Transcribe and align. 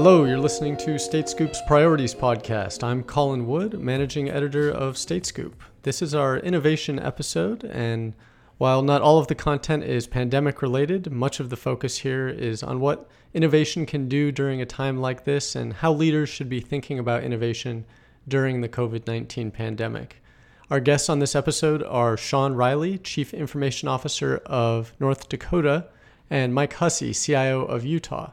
Hello, 0.00 0.24
you're 0.24 0.38
listening 0.38 0.78
to 0.78 0.98
State 0.98 1.28
Scoop's 1.28 1.60
Priorities 1.66 2.14
Podcast. 2.14 2.82
I'm 2.82 3.02
Colin 3.02 3.46
Wood, 3.46 3.78
managing 3.78 4.30
editor 4.30 4.70
of 4.70 4.96
State 4.96 5.26
Scoop. 5.26 5.62
This 5.82 6.00
is 6.00 6.14
our 6.14 6.38
innovation 6.38 6.98
episode, 6.98 7.64
and 7.64 8.14
while 8.56 8.82
not 8.82 9.02
all 9.02 9.18
of 9.18 9.26
the 9.26 9.34
content 9.34 9.84
is 9.84 10.06
pandemic 10.06 10.62
related, 10.62 11.12
much 11.12 11.38
of 11.38 11.50
the 11.50 11.56
focus 11.56 11.98
here 11.98 12.28
is 12.28 12.62
on 12.62 12.80
what 12.80 13.10
innovation 13.34 13.84
can 13.84 14.08
do 14.08 14.32
during 14.32 14.62
a 14.62 14.66
time 14.66 15.02
like 15.02 15.24
this 15.24 15.54
and 15.54 15.74
how 15.74 15.92
leaders 15.92 16.30
should 16.30 16.48
be 16.48 16.60
thinking 16.60 16.98
about 16.98 17.22
innovation 17.22 17.84
during 18.26 18.62
the 18.62 18.68
COVID 18.70 19.06
19 19.06 19.50
pandemic. 19.50 20.22
Our 20.70 20.78
guests 20.78 21.08
on 21.08 21.18
this 21.18 21.34
episode 21.34 21.82
are 21.82 22.16
Shawn 22.16 22.54
Riley, 22.54 22.96
Chief 22.98 23.34
Information 23.34 23.88
Officer 23.88 24.36
of 24.46 24.92
North 25.00 25.28
Dakota, 25.28 25.86
and 26.30 26.54
Mike 26.54 26.74
Hussey, 26.74 27.12
CIO 27.12 27.64
of 27.64 27.84
Utah. 27.84 28.30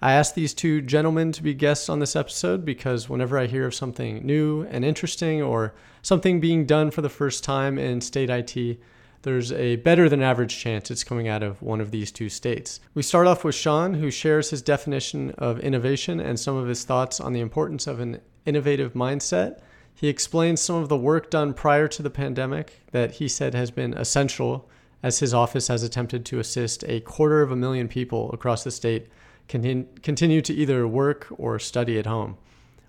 I 0.00 0.12
asked 0.12 0.36
these 0.36 0.54
two 0.54 0.80
gentlemen 0.80 1.32
to 1.32 1.42
be 1.42 1.52
guests 1.52 1.88
on 1.88 1.98
this 1.98 2.14
episode 2.14 2.64
because 2.64 3.08
whenever 3.08 3.36
I 3.36 3.46
hear 3.46 3.66
of 3.66 3.74
something 3.74 4.24
new 4.24 4.62
and 4.70 4.84
interesting 4.84 5.42
or 5.42 5.74
something 6.00 6.38
being 6.38 6.64
done 6.64 6.92
for 6.92 7.02
the 7.02 7.08
first 7.08 7.42
time 7.42 7.76
in 7.76 8.00
state 8.00 8.30
IT, 8.30 8.78
there's 9.22 9.50
a 9.50 9.74
better 9.74 10.08
than 10.08 10.22
average 10.22 10.56
chance 10.56 10.92
it's 10.92 11.02
coming 11.02 11.26
out 11.26 11.42
of 11.42 11.60
one 11.60 11.80
of 11.80 11.90
these 11.90 12.12
two 12.12 12.28
states. 12.28 12.78
We 12.94 13.02
start 13.02 13.26
off 13.26 13.42
with 13.42 13.56
Shawn, 13.56 13.94
who 13.94 14.12
shares 14.12 14.50
his 14.50 14.62
definition 14.62 15.32
of 15.38 15.58
innovation 15.58 16.20
and 16.20 16.38
some 16.38 16.54
of 16.56 16.68
his 16.68 16.84
thoughts 16.84 17.18
on 17.18 17.32
the 17.32 17.40
importance 17.40 17.88
of 17.88 17.98
an 17.98 18.20
innovative 18.46 18.92
mindset. 18.92 19.58
He 19.94 20.08
explains 20.08 20.60
some 20.60 20.76
of 20.76 20.88
the 20.88 20.96
work 20.96 21.30
done 21.30 21.54
prior 21.54 21.88
to 21.88 22.02
the 22.02 22.10
pandemic 22.10 22.82
that 22.90 23.12
he 23.12 23.28
said 23.28 23.54
has 23.54 23.70
been 23.70 23.94
essential 23.94 24.68
as 25.02 25.20
his 25.20 25.32
office 25.32 25.68
has 25.68 25.82
attempted 25.82 26.24
to 26.26 26.38
assist 26.38 26.82
a 26.88 27.00
quarter 27.00 27.42
of 27.42 27.50
a 27.50 27.56
million 27.56 27.88
people 27.88 28.30
across 28.32 28.64
the 28.64 28.70
state 28.70 29.06
continue 29.46 30.40
to 30.40 30.54
either 30.54 30.88
work 30.88 31.26
or 31.36 31.58
study 31.58 31.98
at 31.98 32.06
home. 32.06 32.36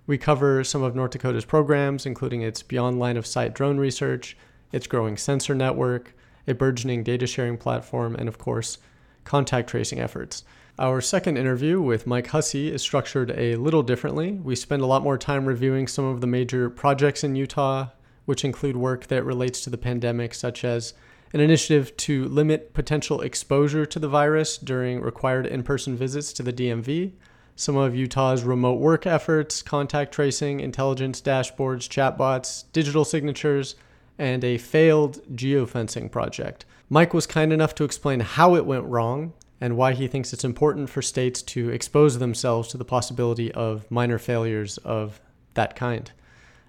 We 0.06 0.18
cover 0.18 0.64
some 0.64 0.82
of 0.82 0.96
North 0.96 1.10
Dakota's 1.10 1.44
programs, 1.44 2.06
including 2.06 2.40
its 2.40 2.62
beyond 2.62 2.98
line 2.98 3.16
of 3.16 3.26
sight 3.26 3.54
drone 3.54 3.78
research, 3.78 4.36
its 4.72 4.86
growing 4.86 5.16
sensor 5.16 5.54
network, 5.54 6.14
a 6.48 6.54
burgeoning 6.54 7.02
data 7.02 7.26
sharing 7.26 7.58
platform, 7.58 8.14
and 8.14 8.28
of 8.28 8.38
course, 8.38 8.78
contact 9.24 9.68
tracing 9.68 10.00
efforts. 10.00 10.44
Our 10.78 11.00
second 11.00 11.38
interview 11.38 11.80
with 11.80 12.06
Mike 12.06 12.26
Hussey 12.26 12.70
is 12.70 12.82
structured 12.82 13.30
a 13.30 13.56
little 13.56 13.82
differently. 13.82 14.32
We 14.32 14.54
spend 14.54 14.82
a 14.82 14.86
lot 14.86 15.02
more 15.02 15.16
time 15.16 15.46
reviewing 15.46 15.86
some 15.86 16.04
of 16.04 16.20
the 16.20 16.26
major 16.26 16.68
projects 16.68 17.24
in 17.24 17.34
Utah, 17.34 17.86
which 18.26 18.44
include 18.44 18.76
work 18.76 19.06
that 19.06 19.24
relates 19.24 19.62
to 19.62 19.70
the 19.70 19.78
pandemic, 19.78 20.34
such 20.34 20.64
as 20.64 20.92
an 21.32 21.40
initiative 21.40 21.96
to 21.96 22.26
limit 22.26 22.74
potential 22.74 23.22
exposure 23.22 23.86
to 23.86 23.98
the 23.98 24.06
virus 24.08 24.58
during 24.58 25.00
required 25.00 25.46
in 25.46 25.62
person 25.62 25.96
visits 25.96 26.30
to 26.34 26.42
the 26.42 26.52
DMV, 26.52 27.12
some 27.54 27.78
of 27.78 27.96
Utah's 27.96 28.44
remote 28.44 28.78
work 28.78 29.06
efforts, 29.06 29.62
contact 29.62 30.12
tracing, 30.12 30.60
intelligence 30.60 31.22
dashboards, 31.22 31.88
chatbots, 31.88 32.64
digital 32.74 33.06
signatures, 33.06 33.76
and 34.18 34.44
a 34.44 34.58
failed 34.58 35.22
geofencing 35.34 36.10
project. 36.10 36.66
Mike 36.90 37.14
was 37.14 37.26
kind 37.26 37.50
enough 37.50 37.74
to 37.76 37.84
explain 37.84 38.20
how 38.20 38.54
it 38.56 38.66
went 38.66 38.84
wrong 38.84 39.32
and 39.60 39.76
why 39.76 39.92
he 39.92 40.06
thinks 40.06 40.32
it's 40.32 40.44
important 40.44 40.90
for 40.90 41.02
states 41.02 41.42
to 41.42 41.70
expose 41.70 42.18
themselves 42.18 42.68
to 42.68 42.76
the 42.76 42.84
possibility 42.84 43.52
of 43.52 43.90
minor 43.90 44.18
failures 44.18 44.78
of 44.78 45.20
that 45.54 45.76
kind. 45.76 46.10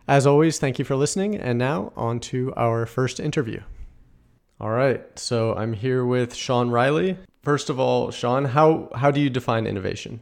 As 0.08 0.26
always, 0.26 0.58
thank 0.58 0.80
you 0.80 0.86
for 0.86 0.96
listening, 0.96 1.36
and 1.36 1.60
now 1.60 1.92
on 1.96 2.20
to 2.22 2.54
our 2.56 2.86
first 2.86 3.20
interview. 3.20 3.62
All 4.60 4.70
right. 4.72 5.02
So 5.20 5.54
I'm 5.54 5.74
here 5.74 6.06
with 6.06 6.34
Shawn 6.34 6.72
Riley. 6.72 7.18
First 7.44 7.70
of 7.70 7.80
all, 7.80 8.10
Shawn, 8.12 8.46
how, 8.46 8.90
how 8.96 9.12
do 9.12 9.20
you 9.20 9.30
define 9.30 9.68
innovation? 9.68 10.20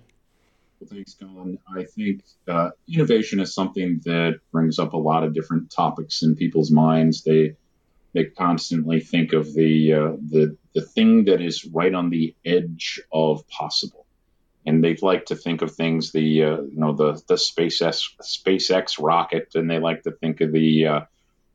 Well, 0.80 0.90
thanks, 0.92 1.14
Colin. 1.14 1.58
I 1.76 1.84
think 1.84 2.24
uh, 2.48 2.72
innovation 2.92 3.40
is 3.40 3.54
something 3.54 4.02
that 4.06 4.40
brings 4.52 4.78
up 4.78 4.94
a 4.94 4.98
lot 4.98 5.24
of 5.24 5.34
different 5.34 5.72
topics 5.72 6.22
in 6.22 6.36
people's 6.36 6.72
minds. 6.72 7.24
They 7.24 7.56
they 8.14 8.26
constantly 8.26 9.00
think 9.02 9.34
of 9.34 9.54
the 9.54 9.94
uh, 9.94 10.12
the 10.30 10.58
the 10.76 10.82
thing 10.82 11.26
that 11.26 11.42
is 11.42 11.66
right 11.66 11.94
on 11.94 12.10
the 12.10 12.36
edge 12.46 13.02
of 13.12 13.48
possible, 13.48 14.06
and 14.68 14.84
they 14.84 14.96
like 14.98 15.26
to 15.28 15.36
think 15.36 15.62
of 15.62 15.74
things 15.74 16.12
the 16.12 16.44
uh, 16.44 16.62
you 16.62 16.76
know 16.76 16.94
the 16.94 17.14
the 17.28 17.36
SpaceX 17.36 18.04
SpaceX 18.22 19.02
rocket, 19.02 19.56
and 19.56 19.72
they 19.72 19.80
like 19.80 20.04
to 20.04 20.12
think 20.12 20.42
of 20.42 20.52
the 20.52 20.86
uh, 20.86 21.02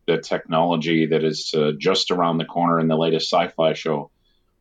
the 0.06 0.18
technology 0.18 1.06
that 1.06 1.22
is 1.22 1.54
uh, 1.54 1.72
just 1.78 2.10
around 2.10 2.38
the 2.38 2.46
corner 2.46 2.80
in 2.80 2.88
the 2.88 2.96
latest 2.96 3.30
sci-fi 3.30 3.74
show. 3.74 4.10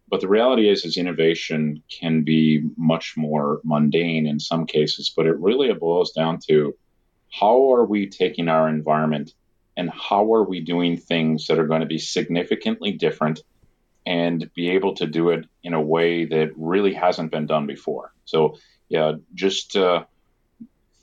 But 0.10 0.22
the 0.22 0.28
reality 0.28 0.68
is, 0.68 0.84
is 0.84 0.98
innovation 0.98 1.84
can 1.90 2.24
be 2.24 2.64
much 2.76 3.14
more 3.16 3.62
mundane 3.64 4.28
in 4.28 4.40
some 4.40 4.66
cases. 4.66 5.14
But 5.16 5.28
it 5.28 5.40
really 5.40 5.72
boils 5.74 6.12
down 6.12 6.40
to 6.48 6.76
how 7.32 7.74
are 7.74 7.86
we 7.86 8.10
taking 8.10 8.50
our 8.50 8.68
environment 8.68 9.34
and 9.78 9.90
how 9.90 10.34
are 10.34 10.44
we 10.44 10.60
doing 10.60 10.98
things 10.98 11.48
that 11.48 11.60
are 11.60 11.68
going 11.68 11.82
to 11.82 11.88
be 11.88 12.00
significantly 12.00 12.92
different 12.92 13.44
and 14.10 14.52
be 14.56 14.72
able 14.72 14.96
to 14.96 15.06
do 15.06 15.30
it 15.30 15.46
in 15.64 15.76
a 15.76 15.82
way 15.82 16.26
that 16.26 16.50
really 16.58 16.96
hasn't 16.96 17.32
been 17.32 17.46
done 17.46 17.68
before. 17.68 18.12
So 18.26 18.58
yeah, 18.90 19.14
just 19.36 19.78
uh, 19.78 20.06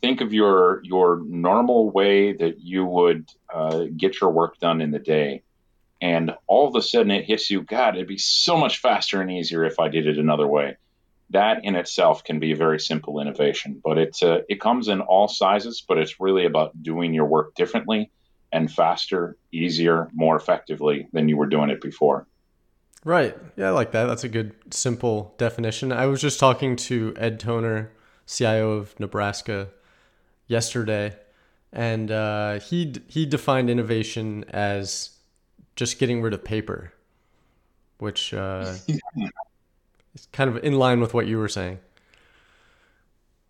think 0.00 0.20
of 0.20 0.32
your 0.32 0.80
your 0.82 1.22
normal 1.24 1.88
way 1.88 2.32
that 2.32 2.60
you 2.60 2.84
would 2.84 3.30
uh, 3.54 3.84
get 3.96 4.20
your 4.20 4.30
work 4.30 4.58
done 4.58 4.80
in 4.80 4.90
the 4.90 4.98
day, 4.98 5.44
and 6.02 6.32
all 6.48 6.66
of 6.66 6.74
a 6.74 6.82
sudden 6.82 7.12
it 7.12 7.24
hits 7.24 7.48
you. 7.48 7.62
God, 7.62 7.94
it'd 7.94 8.08
be 8.08 8.18
so 8.18 8.56
much 8.56 8.78
faster 8.78 9.20
and 9.20 9.30
easier 9.30 9.64
if 9.64 9.78
I 9.78 9.88
did 9.88 10.08
it 10.08 10.18
another 10.18 10.48
way. 10.48 10.76
That 11.30 11.64
in 11.64 11.76
itself 11.76 12.24
can 12.24 12.40
be 12.40 12.52
a 12.52 12.56
very 12.56 12.80
simple 12.80 13.20
innovation, 13.20 13.80
but 13.84 13.98
it's 13.98 14.20
uh, 14.20 14.40
it 14.48 14.60
comes 14.60 14.88
in 14.88 15.00
all 15.00 15.28
sizes. 15.28 15.84
But 15.86 15.98
it's 15.98 16.18
really 16.18 16.44
about 16.44 16.82
doing 16.82 17.14
your 17.14 17.26
work 17.26 17.54
differently 17.54 18.10
and 18.50 18.72
faster, 18.72 19.36
easier, 19.52 20.10
more 20.12 20.34
effectively 20.34 21.06
than 21.12 21.28
you 21.28 21.36
were 21.36 21.46
doing 21.46 21.70
it 21.70 21.80
before. 21.80 22.26
Right. 23.06 23.36
Yeah, 23.54 23.68
I 23.68 23.70
like 23.70 23.92
that. 23.92 24.06
That's 24.06 24.24
a 24.24 24.28
good, 24.28 24.52
simple 24.74 25.32
definition. 25.38 25.92
I 25.92 26.06
was 26.06 26.20
just 26.20 26.40
talking 26.40 26.74
to 26.74 27.14
Ed 27.16 27.38
Toner, 27.38 27.92
CIO 28.26 28.72
of 28.72 28.98
Nebraska, 28.98 29.68
yesterday, 30.48 31.14
and 31.72 32.10
uh, 32.10 32.58
he 32.58 32.96
he 33.06 33.24
defined 33.24 33.70
innovation 33.70 34.44
as 34.48 35.10
just 35.76 36.00
getting 36.00 36.20
rid 36.20 36.34
of 36.34 36.42
paper, 36.42 36.92
which 37.98 38.34
uh, 38.34 38.74
is 38.88 40.26
kind 40.32 40.50
of 40.50 40.64
in 40.64 40.76
line 40.76 40.98
with 41.00 41.14
what 41.14 41.28
you 41.28 41.38
were 41.38 41.46
saying. 41.46 41.78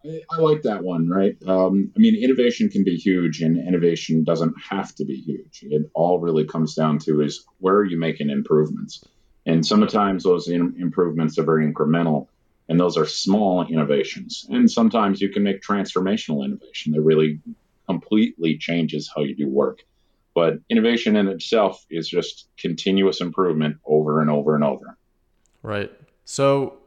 I, 0.04 0.20
I 0.32 0.36
like 0.36 0.60
that 0.64 0.84
one, 0.84 1.08
right? 1.08 1.34
Um, 1.46 1.90
I 1.96 1.98
mean, 1.98 2.22
innovation 2.22 2.68
can 2.68 2.84
be 2.84 2.96
huge, 2.96 3.40
and 3.40 3.56
innovation 3.56 4.22
doesn't 4.22 4.54
have 4.68 4.94
to 4.96 5.06
be 5.06 5.16
huge. 5.16 5.60
It 5.62 5.90
all 5.94 6.20
really 6.20 6.44
comes 6.44 6.74
down 6.74 6.98
to 7.00 7.22
is 7.22 7.46
where 7.60 7.76
are 7.76 7.84
you 7.86 7.98
making 7.98 8.28
improvements, 8.28 9.02
and 9.46 9.64
sometimes 9.64 10.24
those 10.24 10.48
in- 10.48 10.74
improvements 10.78 11.38
are 11.38 11.44
very 11.44 11.70
incremental 11.72 12.26
and 12.68 12.80
those 12.80 12.96
are 12.96 13.06
small 13.06 13.64
innovations. 13.64 14.44
And 14.50 14.68
sometimes 14.70 15.20
you 15.20 15.28
can 15.28 15.44
make 15.44 15.62
transformational 15.62 16.44
innovation 16.44 16.92
that 16.92 17.00
really 17.00 17.40
completely 17.88 18.58
changes 18.58 19.10
how 19.14 19.22
you 19.22 19.36
do 19.36 19.48
work. 19.48 19.82
But 20.34 20.54
innovation 20.68 21.16
in 21.16 21.28
itself 21.28 21.86
is 21.88 22.08
just 22.08 22.48
continuous 22.58 23.20
improvement 23.20 23.76
over 23.86 24.20
and 24.20 24.28
over 24.28 24.56
and 24.56 24.64
over. 24.64 24.98
Right. 25.62 25.92
So 26.24 26.78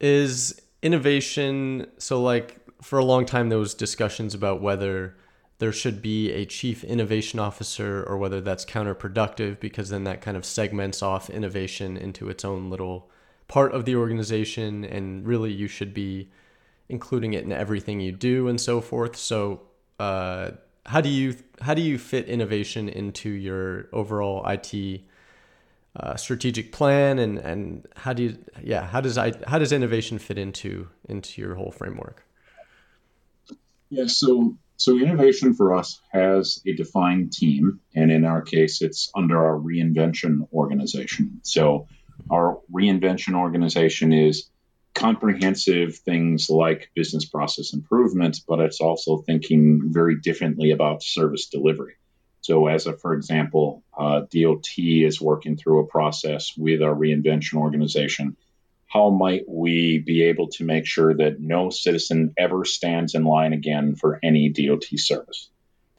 is 0.00 0.60
innovation 0.82 1.86
so 1.96 2.20
like 2.22 2.58
for 2.82 2.98
a 2.98 3.04
long 3.04 3.24
time 3.24 3.48
there 3.48 3.58
was 3.58 3.72
discussions 3.72 4.34
about 4.34 4.60
whether 4.60 5.16
there 5.58 5.72
should 5.72 6.02
be 6.02 6.30
a 6.32 6.44
chief 6.44 6.84
innovation 6.84 7.38
officer 7.38 8.02
or 8.04 8.18
whether 8.18 8.40
that's 8.40 8.64
counterproductive 8.64 9.58
because 9.58 9.88
then 9.88 10.04
that 10.04 10.20
kind 10.20 10.36
of 10.36 10.44
segments 10.44 11.02
off 11.02 11.30
innovation 11.30 11.96
into 11.96 12.28
its 12.28 12.44
own 12.44 12.68
little 12.68 13.10
part 13.48 13.72
of 13.72 13.84
the 13.84 13.96
organization 13.96 14.84
and 14.84 15.26
really 15.26 15.52
you 15.52 15.68
should 15.68 15.94
be 15.94 16.28
including 16.88 17.32
it 17.32 17.44
in 17.44 17.52
everything 17.52 18.00
you 18.00 18.12
do 18.12 18.48
and 18.48 18.60
so 18.60 18.80
forth. 18.80 19.16
So 19.16 19.62
uh, 19.98 20.50
how 20.84 21.00
do 21.00 21.08
you 21.08 21.36
how 21.60 21.74
do 21.74 21.82
you 21.82 21.98
fit 21.98 22.28
innovation 22.28 22.88
into 22.88 23.30
your 23.30 23.88
overall 23.92 24.46
IT 24.46 25.00
uh, 25.96 26.16
strategic 26.16 26.72
plan 26.72 27.18
and 27.18 27.38
and 27.38 27.86
how 27.96 28.12
do 28.12 28.24
you 28.24 28.38
yeah 28.62 28.86
how 28.86 29.00
does 29.00 29.16
I 29.16 29.32
how 29.46 29.58
does 29.58 29.72
innovation 29.72 30.18
fit 30.18 30.36
into 30.36 30.88
into 31.08 31.40
your 31.40 31.54
whole 31.54 31.70
framework? 31.72 32.24
Yeah 33.88 34.06
so 34.06 34.56
so 34.76 34.98
innovation 34.98 35.54
for 35.54 35.74
us 35.74 36.00
has 36.12 36.60
a 36.66 36.72
defined 36.74 37.32
team 37.32 37.80
and 37.94 38.10
in 38.10 38.24
our 38.24 38.42
case 38.42 38.82
it's 38.82 39.10
under 39.14 39.44
our 39.44 39.58
reinvention 39.58 40.46
organization 40.52 41.40
so 41.42 41.86
our 42.30 42.58
reinvention 42.72 43.34
organization 43.34 44.12
is 44.12 44.48
comprehensive 44.96 45.98
things 45.98 46.48
like 46.48 46.90
business 46.94 47.26
process 47.26 47.74
improvement, 47.74 48.40
but 48.48 48.60
it's 48.60 48.80
also 48.80 49.18
thinking 49.18 49.82
very 49.92 50.18
differently 50.18 50.70
about 50.70 51.02
service 51.02 51.46
delivery. 51.46 51.94
So, 52.40 52.66
as 52.66 52.86
a, 52.86 52.94
for 52.94 53.12
example, 53.12 53.84
uh, 53.96 54.20
DOT 54.32 54.66
is 54.78 55.20
working 55.20 55.56
through 55.56 55.80
a 55.80 55.86
process 55.86 56.52
with 56.56 56.80
our 56.82 56.94
reinvention 56.94 57.54
organization. 57.54 58.36
How 58.86 59.10
might 59.10 59.44
we 59.48 59.98
be 59.98 60.22
able 60.24 60.48
to 60.50 60.64
make 60.64 60.86
sure 60.86 61.14
that 61.14 61.40
no 61.40 61.70
citizen 61.70 62.32
ever 62.38 62.64
stands 62.64 63.14
in 63.14 63.24
line 63.24 63.52
again 63.52 63.96
for 63.96 64.18
any 64.22 64.48
DOT 64.48 64.84
service? 64.96 65.50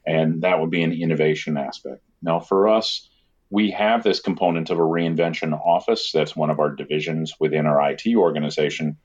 And 0.06 0.42
that 0.42 0.58
would 0.58 0.70
be 0.70 0.82
an 0.82 0.92
innovation 0.92 1.56
aspect. 1.58 2.02
Now, 2.22 2.40
for 2.40 2.68
us, 2.68 3.08
we 3.50 3.70
have 3.70 4.02
this 4.02 4.20
component 4.20 4.70
of 4.70 4.78
a 4.78 4.82
reinvention 4.82 5.52
office 5.52 6.12
that's 6.12 6.36
one 6.36 6.50
of 6.50 6.60
our 6.60 6.70
divisions 6.74 7.34
within 7.40 7.66
our 7.66 7.90
IT 7.90 8.06
organization, 8.14 8.96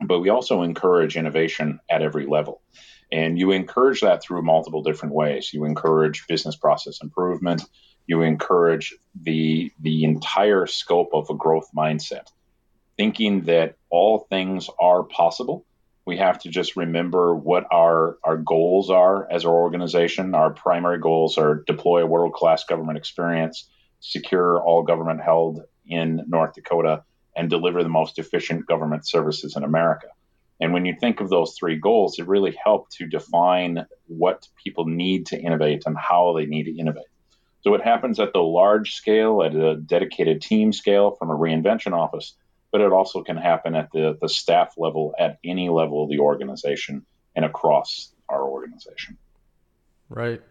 but 0.00 0.20
we 0.20 0.28
also 0.28 0.62
encourage 0.62 1.16
innovation 1.16 1.80
at 1.90 2.02
every 2.02 2.26
level. 2.26 2.62
And 3.10 3.38
you 3.38 3.50
encourage 3.50 4.00
that 4.00 4.22
through 4.22 4.42
multiple 4.42 4.82
different 4.82 5.14
ways. 5.14 5.52
You 5.52 5.64
encourage 5.64 6.26
business 6.26 6.56
process 6.56 7.00
improvement. 7.02 7.62
You 8.06 8.22
encourage 8.22 8.94
the, 9.20 9.70
the 9.80 10.04
entire 10.04 10.66
scope 10.66 11.10
of 11.12 11.28
a 11.28 11.34
growth 11.34 11.68
mindset, 11.76 12.28
thinking 12.96 13.42
that 13.42 13.76
all 13.90 14.26
things 14.30 14.68
are 14.80 15.02
possible. 15.02 15.64
We 16.04 16.16
have 16.18 16.40
to 16.40 16.48
just 16.48 16.76
remember 16.76 17.34
what 17.34 17.64
our, 17.72 18.18
our 18.24 18.36
goals 18.36 18.90
are 18.90 19.30
as 19.30 19.44
our 19.44 19.54
organization. 19.54 20.34
Our 20.34 20.50
primary 20.50 20.98
goals 20.98 21.38
are 21.38 21.62
deploy 21.66 22.02
a 22.02 22.06
world 22.06 22.32
class 22.32 22.64
government 22.64 22.98
experience, 22.98 23.68
secure 24.00 24.60
all 24.60 24.82
government 24.82 25.22
held 25.22 25.62
in 25.86 26.24
North 26.26 26.54
Dakota, 26.54 27.04
and 27.36 27.48
deliver 27.48 27.82
the 27.82 27.88
most 27.88 28.18
efficient 28.18 28.66
government 28.66 29.06
services 29.06 29.56
in 29.56 29.62
America. 29.62 30.08
And 30.60 30.72
when 30.72 30.84
you 30.84 30.94
think 31.00 31.20
of 31.20 31.28
those 31.28 31.56
three 31.58 31.76
goals, 31.76 32.18
it 32.18 32.28
really 32.28 32.56
helped 32.62 32.92
to 32.92 33.06
define 33.06 33.86
what 34.06 34.46
people 34.62 34.84
need 34.84 35.26
to 35.26 35.40
innovate 35.40 35.84
and 35.86 35.96
how 35.96 36.34
they 36.36 36.46
need 36.46 36.64
to 36.64 36.76
innovate. 36.76 37.06
So 37.62 37.74
it 37.74 37.82
happens 37.82 38.20
at 38.20 38.32
the 38.32 38.42
large 38.42 38.94
scale, 38.94 39.42
at 39.42 39.54
a 39.54 39.76
dedicated 39.76 40.42
team 40.42 40.72
scale 40.72 41.12
from 41.12 41.30
a 41.30 41.36
reinvention 41.36 41.92
office, 41.92 42.34
but 42.72 42.80
it 42.80 42.90
also 42.90 43.22
can 43.22 43.36
happen 43.36 43.74
at 43.74 43.92
the, 43.92 44.18
the 44.20 44.28
staff 44.28 44.74
level 44.76 45.14
at 45.18 45.38
any 45.44 45.68
level 45.68 46.02
of 46.02 46.10
the 46.10 46.18
organization 46.18 47.04
and 47.36 47.44
across 47.44 48.12
our 48.28 48.42
organization. 48.42 49.16
Right. 50.08 50.42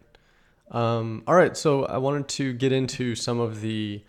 Um, 0.70 1.24
all 1.26 1.34
right. 1.34 1.56
So 1.56 1.84
I 1.84 1.98
wanted 1.98 2.28
to 2.28 2.52
get 2.54 2.72
into 2.72 3.14
some 3.14 3.40
of 3.40 3.60
the 3.60 4.02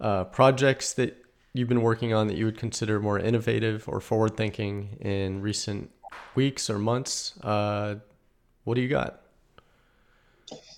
uh, 0.00 0.24
projects 0.24 0.94
that 0.94 1.22
you've 1.52 1.68
been 1.68 1.82
working 1.82 2.14
on 2.14 2.28
that 2.28 2.36
you 2.36 2.44
would 2.44 2.58
consider 2.58 3.00
more 3.00 3.18
innovative 3.18 3.88
or 3.88 4.00
forward 4.00 4.36
thinking 4.36 4.96
in 5.00 5.42
recent 5.42 5.90
weeks 6.34 6.70
or 6.70 6.78
months? 6.78 7.38
Uh, 7.42 7.96
what 8.64 8.74
do 8.74 8.80
you 8.80 8.88
got? 8.88 9.20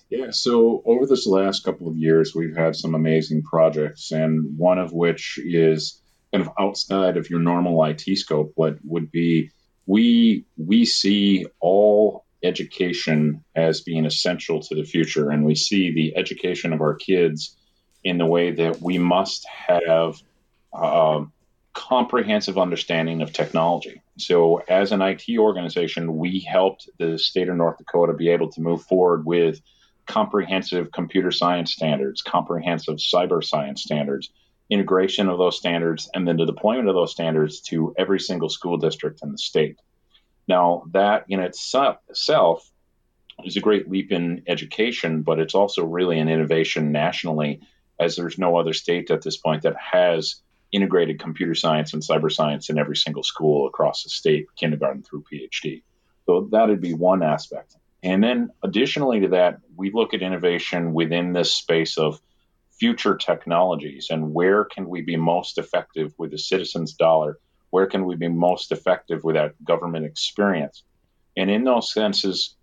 Yeah, 0.09 0.31
so 0.31 0.81
over 0.85 1.05
this 1.05 1.27
last 1.27 1.63
couple 1.63 1.87
of 1.87 1.95
years, 1.95 2.33
we've 2.33 2.55
had 2.55 2.75
some 2.75 2.95
amazing 2.95 3.43
projects, 3.43 4.11
and 4.11 4.57
one 4.57 4.79
of 4.79 4.91
which 4.91 5.37
is 5.37 6.01
kind 6.31 6.45
of 6.45 6.53
outside 6.59 7.17
of 7.17 7.29
your 7.29 7.39
normal 7.39 7.83
IT 7.85 8.03
scope. 8.17 8.51
What 8.55 8.77
would 8.83 9.11
be 9.11 9.51
we 9.85 10.45
we 10.57 10.85
see 10.85 11.47
all 11.59 12.25
education 12.43 13.43
as 13.55 13.81
being 13.81 14.05
essential 14.05 14.61
to 14.61 14.75
the 14.75 14.83
future, 14.83 15.29
and 15.29 15.45
we 15.45 15.55
see 15.55 15.91
the 15.91 16.15
education 16.15 16.73
of 16.73 16.81
our 16.81 16.95
kids 16.95 17.57
in 18.03 18.17
the 18.17 18.25
way 18.25 18.51
that 18.51 18.81
we 18.81 18.97
must 18.97 19.45
have 19.47 20.15
a 20.73 21.25
comprehensive 21.73 22.57
understanding 22.57 23.21
of 23.21 23.33
technology. 23.33 24.01
So, 24.17 24.57
as 24.57 24.91
an 24.91 25.01
IT 25.01 25.25
organization, 25.37 26.17
we 26.17 26.39
helped 26.39 26.89
the 26.97 27.17
state 27.17 27.49
of 27.49 27.55
North 27.55 27.77
Dakota 27.77 28.13
be 28.13 28.29
able 28.29 28.51
to 28.51 28.61
move 28.61 28.83
forward 28.83 29.25
with 29.25 29.61
comprehensive 30.05 30.91
computer 30.91 31.31
science 31.31 31.71
standards, 31.71 32.21
comprehensive 32.21 32.95
cyber 32.95 33.43
science 33.43 33.83
standards, 33.83 34.29
integration 34.69 35.29
of 35.29 35.37
those 35.37 35.57
standards, 35.57 36.09
and 36.13 36.27
then 36.27 36.37
the 36.37 36.45
deployment 36.45 36.89
of 36.89 36.95
those 36.95 37.11
standards 37.11 37.61
to 37.61 37.93
every 37.97 38.19
single 38.19 38.49
school 38.49 38.77
district 38.77 39.21
in 39.23 39.31
the 39.31 39.37
state. 39.37 39.77
Now, 40.47 40.83
that 40.91 41.25
in 41.29 41.39
itself 41.39 41.97
is 43.43 43.57
a 43.57 43.61
great 43.61 43.89
leap 43.89 44.11
in 44.11 44.43
education, 44.47 45.21
but 45.23 45.39
it's 45.39 45.55
also 45.55 45.85
really 45.85 46.19
an 46.19 46.29
innovation 46.29 46.91
nationally, 46.91 47.61
as 47.99 48.15
there's 48.15 48.37
no 48.37 48.57
other 48.57 48.73
state 48.73 49.11
at 49.11 49.21
this 49.21 49.37
point 49.37 49.63
that 49.63 49.75
has 49.77 50.41
integrated 50.71 51.19
computer 51.19 51.55
science 51.55 51.93
and 51.93 52.03
cyber 52.03 52.31
science 52.31 52.69
in 52.69 52.77
every 52.77 52.95
single 52.95 53.23
school 53.23 53.67
across 53.67 54.03
the 54.03 54.09
state, 54.09 54.45
kindergarten 54.55 55.01
through 55.01 55.23
PhD. 55.31 55.81
So 56.25 56.47
that'd 56.51 56.79
be 56.79 56.93
one 56.93 57.23
aspect. 57.23 57.75
And 58.03 58.23
then 58.23 58.51
additionally 58.63 59.21
to 59.21 59.29
that, 59.29 59.59
we 59.75 59.91
look 59.91 60.13
at 60.13 60.21
innovation 60.21 60.93
within 60.93 61.33
this 61.33 61.53
space 61.53 61.97
of 61.97 62.21
future 62.79 63.15
technologies 63.15 64.07
and 64.09 64.33
where 64.33 64.65
can 64.65 64.87
we 64.87 65.01
be 65.01 65.15
most 65.15 65.57
effective 65.57 66.13
with 66.17 66.31
the 66.31 66.37
citizen's 66.37 66.93
dollar? 66.93 67.37
Where 67.71 67.87
can 67.87 68.05
we 68.05 68.15
be 68.15 68.29
most 68.29 68.71
effective 68.71 69.23
with 69.23 69.35
that 69.35 69.63
government 69.63 70.05
experience? 70.05 70.83
And 71.37 71.51
in 71.51 71.63
those 71.63 71.93
senses, 71.93 72.55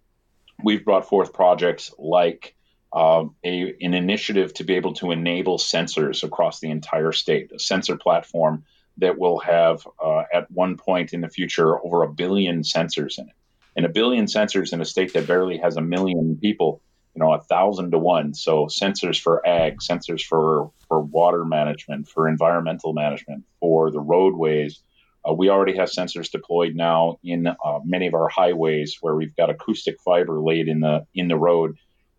we've 0.62 0.84
brought 0.84 1.08
forth 1.08 1.32
projects 1.32 1.92
like 1.98 2.54
uh, 2.92 3.24
a, 3.44 3.76
an 3.80 3.94
initiative 3.94 4.54
to 4.54 4.64
be 4.64 4.74
able 4.74 4.94
to 4.94 5.10
enable 5.10 5.58
sensors 5.58 6.22
across 6.22 6.60
the 6.60 6.70
entire 6.70 7.12
state, 7.12 7.52
a 7.52 7.58
sensor 7.58 7.96
platform 7.96 8.64
that 8.98 9.18
will 9.18 9.38
have, 9.40 9.86
uh, 10.02 10.22
at 10.32 10.50
one 10.50 10.76
point 10.76 11.12
in 11.12 11.20
the 11.20 11.28
future, 11.28 11.78
over 11.84 12.02
a 12.02 12.12
billion 12.12 12.62
sensors 12.62 13.18
in 13.18 13.28
it. 13.28 13.34
And 13.76 13.84
a 13.84 13.90
billion 13.90 14.24
sensors 14.24 14.72
in 14.72 14.80
a 14.80 14.86
state 14.86 15.12
that 15.12 15.26
barely 15.26 15.58
has 15.58 15.76
a 15.76 15.82
million 15.82 16.38
people, 16.40 16.80
you 17.16 17.20
know, 17.20 17.32
a 17.32 17.40
thousand 17.40 17.90
to 17.92 17.98
one. 17.98 18.34
So 18.34 18.66
sensors 18.66 19.20
for 19.20 19.46
ag, 19.46 19.78
sensors 19.78 20.22
for, 20.22 20.70
for 20.86 21.00
water 21.00 21.44
management, 21.44 22.08
for 22.08 22.28
environmental 22.28 22.92
management, 22.92 23.44
for 23.58 23.90
the 23.90 24.00
roadways. 24.00 24.80
Uh, 25.28 25.32
we 25.32 25.48
already 25.48 25.76
have 25.76 25.88
sensors 25.88 26.30
deployed 26.30 26.76
now 26.76 27.18
in 27.24 27.46
uh, 27.48 27.80
many 27.84 28.06
of 28.06 28.14
our 28.14 28.28
highways 28.28 28.98
where 29.00 29.16
we've 29.16 29.34
got 29.34 29.50
acoustic 29.50 30.00
fiber 30.00 30.40
laid 30.40 30.68
in 30.68 30.80
the 30.80 31.06
in 31.14 31.26
the 31.26 31.36
road 31.36 31.76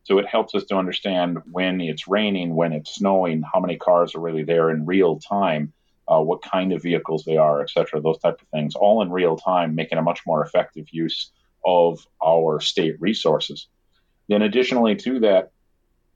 so 0.08 0.20
it 0.20 0.26
helps 0.26 0.56
us 0.56 0.64
to 0.68 0.78
understand 0.78 1.40
when 1.52 1.82
it's 1.82 2.08
raining, 2.08 2.56
when 2.56 2.72
it's 2.72 2.96
snowing, 2.96 3.42
how 3.42 3.60
many 3.60 3.76
cars 3.76 4.16
are 4.16 4.22
really 4.22 4.44
there 4.44 4.70
in 4.70 4.86
real 4.86 5.20
time, 5.20 5.74
uh, 6.08 6.22
what 6.22 6.42
kind 6.42 6.72
of 6.72 6.82
vehicles 6.82 7.26
they 7.26 7.36
are, 7.36 7.62
et 7.62 7.70
cetera, 7.70 8.00
those 8.00 8.18
type 8.20 8.42
of 8.42 8.48
things, 8.48 8.74
all 8.74 9.02
in 9.02 9.12
real 9.12 9.36
time, 9.36 9.76
making 9.76 9.98
a 9.98 10.02
much 10.02 10.22
more 10.26 10.42
effective 10.42 10.86
use 10.92 11.30
of 11.66 12.08
our 12.26 12.62
state 12.62 12.96
resources. 13.02 13.68
Then, 14.28 14.42
additionally 14.42 14.96
to 14.98 15.22
that, 15.22 15.52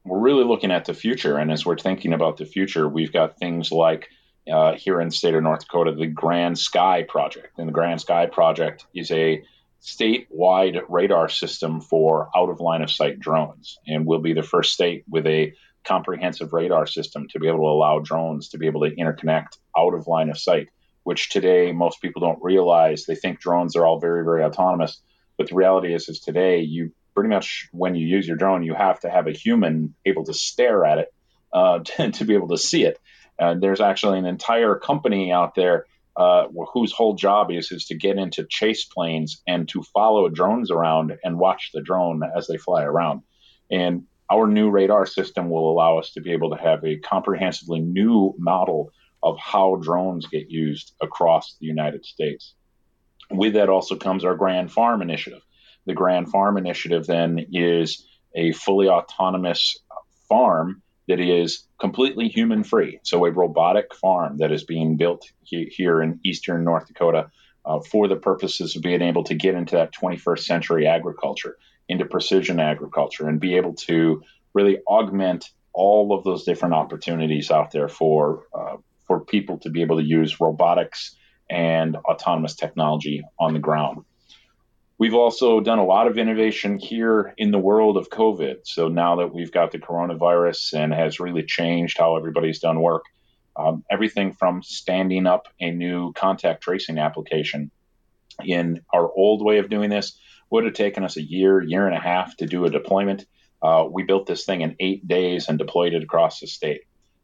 we're 0.03 0.19
really 0.19 0.43
looking 0.43 0.71
at 0.71 0.85
the 0.85 0.93
future. 0.93 1.37
And 1.37 1.51
as 1.51 1.65
we're 1.65 1.77
thinking 1.77 2.13
about 2.13 2.37
the 2.37 2.45
future, 2.45 2.87
we've 2.87 3.13
got 3.13 3.37
things 3.37 3.71
like 3.71 4.09
uh, 4.51 4.73
here 4.73 4.99
in 4.99 5.09
the 5.09 5.15
state 5.15 5.35
of 5.35 5.43
North 5.43 5.61
Dakota, 5.61 5.93
the 5.93 6.07
Grand 6.07 6.57
Sky 6.57 7.03
Project. 7.07 7.59
And 7.59 7.67
the 7.67 7.73
Grand 7.73 8.01
Sky 8.01 8.25
Project 8.25 8.85
is 8.95 9.11
a 9.11 9.43
statewide 9.81 10.81
radar 10.89 11.29
system 11.29 11.81
for 11.81 12.29
out 12.35 12.49
of 12.49 12.59
line 12.59 12.81
of 12.81 12.91
sight 12.91 13.19
drones. 13.19 13.79
And 13.87 14.05
we'll 14.05 14.19
be 14.19 14.33
the 14.33 14.43
first 14.43 14.73
state 14.73 15.03
with 15.09 15.25
a 15.27 15.53
comprehensive 15.83 16.53
radar 16.53 16.85
system 16.85 17.27
to 17.29 17.39
be 17.39 17.47
able 17.47 17.59
to 17.59 17.63
allow 17.63 17.99
drones 17.99 18.49
to 18.49 18.57
be 18.57 18.67
able 18.67 18.81
to 18.81 18.95
interconnect 18.95 19.57
out 19.75 19.93
of 19.93 20.07
line 20.07 20.29
of 20.29 20.37
sight, 20.37 20.69
which 21.03 21.29
today 21.29 21.71
most 21.71 22.01
people 22.01 22.21
don't 22.21 22.43
realize. 22.43 23.05
They 23.05 23.15
think 23.15 23.39
drones 23.39 23.75
are 23.75 23.85
all 23.85 23.99
very, 23.99 24.23
very 24.23 24.43
autonomous. 24.43 25.01
But 25.37 25.49
the 25.49 25.55
reality 25.55 25.93
is, 25.93 26.07
is 26.07 26.19
today 26.19 26.59
you 26.61 26.91
pretty 27.13 27.29
much 27.29 27.69
when 27.71 27.95
you 27.95 28.07
use 28.07 28.27
your 28.27 28.37
drone, 28.37 28.63
you 28.63 28.73
have 28.73 28.99
to 29.01 29.09
have 29.09 29.27
a 29.27 29.31
human 29.31 29.93
able 30.05 30.23
to 30.25 30.33
stare 30.33 30.85
at 30.85 30.99
it 30.99 31.13
uh, 31.53 31.79
to, 31.83 32.11
to, 32.11 32.25
be 32.25 32.33
able 32.33 32.49
to 32.49 32.57
see 32.57 32.83
it. 32.83 32.99
And 33.39 33.61
there's 33.61 33.81
actually 33.81 34.19
an 34.19 34.25
entire 34.25 34.75
company 34.75 35.31
out 35.31 35.55
there 35.55 35.85
uh, 36.15 36.47
whose 36.73 36.91
whole 36.91 37.15
job 37.15 37.51
is 37.51 37.71
is 37.71 37.85
to 37.85 37.95
get 37.95 38.17
into 38.17 38.45
chase 38.45 38.83
planes 38.83 39.41
and 39.47 39.67
to 39.69 39.81
follow 39.81 40.27
drones 40.29 40.69
around 40.69 41.17
and 41.23 41.39
watch 41.39 41.71
the 41.73 41.81
drone 41.81 42.21
as 42.35 42.47
they 42.47 42.57
fly 42.57 42.83
around. 42.83 43.21
And 43.71 44.05
our 44.29 44.47
new 44.47 44.69
radar 44.69 45.05
system 45.05 45.49
will 45.49 45.71
allow 45.71 45.97
us 45.97 46.11
to 46.11 46.21
be 46.21 46.31
able 46.31 46.51
to 46.51 46.61
have 46.61 46.83
a 46.83 46.97
comprehensively 46.97 47.79
new 47.79 48.33
model 48.37 48.91
of 49.23 49.37
how 49.37 49.75
drones 49.75 50.27
get 50.27 50.49
used 50.49 50.93
across 51.01 51.55
the 51.59 51.67
United 51.67 52.05
States. 52.05 52.53
With 53.29 53.53
that 53.53 53.69
also 53.69 53.95
comes 53.95 54.25
our 54.25 54.35
Grand 54.35 54.71
Farm 54.71 55.01
initiative. 55.01 55.41
The 55.85 55.93
Grand 55.93 56.29
Farm 56.29 56.57
initiative 56.57 57.05
then 57.07 57.47
is 57.51 58.05
a 58.35 58.51
fully 58.51 58.87
autonomous 58.87 59.77
farm 60.29 60.81
that 61.07 61.19
is 61.19 61.67
completely 61.79 62.29
human 62.29 62.63
free. 62.63 62.99
So, 63.03 63.25
a 63.25 63.31
robotic 63.31 63.93
farm 63.95 64.37
that 64.37 64.51
is 64.51 64.63
being 64.63 64.97
built 64.97 65.29
he, 65.43 65.65
here 65.65 66.01
in 66.01 66.19
eastern 66.23 66.63
North 66.63 66.87
Dakota 66.87 67.29
uh, 67.65 67.79
for 67.79 68.07
the 68.07 68.15
purposes 68.15 68.75
of 68.75 68.81
being 68.81 69.01
able 69.01 69.23
to 69.25 69.35
get 69.35 69.55
into 69.55 69.75
that 69.75 69.93
21st 69.93 70.39
century 70.39 70.87
agriculture, 70.87 71.57
into 71.89 72.05
precision 72.05 72.59
agriculture, 72.59 73.27
and 73.27 73.39
be 73.39 73.57
able 73.57 73.73
to 73.73 74.21
really 74.53 74.79
augment 74.87 75.49
all 75.73 76.13
of 76.13 76.23
those 76.23 76.43
different 76.43 76.75
opportunities 76.75 77.51
out 77.51 77.71
there 77.71 77.87
for 77.87 78.45
uh, 78.53 78.77
for 79.05 79.25
people 79.25 79.57
to 79.59 79.69
be 79.69 79.81
able 79.81 79.97
to 79.97 80.05
use 80.05 80.39
robotics 80.39 81.15
and 81.49 81.97
autonomous 81.97 82.55
technology 82.55 83.23
on 83.39 83.53
the 83.53 83.59
ground. 83.59 84.05
We've 85.01 85.15
also 85.15 85.61
done 85.61 85.79
a 85.79 85.83
lot 85.83 86.05
of 86.05 86.19
innovation 86.19 86.77
here 86.77 87.33
in 87.35 87.49
the 87.49 87.57
world 87.57 87.97
of 87.97 88.11
COVID. 88.11 88.57
So 88.65 88.87
now 88.87 89.15
that 89.15 89.33
we've 89.33 89.51
got 89.51 89.71
the 89.71 89.79
coronavirus 89.79 90.79
and 90.79 90.93
has 90.93 91.19
really 91.19 91.41
changed 91.41 91.97
how 91.97 92.17
everybody's 92.17 92.59
done 92.59 92.79
work, 92.79 93.05
um, 93.55 93.83
everything 93.89 94.33
from 94.33 94.61
standing 94.61 95.25
up 95.25 95.47
a 95.59 95.71
new 95.71 96.13
contact 96.13 96.61
tracing 96.61 96.99
application 96.99 97.71
in 98.43 98.81
our 98.93 99.11
old 99.11 99.43
way 99.43 99.57
of 99.57 99.71
doing 99.71 99.89
this 99.89 100.19
would 100.51 100.65
have 100.65 100.75
taken 100.75 101.03
us 101.03 101.17
a 101.17 101.23
year, 101.23 101.63
year 101.63 101.87
and 101.87 101.97
a 101.97 101.99
half 101.99 102.37
to 102.37 102.45
do 102.45 102.65
a 102.65 102.69
deployment. 102.69 103.25
Uh, 103.59 103.87
we 103.89 104.03
built 104.03 104.27
this 104.27 104.45
thing 104.45 104.61
in 104.61 104.75
eight 104.79 105.07
days 105.07 105.49
and 105.49 105.57
deployed 105.57 105.95
it 105.95 106.03
across 106.03 106.41
the 106.41 106.45
state. 106.45 106.81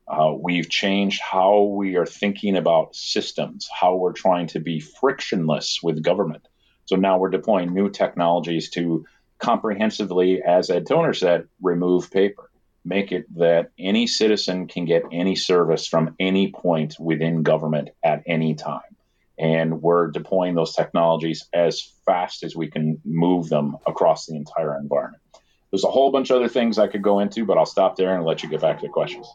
Uh, 0.08 0.34
we've 0.36 0.68
changed 0.68 1.22
how 1.22 1.62
we 1.62 1.96
are 1.96 2.08
thinking 2.08 2.58
about 2.58 2.96
systems, 2.96 3.70
how 3.72 3.96
we're 3.98 4.14
trying 4.14 4.48
to 4.48 4.60
be 4.60 4.80
frictionless 4.80 5.78
with 5.84 6.02
government. 6.02 6.48
So 6.88 6.96
now 6.96 7.18
we're 7.18 7.30
deploying 7.30 7.74
new 7.74 7.90
technologies 7.90 8.70
to 8.72 9.06
comprehensively, 9.40 10.42
as 10.42 10.70
Ed 10.70 10.88
Toner 10.88 11.14
said, 11.14 11.48
remove 11.62 12.10
paper. 12.10 12.50
Make 12.86 13.12
it 13.12 13.26
that 13.36 13.72
any 13.78 14.08
citizen 14.08 14.68
can 14.68 14.86
get 14.86 15.04
any 15.12 15.36
service 15.36 15.86
from 15.86 16.16
any 16.20 16.52
point 16.52 16.96
within 16.98 17.44
government 17.44 17.90
at 18.04 18.24
any 18.26 18.56
time. 18.56 18.96
And 19.38 19.82
we're 19.82 20.08
deploying 20.12 20.56
those 20.56 20.74
technologies 20.74 21.46
as 21.54 21.94
fast 22.06 22.44
as 22.44 22.56
we 22.56 22.72
can 22.72 23.02
move 23.04 23.50
them 23.50 23.78
across 23.86 24.26
the 24.26 24.36
entire 24.36 24.80
environment. 24.80 25.22
There's 25.70 25.84
a 25.84 25.92
whole 25.92 26.12
bunch 26.12 26.30
of 26.30 26.38
other 26.38 26.48
things 26.48 26.80
I 26.80 26.88
could 26.88 27.02
go 27.02 27.20
into, 27.20 27.46
but 27.46 27.58
I'll 27.58 27.66
stop 27.66 27.98
there 27.98 28.16
and 28.16 28.24
let 28.24 28.42
you 28.42 28.50
get 28.50 28.62
back 28.62 28.80
to 28.80 28.88
the 28.88 28.92
questions. 28.92 29.28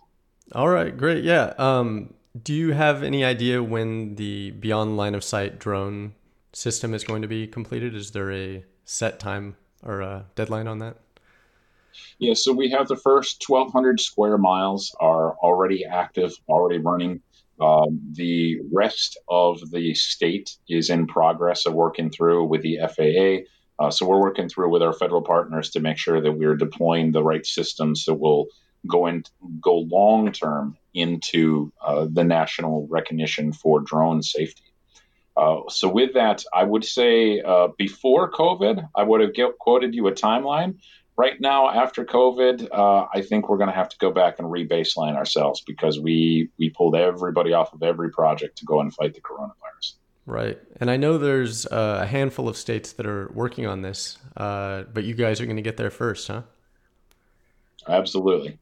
All 0.55 0.69
right, 0.69 0.97
great. 0.97 1.23
Yeah. 1.23 1.53
Um, 1.59 2.15
do 2.43 2.55
you 2.55 2.73
have 2.73 3.03
any 3.03 3.23
idea 3.23 3.63
when 3.63 4.15
the 4.15 4.53
beyond 4.53 4.97
line 4.97 5.15
of 5.15 5.23
sight 5.23 5.59
drone 5.59 6.15
system 6.53 6.95
is 6.95 7.05
going 7.05 7.23
to 7.23 7.29
be 7.29 7.47
completed? 7.47 7.95
Is 7.95 8.11
there 8.11 8.33
a 8.33 8.65
set 8.85 9.19
time 9.19 9.57
or 9.83 10.01
a 10.01 10.27
deadline 10.35 10.67
on 10.67 10.79
that? 10.79 10.97
Yeah, 12.19 12.35
so 12.35 12.53
we 12.53 12.71
have 12.71 12.89
the 12.89 12.97
first 12.97 13.45
1,200 13.47 14.01
square 14.01 14.39
miles 14.39 14.95
are 15.01 15.35
already 15.37 15.85
active, 15.85 16.33
already 16.49 16.79
running. 16.79 17.21
Um, 17.61 18.01
the 18.13 18.61
rest 18.73 19.19
of 19.29 19.71
the 19.71 19.95
state 19.95 20.57
is 20.69 20.91
in 20.91 21.07
progress 21.07 21.67
of 21.67 21.75
working 21.75 22.11
through 22.11 22.45
with 22.45 22.63
the 22.63 22.79
FAA. 22.79 23.47
Uh, 23.83 23.91
so 23.91 24.07
we're 24.07 24.21
working 24.21 24.49
through 24.49 24.71
with 24.71 24.83
our 24.83 24.93
federal 24.93 25.23
partners 25.23 25.71
to 25.71 25.81
make 25.81 25.99
sure 25.99 26.21
that 26.21 26.33
we're 26.33 26.57
deploying 26.57 27.13
the 27.13 27.23
right 27.23 27.47
systems 27.47 28.05
that 28.05 28.15
will 28.15 28.47
go 28.87 29.07
in, 29.07 29.25
go 29.61 29.77
long 29.77 30.33
term 30.33 30.77
into 30.95 31.73
uh, 31.85 32.07
the 32.11 32.25
national 32.25 32.87
recognition 32.89 33.53
for 33.53 33.81
drone 33.81 34.23
safety. 34.23 34.72
Uh, 35.37 35.61
so 35.69 35.89
with 35.89 36.15
that, 36.15 36.45
I 36.53 36.65
would 36.65 36.85
say 36.85 37.41
uh, 37.41 37.69
before 37.79 38.31
COVID, 38.31 38.89
I 38.95 39.03
would 39.03 39.21
have 39.21 39.35
get, 39.35 39.59
quoted 39.59 39.95
you 39.95 40.07
a 40.09 40.13
timeline. 40.13 40.79
Right 41.17 41.41
now, 41.41 41.69
after 41.69 42.05
COVID, 42.05 42.69
uh, 42.73 43.07
I 43.13 43.21
think 43.21 43.49
we're 43.49 43.59
going 43.59 43.69
to 43.69 43.75
have 43.75 43.91
to 43.91 43.99
go 43.99 44.11
back 44.11 44.39
and 44.39 44.51
re-baseline 44.51 45.15
ourselves 45.15 45.63
because 45.67 46.01
we 46.01 46.49
we 46.59 46.71
pulled 46.71 46.97
everybody 46.97 47.53
off 47.53 47.75
of 47.75 47.83
every 47.83 48.11
project 48.11 48.59
to 48.59 48.65
go 48.65 48.81
and 48.81 48.93
fight 48.95 49.15
the 49.15 49.21
coronavirus. 49.21 49.95
Right, 50.25 50.59
and 50.81 50.91
I 50.91 50.97
know 50.97 51.19
there's 51.19 51.67
a 51.67 52.07
handful 52.07 52.49
of 52.49 52.57
states 52.57 52.93
that 52.93 53.07
are 53.07 53.31
working 53.35 53.67
on 53.67 53.83
this, 53.83 54.19
uh, 54.37 54.85
but 54.95 55.05
you 55.05 55.15
guys 55.15 55.41
are 55.41 55.45
going 55.45 55.57
to 55.57 55.63
get 55.63 55.77
there 55.77 55.91
first, 55.91 56.29
huh? 56.29 56.43
Absolutely. 57.89 58.59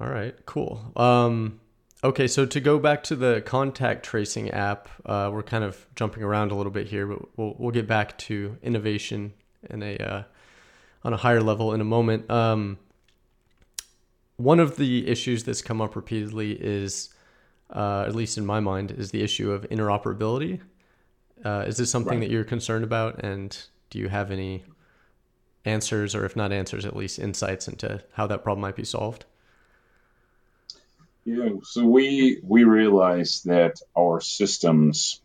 All 0.00 0.08
right, 0.08 0.34
cool. 0.46 0.92
Um, 0.96 1.60
okay, 2.04 2.26
so 2.26 2.44
to 2.46 2.60
go 2.60 2.78
back 2.78 3.02
to 3.04 3.16
the 3.16 3.42
contact 3.44 4.04
tracing 4.04 4.50
app, 4.50 4.88
uh, 5.06 5.30
we're 5.32 5.42
kind 5.42 5.64
of 5.64 5.86
jumping 5.94 6.22
around 6.22 6.50
a 6.50 6.54
little 6.54 6.72
bit 6.72 6.88
here, 6.88 7.06
but 7.06 7.20
we'll 7.36 7.54
we'll 7.58 7.70
get 7.70 7.86
back 7.86 8.18
to 8.18 8.56
innovation 8.62 9.32
in 9.70 9.82
a 9.82 9.96
uh, 9.96 10.22
on 11.04 11.12
a 11.12 11.16
higher 11.16 11.40
level 11.40 11.72
in 11.72 11.80
a 11.80 11.84
moment. 11.84 12.30
Um, 12.30 12.78
one 14.36 14.60
of 14.60 14.76
the 14.76 15.06
issues 15.08 15.44
that's 15.44 15.62
come 15.62 15.80
up 15.80 15.94
repeatedly 15.94 16.52
is, 16.52 17.10
uh, 17.70 18.04
at 18.06 18.14
least 18.14 18.38
in 18.38 18.46
my 18.46 18.60
mind, 18.60 18.90
is 18.90 19.10
the 19.10 19.22
issue 19.22 19.52
of 19.52 19.68
interoperability. 19.68 20.60
Uh, 21.44 21.64
is 21.66 21.76
this 21.76 21.90
something 21.90 22.20
right. 22.20 22.28
that 22.28 22.30
you're 22.30 22.44
concerned 22.44 22.84
about, 22.84 23.22
and 23.22 23.66
do 23.90 23.98
you 23.98 24.08
have 24.08 24.30
any 24.30 24.64
answers, 25.64 26.14
or 26.14 26.24
if 26.24 26.34
not 26.34 26.52
answers, 26.52 26.84
at 26.84 26.96
least 26.96 27.18
insights 27.18 27.68
into 27.68 28.02
how 28.12 28.26
that 28.26 28.42
problem 28.42 28.60
might 28.60 28.76
be 28.76 28.84
solved? 28.84 29.24
Yeah, 31.24 31.50
so 31.62 31.84
we 31.84 32.40
we 32.42 32.64
realize 32.64 33.42
that 33.44 33.76
our 33.96 34.20
systems, 34.20 35.20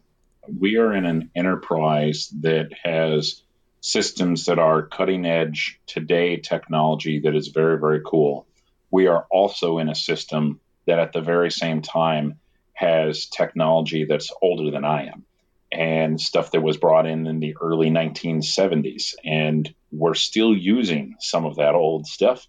we 0.47 0.77
are 0.77 0.93
in 0.93 1.05
an 1.05 1.31
enterprise 1.35 2.31
that 2.41 2.69
has 2.83 3.41
systems 3.81 4.45
that 4.45 4.59
are 4.59 4.85
cutting 4.85 5.25
edge 5.25 5.79
today 5.87 6.37
technology 6.37 7.21
that 7.21 7.35
is 7.35 7.47
very 7.47 7.79
very 7.79 8.01
cool. 8.05 8.45
We 8.91 9.07
are 9.07 9.25
also 9.31 9.79
in 9.79 9.89
a 9.89 9.95
system 9.95 10.59
that 10.85 10.99
at 10.99 11.13
the 11.13 11.21
very 11.21 11.51
same 11.51 11.81
time 11.81 12.39
has 12.73 13.25
technology 13.25 14.05
that's 14.05 14.31
older 14.41 14.69
than 14.69 14.85
I 14.85 15.07
am 15.07 15.25
and 15.71 16.21
stuff 16.21 16.51
that 16.51 16.61
was 16.61 16.77
brought 16.77 17.07
in 17.07 17.27
in 17.27 17.39
the 17.39 17.57
early 17.59 17.89
1970s 17.89 19.15
and 19.25 19.73
we're 19.91 20.13
still 20.13 20.55
using 20.55 21.15
some 21.19 21.45
of 21.45 21.57
that 21.57 21.75
old 21.75 22.05
stuff 22.05 22.47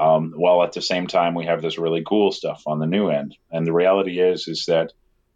um, 0.00 0.32
while 0.34 0.62
at 0.62 0.72
the 0.72 0.80
same 0.80 1.06
time 1.06 1.34
we 1.34 1.44
have 1.44 1.60
this 1.60 1.78
really 1.78 2.02
cool 2.02 2.32
stuff 2.32 2.62
on 2.66 2.78
the 2.78 2.86
new 2.86 3.10
end. 3.10 3.36
And 3.52 3.66
the 3.66 3.72
reality 3.72 4.18
is 4.18 4.48
is 4.48 4.64
that 4.66 4.92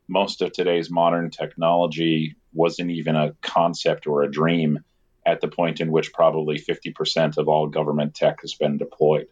most 0.08 0.40
of 0.40 0.52
today's 0.52 0.90
modern 0.90 1.30
technology 1.30 2.36
wasn't 2.54 2.90
even 2.90 3.14
a 3.14 3.34
concept 3.42 4.06
or 4.06 4.22
a 4.22 4.30
dream 4.30 4.80
at 5.26 5.42
the 5.42 5.48
point 5.48 5.80
in 5.80 5.92
which 5.92 6.14
probably 6.14 6.58
50% 6.58 7.36
of 7.36 7.48
all 7.48 7.66
government 7.66 8.14
tech 8.14 8.40
has 8.40 8.54
been 8.54 8.78
deployed. 8.78 9.28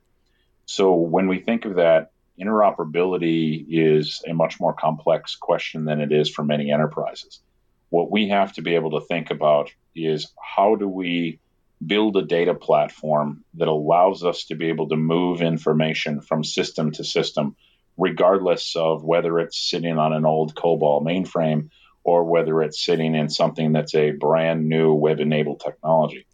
So 0.67 0.95
when 0.95 1.29
we 1.29 1.39
think 1.39 1.65
of 1.65 1.77
that, 1.77 2.13
interoperability 2.39 3.65
is 3.69 4.23
a 4.29 4.35
much 4.35 4.61
more 4.61 4.75
complex 4.75 5.35
question 5.37 5.87
than 5.87 6.01
it 6.01 6.13
is 6.13 6.29
for 6.29 6.45
many 6.45 6.71
enterprises. 6.71 7.41
What 7.89 8.11
we 8.11 8.29
have 8.29 8.53
to 8.55 8.63
be 8.63 8.75
able 8.75 9.01
to 9.01 9.07
think 9.07 9.31
about 9.31 9.71
is 9.95 10.31
how 10.43 10.77
do 10.77 10.89
we 10.89 11.41
build 11.87 12.17
a 12.17 12.23
data 12.23 12.55
platform 12.55 13.45
that 13.55 13.69
allows 13.69 14.25
us 14.25 14.45
to 14.45 14.55
be 14.55 14.67
able 14.67 14.89
to 14.89 14.97
move 14.97 15.43
information 15.43 16.21
from 16.21 16.45
system 16.45 16.93
to 16.93 17.05
system, 17.05 17.57
regardless 17.97 18.77
of 18.77 19.03
whether 19.05 19.39
it's 19.39 19.59
sitting 19.59 19.99
on 19.99 20.13
an 20.13 20.25
old 20.25 20.55
COBOL 20.55 21.03
mainframe 21.03 21.71
or 22.05 22.25
whether 22.25 22.63
it's 22.63 22.85
sitting 22.85 23.15
in 23.15 23.29
something 23.29 23.73
that's 23.73 23.95
a 23.95 24.11
brand 24.11 24.69
new 24.69 24.93
web 24.93 25.21
enabled 25.21 25.61
technology. 25.61 26.27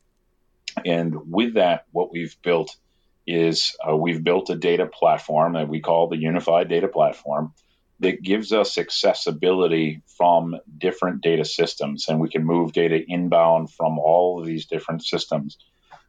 And 0.84 1.30
with 1.30 1.54
that, 1.54 1.84
what 1.92 2.12
we've 2.12 2.36
built 2.42 2.76
is 3.26 3.76
uh, 3.86 3.94
we've 3.94 4.24
built 4.24 4.50
a 4.50 4.56
data 4.56 4.86
platform 4.86 5.52
that 5.52 5.68
we 5.68 5.80
call 5.80 6.08
the 6.08 6.16
Unified 6.16 6.68
Data 6.68 6.88
Platform 6.88 7.52
that 8.00 8.22
gives 8.22 8.52
us 8.52 8.78
accessibility 8.78 10.02
from 10.16 10.56
different 10.78 11.20
data 11.20 11.44
systems 11.44 12.08
and 12.08 12.20
we 12.20 12.28
can 12.28 12.44
move 12.44 12.72
data 12.72 13.02
inbound 13.06 13.70
from 13.72 13.98
all 13.98 14.40
of 14.40 14.46
these 14.46 14.66
different 14.66 15.04
systems. 15.04 15.58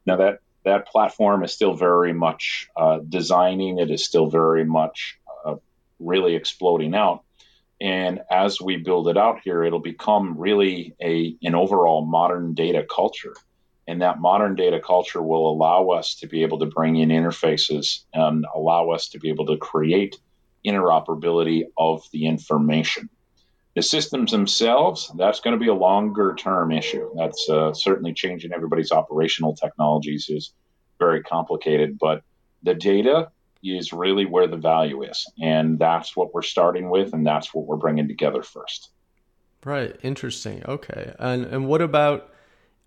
Now 0.05 0.17
that 0.17 0.39
that 0.65 0.87
platform 0.87 1.43
is 1.43 1.53
still 1.53 1.73
very 1.73 2.13
much 2.13 2.69
uh, 2.75 2.99
designing. 3.07 3.79
It 3.79 3.89
is 3.89 4.05
still 4.05 4.29
very 4.29 4.65
much 4.65 5.17
uh, 5.45 5.55
really 5.99 6.35
exploding 6.35 6.93
out. 6.93 7.23
And 7.81 8.19
as 8.29 8.59
we 8.59 8.77
build 8.77 9.07
it 9.07 9.17
out 9.17 9.39
here 9.43 9.63
it'll 9.63 9.79
become 9.79 10.37
really 10.37 10.95
a 11.01 11.35
an 11.41 11.55
overall 11.55 12.05
modern 12.05 12.53
data 12.53 12.85
culture. 12.93 13.33
And 13.87 14.03
that 14.03 14.19
modern 14.19 14.53
data 14.53 14.79
culture 14.79 15.23
will 15.23 15.49
allow 15.49 15.89
us 15.89 16.13
to 16.19 16.27
be 16.27 16.43
able 16.43 16.59
to 16.59 16.67
bring 16.67 16.97
in 16.97 17.09
interfaces 17.09 18.03
and 18.13 18.45
allow 18.53 18.91
us 18.91 19.09
to 19.09 19.19
be 19.19 19.29
able 19.29 19.47
to 19.47 19.57
create 19.57 20.15
interoperability 20.65 21.63
of 21.77 22.03
the 22.11 22.25
information. 22.25 23.09
The 23.75 23.81
systems 23.81 24.31
themselves, 24.31 25.11
that's 25.17 25.39
going 25.39 25.53
to 25.53 25.59
be 25.59 25.69
a 25.69 25.73
longer 25.73 26.35
term 26.35 26.71
issue. 26.71 27.11
That's 27.15 27.49
uh, 27.49 27.73
certainly 27.73 28.13
changing 28.13 28.51
everybody's 28.51 28.91
operational 28.91 29.55
technologies 29.55 30.27
is 30.29 30.53
very 30.99 31.23
complicated, 31.23 31.97
but 31.97 32.23
the 32.63 32.73
data 32.73 33.31
is 33.63 33.93
really 33.93 34.25
where 34.25 34.47
the 34.47 34.57
value 34.57 35.03
is. 35.03 35.25
And 35.41 35.79
that's 35.79 36.15
what 36.15 36.33
we're 36.33 36.41
starting 36.41 36.89
with, 36.89 37.13
and 37.13 37.25
that's 37.25 37.53
what 37.53 37.65
we're 37.67 37.77
bringing 37.77 38.07
together 38.07 38.43
first. 38.43 38.89
Right. 39.63 39.95
Interesting. 40.03 40.63
Okay. 40.65 41.13
And, 41.19 41.45
and 41.45 41.67
what 41.67 41.81
about, 41.81 42.33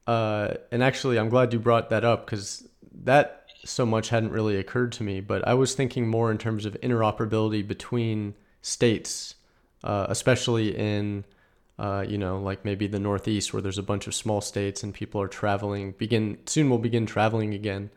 uh, 0.06 0.54
and 0.70 0.82
actually, 0.82 1.18
I'm 1.18 1.28
glad 1.28 1.52
you 1.52 1.58
brought 1.58 1.90
that 1.90 2.04
up 2.04 2.26
because 2.26 2.66
that 3.04 3.41
so 3.64 3.86
much 3.86 4.08
hadn't 4.08 4.32
really 4.32 4.56
occurred 4.56 4.92
to 4.92 5.02
me, 5.02 5.20
but 5.20 5.46
I 5.46 5.54
was 5.54 5.74
thinking 5.74 6.08
more 6.08 6.30
in 6.30 6.38
terms 6.38 6.66
of 6.66 6.74
interoperability 6.80 7.66
between 7.66 8.34
states, 8.60 9.36
uh, 9.84 10.06
especially 10.08 10.76
in, 10.76 11.24
uh, 11.78 12.04
you 12.06 12.18
know, 12.18 12.40
like 12.40 12.64
maybe 12.64 12.86
the 12.86 12.98
Northeast 12.98 13.52
where 13.52 13.62
there's 13.62 13.78
a 13.78 13.82
bunch 13.82 14.06
of 14.06 14.14
small 14.14 14.40
states 14.40 14.82
and 14.82 14.92
people 14.92 15.20
are 15.20 15.28
traveling. 15.28 15.92
Begin 15.92 16.38
soon, 16.46 16.70
we'll 16.70 16.78
begin 16.78 17.06
traveling 17.06 17.54
again. 17.54 17.90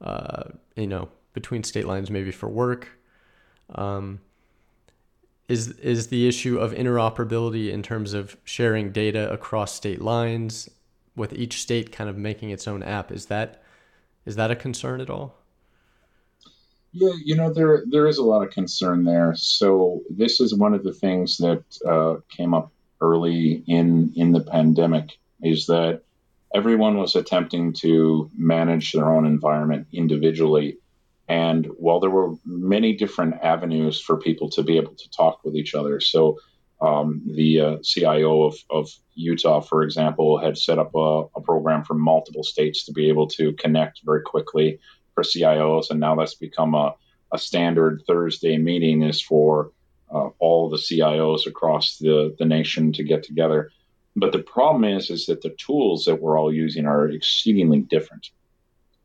Uh, 0.00 0.44
you 0.76 0.86
know, 0.86 1.08
between 1.32 1.64
state 1.64 1.86
lines, 1.86 2.10
maybe 2.10 2.30
for 2.30 2.48
work. 2.48 2.88
Um, 3.74 4.20
is 5.48 5.68
is 5.78 6.08
the 6.08 6.28
issue 6.28 6.58
of 6.58 6.72
interoperability 6.72 7.70
in 7.72 7.82
terms 7.82 8.12
of 8.12 8.36
sharing 8.44 8.92
data 8.92 9.30
across 9.32 9.74
state 9.74 10.00
lines 10.00 10.68
with 11.16 11.32
each 11.32 11.60
state 11.62 11.90
kind 11.90 12.08
of 12.08 12.16
making 12.16 12.50
its 12.50 12.68
own 12.68 12.82
app. 12.82 13.10
Is 13.10 13.26
that 13.26 13.62
is 14.28 14.36
that 14.36 14.50
a 14.50 14.56
concern 14.56 15.00
at 15.00 15.08
all? 15.08 15.34
Yeah, 16.92 17.14
you 17.24 17.34
know 17.34 17.50
there 17.50 17.84
there 17.88 18.06
is 18.06 18.18
a 18.18 18.22
lot 18.22 18.46
of 18.46 18.50
concern 18.52 19.04
there. 19.04 19.34
So 19.34 20.02
this 20.10 20.38
is 20.38 20.54
one 20.54 20.74
of 20.74 20.84
the 20.84 20.92
things 20.92 21.38
that 21.38 21.64
uh, 21.86 22.16
came 22.28 22.52
up 22.52 22.70
early 23.00 23.62
in 23.66 24.12
in 24.16 24.32
the 24.32 24.42
pandemic 24.42 25.18
is 25.42 25.66
that 25.66 26.02
everyone 26.54 26.98
was 26.98 27.16
attempting 27.16 27.72
to 27.84 28.30
manage 28.36 28.92
their 28.92 29.10
own 29.10 29.24
environment 29.24 29.86
individually. 29.92 30.76
And 31.26 31.66
while 31.78 32.00
there 32.00 32.10
were 32.10 32.34
many 32.44 32.94
different 32.94 33.34
avenues 33.42 33.98
for 34.00 34.18
people 34.18 34.50
to 34.50 34.62
be 34.62 34.76
able 34.76 34.94
to 34.94 35.10
talk 35.10 35.42
with 35.44 35.56
each 35.56 35.74
other, 35.74 36.00
so 36.00 36.38
um, 36.80 37.22
the 37.26 37.60
uh, 37.60 37.76
CIO 37.82 38.44
of, 38.44 38.56
of, 38.70 38.90
Utah, 39.14 39.60
for 39.60 39.82
example, 39.82 40.38
had 40.38 40.56
set 40.56 40.78
up 40.78 40.94
a, 40.94 41.24
a, 41.34 41.40
program 41.40 41.82
for 41.82 41.94
multiple 41.94 42.44
states 42.44 42.84
to 42.84 42.92
be 42.92 43.08
able 43.08 43.26
to 43.26 43.52
connect 43.54 44.00
very 44.04 44.22
quickly 44.22 44.78
for 45.12 45.24
CIOs, 45.24 45.90
and 45.90 45.98
now 45.98 46.14
that's 46.14 46.36
become 46.36 46.76
a, 46.76 46.94
a 47.32 47.38
standard 47.38 48.04
Thursday 48.06 48.58
meeting 48.58 49.02
is 49.02 49.20
for 49.20 49.72
uh, 50.14 50.28
all 50.38 50.68
the 50.68 50.76
CIOs 50.76 51.46
across 51.46 51.98
the, 51.98 52.36
the 52.38 52.44
nation 52.44 52.92
to 52.92 53.02
get 53.02 53.24
together. 53.24 53.70
But 54.14 54.30
the 54.30 54.38
problem 54.38 54.84
is, 54.84 55.10
is 55.10 55.26
that 55.26 55.42
the 55.42 55.50
tools 55.58 56.04
that 56.04 56.22
we're 56.22 56.38
all 56.38 56.52
using 56.52 56.86
are 56.86 57.08
exceedingly 57.08 57.80
different. 57.80 58.30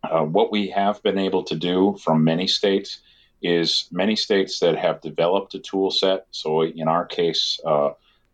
Uh, 0.03 0.21
what 0.21 0.51
we 0.51 0.69
have 0.69 1.01
been 1.01 1.17
able 1.17 1.43
to 1.45 1.55
do 1.55 1.97
from 2.03 2.23
many 2.23 2.45
states 2.45 2.99
is 3.43 3.87
many 3.91 4.15
states 4.15 4.59
that 4.59 4.77
have 4.77 5.01
developed 5.01 5.53
a 5.53 5.59
tool 5.59 5.91
set. 5.91 6.25
So 6.31 6.63
in 6.63 6.87
our 6.87 7.05
case, 7.05 7.59
uh, 7.65 7.89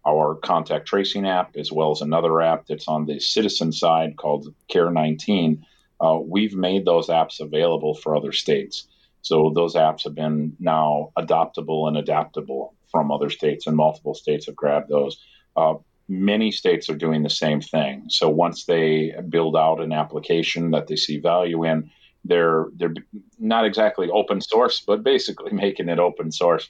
our 0.07 0.35
contact 0.35 0.87
tracing 0.87 1.27
app, 1.27 1.57
as 1.57 1.71
well 1.71 1.91
as 1.91 2.01
another 2.01 2.41
app 2.41 2.67
that's 2.67 2.87
on 2.87 3.05
the 3.05 3.19
citizen 3.19 3.71
side 3.71 4.15
called 4.15 4.53
Care 4.67 4.91
19, 4.91 5.65
uh, 5.99 6.19
we've 6.23 6.55
made 6.55 6.85
those 6.85 7.07
apps 7.07 7.39
available 7.39 7.95
for 7.95 8.15
other 8.15 8.31
states. 8.31 8.87
So 9.21 9.51
those 9.53 9.75
apps 9.75 10.03
have 10.05 10.15
been 10.15 10.55
now 10.59 11.11
adoptable 11.17 11.87
and 11.87 11.97
adaptable 11.97 12.75
from 12.89 13.11
other 13.11 13.29
states, 13.29 13.67
and 13.67 13.75
multiple 13.75 14.13
states 14.13 14.45
have 14.45 14.55
grabbed 14.55 14.89
those. 14.89 15.19
Uh, 15.57 15.75
many 16.07 16.51
states 16.51 16.89
are 16.89 16.95
doing 16.95 17.23
the 17.23 17.29
same 17.29 17.61
thing. 17.61 18.05
So 18.07 18.29
once 18.29 18.65
they 18.65 19.13
build 19.27 19.57
out 19.57 19.81
an 19.81 19.91
application 19.91 20.71
that 20.71 20.87
they 20.87 20.95
see 20.95 21.19
value 21.19 21.65
in, 21.65 21.91
they're 22.25 22.67
they're 22.75 22.93
not 23.37 23.65
exactly 23.65 24.09
open 24.09 24.41
source, 24.41 24.81
but 24.85 25.03
basically 25.03 25.51
making 25.65 25.89
it 25.89 25.99
open 25.99 26.31
source 26.31 26.69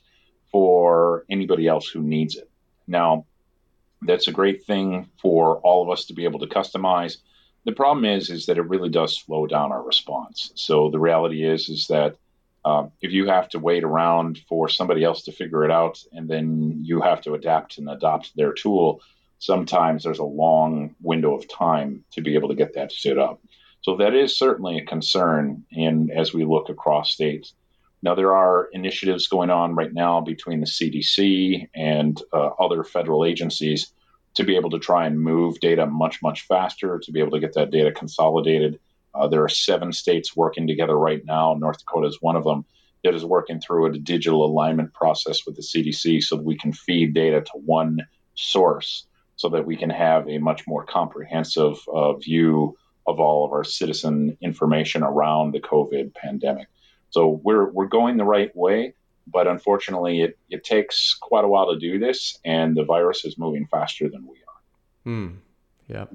for 0.52 1.26
anybody 1.30 1.68
else 1.68 1.88
who 1.88 2.02
needs 2.02 2.36
it. 2.36 2.50
Now, 2.88 3.26
that's 4.02 4.28
a 4.28 4.32
great 4.32 4.66
thing 4.66 5.10
for 5.22 5.58
all 5.60 5.84
of 5.84 5.90
us 5.90 6.06
to 6.06 6.14
be 6.14 6.24
able 6.24 6.40
to 6.40 6.48
customize. 6.48 7.18
The 7.66 7.74
problem 7.74 8.06
is, 8.06 8.30
is 8.30 8.46
that 8.46 8.58
it 8.58 8.64
really 8.64 8.90
does 8.90 9.18
slow 9.18 9.46
down 9.46 9.72
our 9.72 9.84
response. 9.84 10.52
So 10.56 10.90
the 10.90 11.00
reality 11.00 11.46
is, 11.46 11.70
is 11.70 11.88
that 11.88 12.16
uh, 12.66 12.88
if 13.02 13.12
you 13.12 13.28
have 13.28 13.50
to 13.50 13.60
wait 13.60 13.84
around 13.84 14.40
for 14.48 14.70
somebody 14.70 15.04
else 15.04 15.24
to 15.24 15.32
figure 15.32 15.64
it 15.64 15.72
out, 15.72 16.04
and 16.12 16.28
then 16.28 16.80
you 16.84 17.02
have 17.02 17.22
to 17.22 17.34
adapt 17.34 17.78
and 17.78 17.90
adopt 17.90 18.36
their 18.36 18.54
tool, 18.54 19.02
sometimes 19.40 20.04
there's 20.04 20.20
a 20.20 20.24
long 20.24 20.96
window 21.02 21.36
of 21.36 21.48
time 21.48 22.04
to 22.12 22.22
be 22.22 22.36
able 22.36 22.50
to 22.50 22.56
get 22.56 22.74
that 22.74 22.92
stood 22.92 23.18
up. 23.18 23.42
So 23.82 23.98
that 23.98 24.14
is 24.14 24.38
certainly 24.38 24.78
a 24.78 24.86
concern 24.86 25.66
in 25.72 26.10
as 26.12 26.34
we 26.34 26.44
look 26.46 26.70
across 26.70 27.12
states. 27.12 27.54
Now 28.02 28.16
there 28.16 28.36
are 28.36 28.70
initiatives 28.72 29.28
going 29.28 29.50
on 29.50 29.76
right 29.76 29.94
now 29.94 30.22
between 30.22 30.60
the 30.60 30.66
CDC 30.66 31.70
and 31.76 32.22
uh, 32.34 32.50
other 32.60 32.84
federal 32.84 33.26
agencies 33.26 33.92
to 34.36 34.44
be 34.44 34.56
able 34.56 34.70
to 34.72 34.80
try 34.80 35.06
and 35.06 35.20
move 35.20 35.60
data 35.60 35.86
much 35.86 36.22
much 36.22 36.42
faster 36.48 37.00
to 37.00 37.12
be 37.12 37.20
able 37.20 37.32
to 37.32 37.40
get 37.40 37.54
that 37.54 37.72
data 37.72 37.92
consolidated. 37.92 38.80
Uh, 39.14 39.28
there 39.28 39.44
are 39.44 39.50
seven 39.50 39.92
states 39.92 40.36
working 40.36 40.68
together 40.68 40.98
right 40.98 41.26
now. 41.26 41.56
North 41.60 41.80
Dakota 41.80 42.08
is 42.08 42.22
one 42.22 42.36
of 42.36 42.44
them 42.44 42.66
that 43.04 43.16
is 43.16 43.26
working 43.26 43.60
through 43.60 43.86
a 43.86 43.98
digital 43.98 44.46
alignment 44.46 44.94
process 44.94 45.46
with 45.46 45.56
the 45.56 45.62
CDC 45.62 46.22
so 46.22 46.36
that 46.36 46.46
we 46.46 46.58
can 46.58 46.74
feed 46.74 47.14
data 47.14 47.42
to 47.42 47.52
one 47.54 48.00
source 48.36 49.06
so 49.36 49.50
that 49.50 49.66
we 49.66 49.78
can 49.78 49.90
have 49.90 50.28
a 50.28 50.38
much 50.38 50.68
more 50.68 50.84
comprehensive 50.84 51.78
uh, 51.94 52.14
view 52.14 52.78
of 53.06 53.20
all 53.20 53.46
of 53.46 53.52
our 53.52 53.64
citizen 53.64 54.38
information 54.42 55.04
around 55.04 55.54
the 55.54 55.60
COVID 55.60 56.14
pandemic. 56.14 56.68
So 57.10 57.42
we're 57.44 57.70
we're 57.70 57.88
going 57.88 58.18
the 58.18 58.24
right 58.24 58.56
way, 58.56 58.94
but 59.28 59.48
unfortunately, 59.48 60.22
it, 60.22 60.38
it 60.50 60.64
takes 60.64 61.16
quite 61.16 61.44
a 61.44 61.48
while 61.48 61.74
to 61.74 61.80
do 61.80 62.00
this, 62.00 62.38
and 62.46 62.76
the 62.76 62.84
virus 62.84 63.26
is 63.26 63.38
moving 63.38 63.66
faster 63.68 64.10
than 64.10 64.28
we 64.28 64.38
are. 64.38 64.62
Hmm. 65.04 65.28
Yeah. 65.88 66.06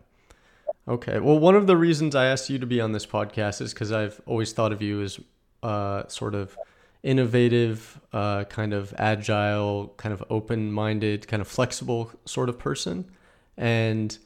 Okay. 0.86 1.18
Well, 1.18 1.38
one 1.38 1.54
of 1.56 1.66
the 1.66 1.76
reasons 1.76 2.14
I 2.14 2.26
asked 2.26 2.50
you 2.50 2.58
to 2.58 2.66
be 2.66 2.80
on 2.80 2.92
this 2.92 3.06
podcast 3.06 3.60
is 3.60 3.72
because 3.72 3.90
I've 3.90 4.20
always 4.26 4.52
thought 4.52 4.72
of 4.72 4.82
you 4.82 5.02
as 5.02 5.18
uh, 5.62 6.06
sort 6.08 6.34
of 6.34 6.56
innovative, 7.02 8.00
uh, 8.12 8.44
kind 8.44 8.72
of 8.72 8.94
agile, 8.98 9.94
kind 9.96 10.12
of 10.12 10.22
open 10.30 10.72
minded, 10.72 11.26
kind 11.26 11.40
of 11.40 11.48
flexible 11.48 12.10
sort 12.24 12.48
of 12.48 12.58
person. 12.58 13.10
And 13.56 14.16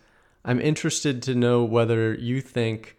I'm 0.49 0.63
interested 0.63 1.23
to 1.25 1.35
know 1.35 1.63
whether 1.63 2.15
you 2.15 2.41
think 2.41 2.97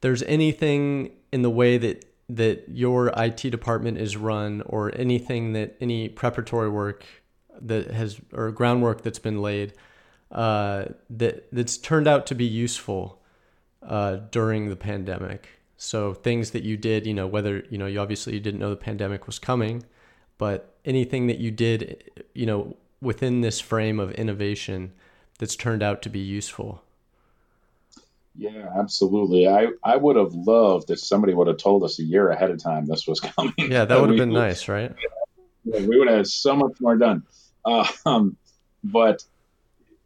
there's 0.00 0.24
anything 0.24 1.12
in 1.30 1.42
the 1.42 1.50
way 1.50 1.78
that 1.78 2.04
that 2.28 2.64
your 2.68 3.12
IT 3.16 3.36
department 3.50 3.98
is 3.98 4.16
run 4.16 4.62
or 4.66 4.92
anything 4.94 5.52
that 5.52 5.76
any 5.80 6.08
preparatory 6.08 6.68
work 6.68 7.04
that 7.60 7.92
has 7.92 8.20
or 8.32 8.50
groundwork 8.50 9.02
that's 9.02 9.20
been 9.20 9.40
laid 9.40 9.74
uh, 10.32 10.86
that 11.08 11.46
that's 11.52 11.78
turned 11.78 12.08
out 12.08 12.26
to 12.26 12.34
be 12.34 12.44
useful 12.44 13.22
uh, 13.84 14.16
during 14.32 14.68
the 14.68 14.76
pandemic. 14.76 15.48
So 15.76 16.12
things 16.12 16.50
that 16.50 16.64
you 16.64 16.76
did, 16.76 17.06
you 17.06 17.14
know, 17.14 17.28
whether 17.28 17.62
you 17.70 17.78
know 17.78 17.86
you 17.86 18.00
obviously 18.00 18.34
you 18.34 18.40
didn't 18.40 18.58
know 18.58 18.70
the 18.70 18.76
pandemic 18.76 19.28
was 19.28 19.38
coming, 19.38 19.84
but 20.36 20.74
anything 20.84 21.28
that 21.28 21.38
you 21.38 21.52
did, 21.52 22.10
you 22.34 22.44
know, 22.44 22.76
within 23.00 23.40
this 23.40 23.60
frame 23.60 24.00
of 24.00 24.10
innovation 24.12 24.92
that's 25.38 25.54
turned 25.54 25.84
out 25.84 26.02
to 26.02 26.10
be 26.10 26.18
useful. 26.18 26.82
Yeah, 28.38 28.70
absolutely. 28.78 29.48
I, 29.48 29.66
I 29.82 29.96
would 29.96 30.14
have 30.14 30.32
loved 30.32 30.90
if 30.90 31.00
somebody 31.00 31.34
would 31.34 31.48
have 31.48 31.56
told 31.56 31.82
us 31.82 31.98
a 31.98 32.04
year 32.04 32.30
ahead 32.30 32.52
of 32.52 32.62
time 32.62 32.86
this 32.86 33.06
was 33.06 33.18
coming. 33.36 33.52
Yeah, 33.58 33.84
that 33.84 34.00
would 34.00 34.10
have 34.10 34.18
been 34.18 34.32
nice, 34.32 34.68
right? 34.68 34.94
Yeah, 35.64 35.80
we 35.80 35.98
would 35.98 36.06
have 36.06 36.18
had 36.18 36.26
so 36.28 36.54
much 36.54 36.80
more 36.80 36.96
done. 36.96 37.24
Uh, 37.64 37.86
um, 38.06 38.36
but 38.84 39.24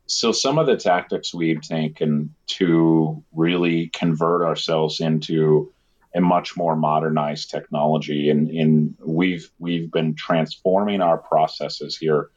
so 0.06 0.32
some 0.32 0.58
of 0.58 0.66
the 0.66 0.78
tactics 0.78 1.34
we've 1.34 1.60
taken 1.60 2.34
to 2.46 3.22
really 3.34 3.88
convert 3.88 4.42
ourselves 4.42 5.00
into 5.00 5.70
a 6.14 6.20
much 6.20 6.56
more 6.56 6.74
modernized 6.74 7.50
technology, 7.50 8.30
and 8.30 8.50
in 8.50 8.94
we've 9.00 9.50
we've 9.58 9.90
been 9.90 10.14
transforming 10.14 11.02
our 11.02 11.18
processes 11.18 11.96
here 11.98 12.30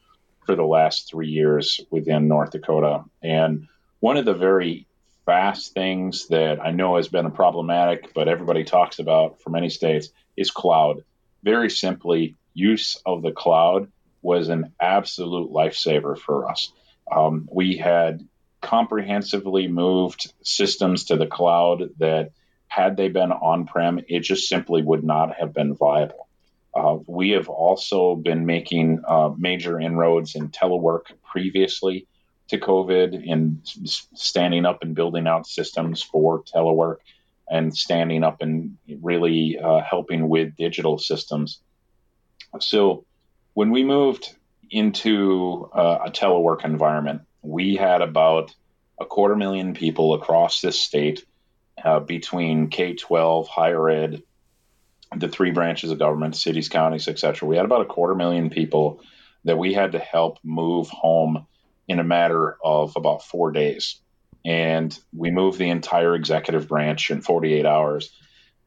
for 0.45 0.55
the 0.55 0.63
last 0.63 1.10
three 1.10 1.29
years 1.29 1.79
within 1.89 2.27
North 2.27 2.51
Dakota. 2.51 3.03
And 3.23 3.67
one 3.99 4.17
of 4.17 4.25
the 4.25 4.34
very 4.34 4.88
fast 5.25 5.73
things 5.73 6.27
that 6.27 6.59
I 6.61 6.71
know 6.71 6.97
has 6.97 7.07
been 7.07 7.25
a 7.25 7.31
problematic, 7.31 8.13
but 8.13 8.27
everybody 8.27 8.63
talks 8.63 8.99
about 8.99 9.41
for 9.41 9.49
many 9.49 9.69
states 9.69 10.09
is 10.38 10.51
cloud. 10.51 11.03
Very 11.43 11.69
simply, 11.69 12.35
use 12.53 13.01
of 13.05 13.21
the 13.21 13.31
cloud 13.31 13.91
was 14.21 14.49
an 14.49 14.73
absolute 14.79 15.51
lifesaver 15.51 16.17
for 16.17 16.49
us. 16.49 16.71
Um, 17.11 17.47
we 17.51 17.77
had 17.77 18.27
comprehensively 18.61 19.67
moved 19.67 20.33
systems 20.41 21.05
to 21.05 21.17
the 21.17 21.27
cloud 21.27 21.89
that, 21.99 22.31
had 22.67 22.97
they 22.97 23.07
been 23.09 23.31
on 23.31 23.67
prem, 23.67 24.01
it 24.07 24.21
just 24.21 24.49
simply 24.49 24.81
would 24.81 25.03
not 25.03 25.35
have 25.35 25.53
been 25.53 25.75
viable. 25.75 26.27
Uh, 26.75 26.97
we 27.07 27.29
have 27.29 27.47
also 27.47 28.15
been 28.15 28.45
making 28.45 29.01
uh, 29.07 29.29
major 29.38 29.79
inroads 29.79 30.35
in 30.35 30.49
telework 30.49 31.05
previously 31.23 32.07
to 32.49 32.60
COVID 32.60 33.23
in 33.23 33.62
standing 33.63 34.65
up 34.65 34.84
and 34.84 34.95
building 34.95 35.27
out 35.27 35.47
systems 35.47 36.03
for 36.03 36.43
telework 36.43 36.97
and 37.49 37.75
standing 37.75 38.23
up 38.23 38.41
and 38.41 38.77
really 39.01 39.58
uh, 39.58 39.81
helping 39.81 40.29
with 40.29 40.55
digital 40.55 40.97
systems. 40.97 41.60
So 42.60 43.05
when 43.53 43.71
we 43.71 43.84
moved 43.84 44.36
into 44.69 45.69
uh, 45.73 45.99
a 46.05 46.12
telework 46.12 46.65
environment, 46.65 47.21
we 47.41 47.75
had 47.75 48.01
about 48.01 48.53
a 48.99 49.05
quarter 49.05 49.36
million 49.36 49.73
people 49.73 50.13
across 50.13 50.62
this 50.62 50.79
state 50.79 51.25
uh, 51.84 51.99
between 51.99 52.69
K 52.69 52.93
12, 52.93 53.47
higher 53.47 53.89
ed, 53.89 54.23
the 55.15 55.27
three 55.27 55.51
branches 55.51 55.91
of 55.91 55.99
government, 55.99 56.36
cities, 56.36 56.69
counties, 56.69 57.08
etc. 57.08 57.47
We 57.47 57.58
had 57.58 57.65
about 57.65 57.81
a 57.81 57.86
quarter 57.86 58.15
million 58.15 58.49
people 58.49 59.01
that 59.43 59.58
we 59.58 59.73
had 59.73 59.91
to 59.91 59.99
help 59.99 60.39
move 60.43 60.89
home 60.89 61.45
in 61.88 62.00
a 62.00 62.04
matter 62.04 62.58
of 62.63 62.93
about 62.95 63.24
four 63.24 63.52
days. 63.52 64.00
And 64.43 64.98
we 65.15 65.32
moved 65.32 65.58
the 65.58 65.69
entire 65.69 66.15
executive 66.15 66.67
branch 66.67 67.10
in 67.10 67.21
48 67.21 67.65
hours. 67.65 68.12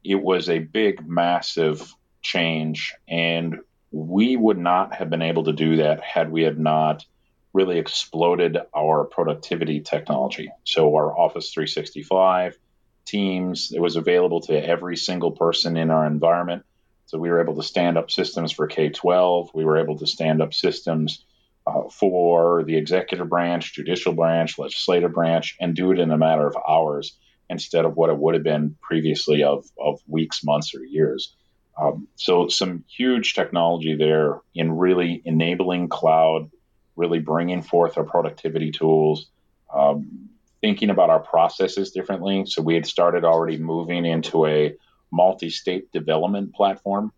It 0.04 0.20
was 0.20 0.48
a 0.48 0.58
big, 0.58 1.06
massive 1.06 1.92
change. 2.22 2.94
And 3.08 3.58
we 3.90 4.36
would 4.36 4.58
not 4.58 4.94
have 4.94 5.08
been 5.08 5.22
able 5.22 5.44
to 5.44 5.52
do 5.52 5.76
that 5.76 6.02
had 6.02 6.30
we 6.30 6.48
not 6.50 7.04
really 7.52 7.78
exploded 7.78 8.58
our 8.76 9.04
productivity 9.04 9.80
technology. 9.80 10.50
So 10.64 10.94
our 10.94 11.16
Office 11.16 11.50
365, 11.52 12.58
Teams, 13.06 13.72
it 13.72 13.80
was 13.80 13.96
available 13.96 14.42
to 14.42 14.52
every 14.52 14.96
single 14.96 15.32
person 15.32 15.78
in 15.78 15.90
our 15.90 16.06
environment. 16.06 16.64
So 17.06 17.18
we 17.18 17.30
were 17.30 17.40
able 17.40 17.56
to 17.56 17.62
stand 17.62 17.96
up 17.96 18.10
systems 18.10 18.52
for 18.52 18.66
K 18.66 18.90
12. 18.90 19.50
We 19.54 19.64
were 19.64 19.78
able 19.78 19.98
to 20.00 20.06
stand 20.06 20.42
up 20.42 20.52
systems 20.52 21.24
uh, 21.68 21.88
for 21.90 22.64
the 22.64 22.76
executive 22.76 23.28
branch, 23.28 23.74
judicial 23.74 24.14
branch, 24.14 24.58
legislative 24.58 25.12
branch, 25.12 25.56
and 25.60 25.76
do 25.76 25.92
it 25.92 25.98
in 25.98 26.10
a 26.10 26.16
matter 26.16 26.46
of 26.46 26.56
hours 26.66 27.18
instead 27.50 27.84
of 27.84 27.94
what 27.94 28.08
it 28.08 28.16
would 28.16 28.34
have 28.34 28.42
been 28.42 28.76
previously 28.80 29.42
of, 29.42 29.66
of 29.78 30.00
weeks, 30.06 30.42
months, 30.42 30.74
or 30.74 30.82
years. 30.82 31.34
Um, 31.78 32.08
so, 32.16 32.48
some 32.48 32.84
huge 32.88 33.34
technology 33.34 33.96
there 33.96 34.40
in 34.54 34.72
really 34.72 35.20
enabling 35.24 35.88
cloud, 35.88 36.50
really 36.96 37.18
bringing 37.18 37.62
forth 37.62 37.98
our 37.98 38.04
productivity 38.04 38.70
tools, 38.70 39.26
um, 39.72 40.30
thinking 40.62 40.90
about 40.90 41.10
our 41.10 41.20
processes 41.20 41.90
differently. 41.90 42.46
So, 42.46 42.62
we 42.62 42.74
had 42.74 42.86
started 42.86 43.24
already 43.24 43.58
moving 43.58 44.06
into 44.06 44.46
a 44.46 44.74
multi 45.12 45.50
state 45.50 45.92
development 45.92 46.54
platform 46.54 47.12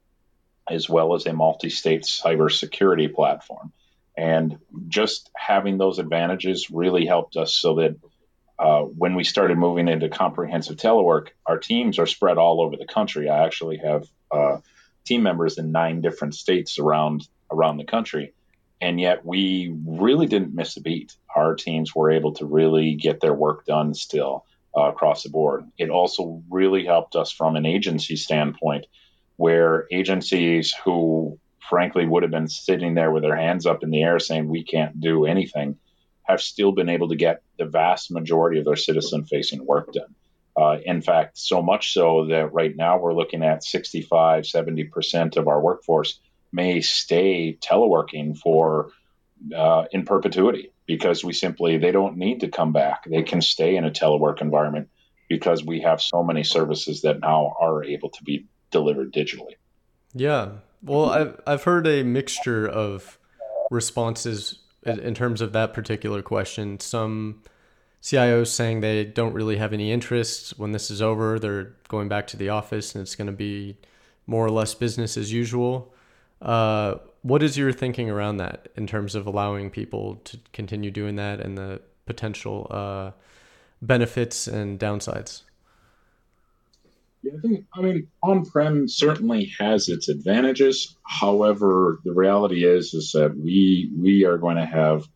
as 0.68 0.88
well 0.88 1.14
as 1.14 1.26
a 1.26 1.32
multi 1.32 1.70
state 1.70 2.02
cybersecurity 2.02 3.12
platform. 3.14 3.72
And 4.16 4.58
just 4.88 5.30
having 5.36 5.78
those 5.78 5.98
advantages 5.98 6.70
really 6.70 7.06
helped 7.06 7.36
us 7.36 7.54
so 7.54 7.76
that 7.76 7.96
uh, 8.58 8.82
when 8.82 9.14
we 9.14 9.24
started 9.24 9.56
moving 9.56 9.88
into 9.88 10.10
comprehensive 10.10 10.76
telework, 10.76 11.28
our 11.46 11.58
teams 11.58 11.98
are 11.98 12.06
spread 12.06 12.36
all 12.36 12.60
over 12.60 12.76
the 12.76 12.86
country. 12.86 13.30
I 13.30 13.46
actually 13.46 13.78
have 13.78 14.06
uh, 14.30 14.58
team 15.04 15.22
members 15.22 15.56
in 15.56 15.72
nine 15.72 16.02
different 16.02 16.34
states 16.34 16.78
around 16.78 17.26
around 17.50 17.78
the 17.78 17.84
country, 17.84 18.34
and 18.80 19.00
yet 19.00 19.24
we 19.24 19.74
really 19.86 20.26
didn't 20.26 20.54
miss 20.54 20.76
a 20.76 20.82
beat. 20.82 21.14
Our 21.34 21.54
teams 21.54 21.94
were 21.94 22.10
able 22.10 22.34
to 22.34 22.44
really 22.44 22.94
get 22.96 23.20
their 23.20 23.32
work 23.32 23.64
done 23.64 23.94
still 23.94 24.44
uh, 24.76 24.90
across 24.90 25.22
the 25.22 25.30
board. 25.30 25.64
It 25.78 25.88
also 25.88 26.42
really 26.50 26.84
helped 26.84 27.16
us 27.16 27.32
from 27.32 27.56
an 27.56 27.64
agency 27.64 28.16
standpoint, 28.16 28.86
where 29.36 29.86
agencies 29.90 30.74
who 30.84 31.38
frankly 31.68 32.06
would 32.06 32.22
have 32.22 32.32
been 32.32 32.48
sitting 32.48 32.94
there 32.94 33.10
with 33.10 33.22
their 33.22 33.36
hands 33.36 33.66
up 33.66 33.82
in 33.82 33.90
the 33.90 34.02
air 34.02 34.18
saying 34.18 34.48
we 34.48 34.64
can't 34.64 35.00
do 35.00 35.26
anything 35.26 35.76
have 36.24 36.40
still 36.40 36.72
been 36.72 36.88
able 36.88 37.08
to 37.08 37.16
get 37.16 37.42
the 37.58 37.64
vast 37.64 38.10
majority 38.10 38.58
of 38.58 38.64
their 38.64 38.76
citizen 38.76 39.24
facing 39.24 39.66
work 39.66 39.92
done. 39.92 40.14
Uh, 40.56 40.78
in 40.84 41.00
fact, 41.00 41.38
so 41.38 41.62
much 41.62 41.92
so 41.92 42.26
that 42.26 42.52
right 42.52 42.76
now 42.76 42.98
we're 42.98 43.14
looking 43.14 43.42
at 43.42 43.64
65, 43.64 44.44
70% 44.44 45.36
of 45.36 45.48
our 45.48 45.60
workforce 45.60 46.20
may 46.52 46.80
stay 46.80 47.56
teleworking 47.60 48.36
for 48.36 48.90
uh, 49.56 49.84
in 49.92 50.04
perpetuity 50.04 50.72
because 50.86 51.24
we 51.24 51.32
simply, 51.32 51.78
they 51.78 51.92
don't 51.92 52.16
need 52.16 52.40
to 52.40 52.48
come 52.48 52.72
back. 52.72 53.04
They 53.04 53.22
can 53.22 53.40
stay 53.40 53.76
in 53.76 53.84
a 53.84 53.90
telework 53.90 54.40
environment 54.40 54.88
because 55.28 55.64
we 55.64 55.80
have 55.80 56.02
so 56.02 56.22
many 56.22 56.42
services 56.42 57.02
that 57.02 57.20
now 57.20 57.54
are 57.60 57.84
able 57.84 58.10
to 58.10 58.24
be 58.24 58.46
delivered 58.70 59.12
digitally. 59.12 59.54
Yeah. 60.14 60.50
Well, 60.82 61.10
I've, 61.10 61.40
I've 61.46 61.64
heard 61.64 61.86
a 61.86 62.02
mixture 62.02 62.66
of 62.66 63.18
responses 63.70 64.60
in 64.84 65.14
terms 65.14 65.40
of 65.40 65.52
that 65.52 65.74
particular 65.74 66.22
question. 66.22 66.80
Some 66.80 67.42
CIOs 68.02 68.48
saying 68.48 68.80
they 68.80 69.04
don't 69.04 69.34
really 69.34 69.58
have 69.58 69.72
any 69.72 69.92
interest 69.92 70.58
when 70.58 70.72
this 70.72 70.90
is 70.90 71.02
over. 71.02 71.38
They're 71.38 71.74
going 71.88 72.08
back 72.08 72.26
to 72.28 72.36
the 72.36 72.48
office 72.48 72.94
and 72.94 73.02
it's 73.02 73.14
going 73.14 73.26
to 73.26 73.32
be 73.32 73.76
more 74.26 74.44
or 74.44 74.50
less 74.50 74.74
business 74.74 75.16
as 75.16 75.32
usual. 75.32 75.92
Uh, 76.40 76.94
what 77.22 77.42
is 77.42 77.58
your 77.58 77.72
thinking 77.72 78.08
around 78.08 78.38
that 78.38 78.68
in 78.76 78.86
terms 78.86 79.14
of 79.14 79.26
allowing 79.26 79.68
people 79.68 80.16
to 80.24 80.38
continue 80.54 80.90
doing 80.90 81.16
that 81.16 81.40
and 81.40 81.58
the 81.58 81.82
potential 82.06 82.66
uh, 82.70 83.10
benefits 83.82 84.46
and 84.46 84.80
downsides? 84.80 85.42
Yeah, 87.22 87.32
I 87.36 87.40
think 87.40 87.66
I 87.74 87.82
mean 87.82 88.08
on-prem 88.22 88.88
certainly 88.88 89.52
has 89.58 89.88
its 89.88 90.08
advantages. 90.08 90.96
However, 91.02 92.00
the 92.04 92.14
reality 92.14 92.64
is 92.64 92.94
is 92.94 93.12
that 93.12 93.36
we 93.36 93.90
we 93.96 94.24
are 94.24 94.38
going 94.38 94.56
to 94.56 94.64
have 94.64 95.06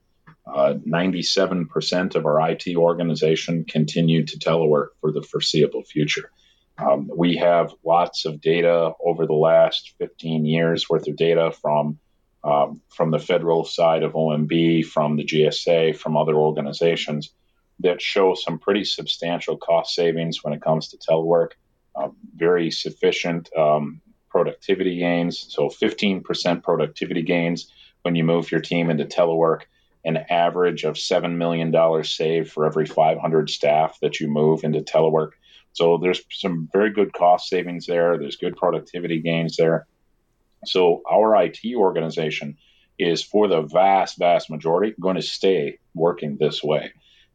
uh, 0.47 0.75
97% 0.87 2.15
of 2.15 2.27
our 2.27 2.51
IT 2.51 2.77
organization 2.77 3.65
continue 3.65 4.27
to 4.27 4.39
telework 4.39 4.89
for 5.01 5.11
the 5.11 5.23
foreseeable 5.23 5.83
future. 5.83 6.31
Um, 6.77 7.11
we 7.17 7.37
have 7.37 7.73
lots 7.85 8.27
of 8.27 8.43
data 8.43 8.93
over 9.03 9.27
the 9.27 9.33
last 9.33 9.95
15 9.99 10.45
years 10.45 10.89
worth 10.91 11.09
of 11.09 11.17
data 11.17 11.53
from 11.63 11.99
um, 12.43 12.83
from 12.95 13.11
the 13.11 13.19
federal 13.19 13.65
side 13.65 14.03
of 14.03 14.13
OMB, 14.13 14.85
from 14.85 15.17
the 15.17 15.25
GSA, 15.25 15.97
from 15.97 16.19
other 16.19 16.35
organizations 16.35 17.33
that 17.81 18.03
show 18.03 18.35
some 18.35 18.59
pretty 18.59 18.85
substantial 18.85 19.57
cost 19.57 19.95
savings 19.95 20.45
when 20.45 20.53
it 20.53 20.61
comes 20.61 20.89
to 20.89 20.99
telework 20.99 21.53
uh, 21.97 22.09
very 22.35 22.71
sufficient 22.71 23.51
um, 23.57 24.01
productivity 24.29 24.99
gains. 24.99 25.47
So 25.49 25.69
15% 25.69 26.63
productivity 26.63 27.23
gains 27.23 27.71
when 28.03 28.15
you 28.15 28.25
move 28.25 28.51
your 28.51 28.61
team 28.61 28.91
into 28.91 29.05
telework, 29.05 29.63
an 30.05 30.19
average 30.29 30.85
of 30.85 30.97
$7 30.97 31.37
million 31.37 31.73
saved 32.05 32.51
for 32.51 32.67
every 32.67 32.87
500 32.87 33.49
staff 33.49 33.99
that 34.03 34.21
you 34.21 34.29
move 34.29 34.65
into 34.65 34.81
telework. 34.81 35.31
So 35.73 35.99
there's 35.99 36.21
some 36.31 36.69
very 36.73 36.91
good 36.91 37.13
cost 37.13 37.49
savings 37.49 37.87
there. 37.87 38.19
There's 38.19 38.37
good 38.37 38.57
productivity 38.57 39.21
gains 39.21 39.57
there. 39.57 39.87
So 40.67 41.03
our 41.11 41.43
IT 41.43 41.61
organization 41.75 42.57
is 42.99 43.23
for 43.23 43.49
the 43.49 43.63
vast, 43.63 44.19
vast 44.19 44.51
majority 44.51 44.95
going 45.01 45.17
to 45.17 45.23
stay 45.23 45.79
working 45.95 46.37
this 46.39 46.63
way. 46.63 46.93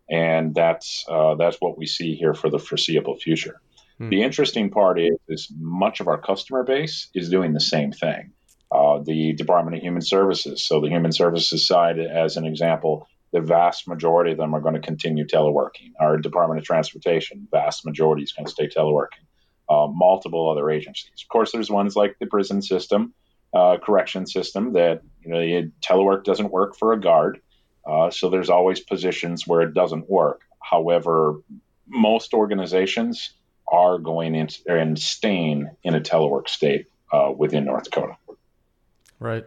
And 0.10 0.56
that's 0.56 1.06
uh, 1.08 1.36
that's 1.36 1.58
what 1.60 1.78
we 1.78 1.86
see 1.86 2.16
here 2.16 2.34
for 2.34 2.50
the 2.50 2.58
foreseeable 2.58 3.18
future. 3.18 3.62
Hmm. 4.00 4.10
The 4.10 4.24
interesting 4.24 4.70
part 4.70 5.00
is, 5.00 5.18
is 5.28 5.52
much 5.60 6.00
of 6.00 6.08
our 6.08 6.18
customer 6.18 6.64
base 6.64 7.10
is 7.14 7.30
doing 7.30 7.54
the 7.54 7.60
same 7.60 7.92
thing. 7.92 8.32
Uh, 8.72 9.00
the 9.04 9.34
Department 9.34 9.78
of 9.78 9.84
Human 9.84 10.02
Services. 10.02 10.66
So, 10.66 10.80
the 10.80 10.90
Human 10.90 11.12
Services 11.12 11.68
side, 11.68 12.00
as 12.00 12.38
an 12.38 12.46
example, 12.46 13.08
the 13.32 13.42
vast 13.42 13.88
majority 13.88 14.32
of 14.32 14.38
them 14.38 14.56
are 14.56 14.62
going 14.62 14.76
to 14.76 14.80
continue 14.80 15.26
teleworking. 15.26 15.92
Our 16.00 16.18
Department 16.18 16.60
of 16.60 16.66
Transportation, 16.66 17.48
vast 17.52 17.86
majority 17.86 18.24
is 18.24 18.32
going 18.32 18.46
to 18.46 18.52
stay 18.52 18.68
teleworking. 18.68 19.26
Uh, 19.70 19.88
multiple 19.88 20.50
other 20.50 20.72
agencies. 20.72 21.12
Of 21.22 21.28
course, 21.30 21.52
there's 21.52 21.70
ones 21.70 21.96
like 21.96 22.16
the 22.20 22.26
prison 22.26 22.62
system, 22.64 23.14
uh, 23.54 23.78
correction 23.78 24.26
system 24.26 24.74
that 24.74 25.02
you 25.22 25.32
know 25.32 25.72
telework 25.82 26.24
doesn't 26.24 26.52
work 26.52 26.76
for 26.76 26.94
a 26.94 27.00
guard. 27.00 27.40
Uh, 27.86 28.10
so 28.10 28.30
there's 28.30 28.50
always 28.50 28.80
positions 28.80 29.46
where 29.46 29.62
it 29.62 29.76
doesn't 29.76 30.10
work. 30.10 30.42
However, 30.60 31.42
most 31.88 32.34
organizations 32.34 33.34
are 33.72 33.98
going 33.98 34.36
in 34.36 34.50
and 34.68 34.98
staying 34.98 35.70
in 35.84 35.96
a 35.96 36.02
telework 36.02 36.50
state 36.50 36.88
uh, 37.12 37.32
within 37.36 37.66
North 37.66 37.86
Dakota. 37.86 38.18
Right. 39.20 39.46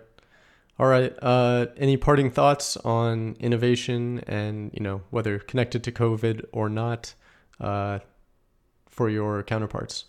All 0.78 0.86
right. 0.86 1.14
Uh, 1.20 1.66
any 1.76 1.96
parting 1.96 2.30
thoughts 2.30 2.76
on 2.78 3.36
innovation 3.38 4.20
and 4.26 4.70
you 4.72 4.80
know 4.80 5.02
whether 5.10 5.38
connected 5.38 5.84
to 5.84 5.92
COVID 5.92 6.46
or 6.52 6.68
not 6.68 7.14
uh, 7.60 8.00
for 8.88 9.08
your 9.08 9.42
counterparts? 9.42 10.04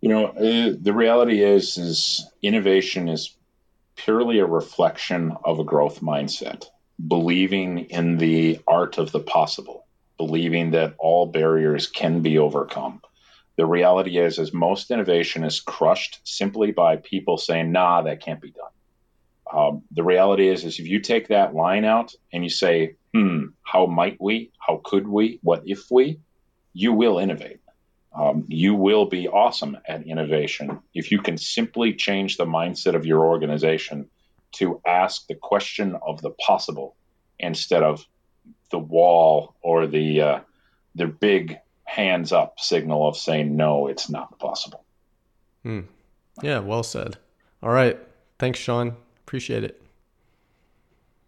You 0.00 0.08
know, 0.10 0.26
uh, 0.26 0.76
the 0.80 0.92
reality 0.92 1.42
is 1.42 1.78
is 1.78 2.26
innovation 2.42 3.08
is 3.08 3.36
purely 3.96 4.38
a 4.38 4.46
reflection 4.46 5.36
of 5.44 5.58
a 5.58 5.64
growth 5.64 6.00
mindset, 6.00 6.66
believing 7.04 7.86
in 7.86 8.18
the 8.18 8.60
art 8.68 8.98
of 8.98 9.10
the 9.10 9.20
possible 9.20 9.85
believing 10.16 10.72
that 10.72 10.94
all 10.98 11.26
barriers 11.26 11.86
can 11.86 12.22
be 12.22 12.38
overcome. 12.38 13.00
The 13.56 13.66
reality 13.66 14.18
is, 14.18 14.38
is 14.38 14.52
most 14.52 14.90
innovation 14.90 15.44
is 15.44 15.60
crushed 15.60 16.20
simply 16.24 16.72
by 16.72 16.96
people 16.96 17.38
saying, 17.38 17.72
"Nah, 17.72 18.02
that 18.02 18.20
can't 18.20 18.40
be 18.40 18.50
done." 18.50 18.70
Um, 19.50 19.82
the 19.90 20.02
reality 20.02 20.48
is, 20.48 20.64
is 20.64 20.78
if 20.78 20.86
you 20.86 21.00
take 21.00 21.28
that 21.28 21.54
line 21.54 21.84
out 21.84 22.14
and 22.32 22.44
you 22.44 22.50
say, 22.50 22.96
"Hmm, 23.14 23.46
how 23.62 23.86
might 23.86 24.20
we? 24.20 24.50
How 24.58 24.80
could 24.84 25.08
we? 25.08 25.38
What 25.42 25.62
if 25.66 25.90
we?" 25.90 26.20
You 26.74 26.92
will 26.92 27.18
innovate. 27.18 27.60
Um, 28.14 28.44
you 28.48 28.74
will 28.74 29.06
be 29.06 29.28
awesome 29.28 29.76
at 29.86 30.06
innovation 30.06 30.80
if 30.94 31.10
you 31.10 31.20
can 31.20 31.36
simply 31.36 31.94
change 31.94 32.36
the 32.36 32.46
mindset 32.46 32.94
of 32.94 33.06
your 33.06 33.26
organization 33.26 34.08
to 34.52 34.80
ask 34.86 35.26
the 35.26 35.34
question 35.34 35.96
of 36.06 36.22
the 36.22 36.30
possible 36.30 36.96
instead 37.38 37.82
of 37.82 38.06
the 38.70 38.78
wall 38.78 39.54
or 39.62 39.86
the 39.86 40.20
uh, 40.20 40.40
the 40.94 41.06
big 41.06 41.58
hands 41.84 42.32
up 42.32 42.58
signal 42.58 43.06
of 43.06 43.16
saying 43.16 43.56
no, 43.56 43.86
it's 43.86 44.10
not 44.10 44.38
possible. 44.38 44.84
Hmm. 45.62 45.80
Yeah, 46.42 46.58
well 46.60 46.82
said. 46.82 47.16
All 47.62 47.70
right, 47.70 47.98
thanks, 48.38 48.58
Shawn. 48.58 48.96
Appreciate 49.24 49.64
it. 49.64 49.82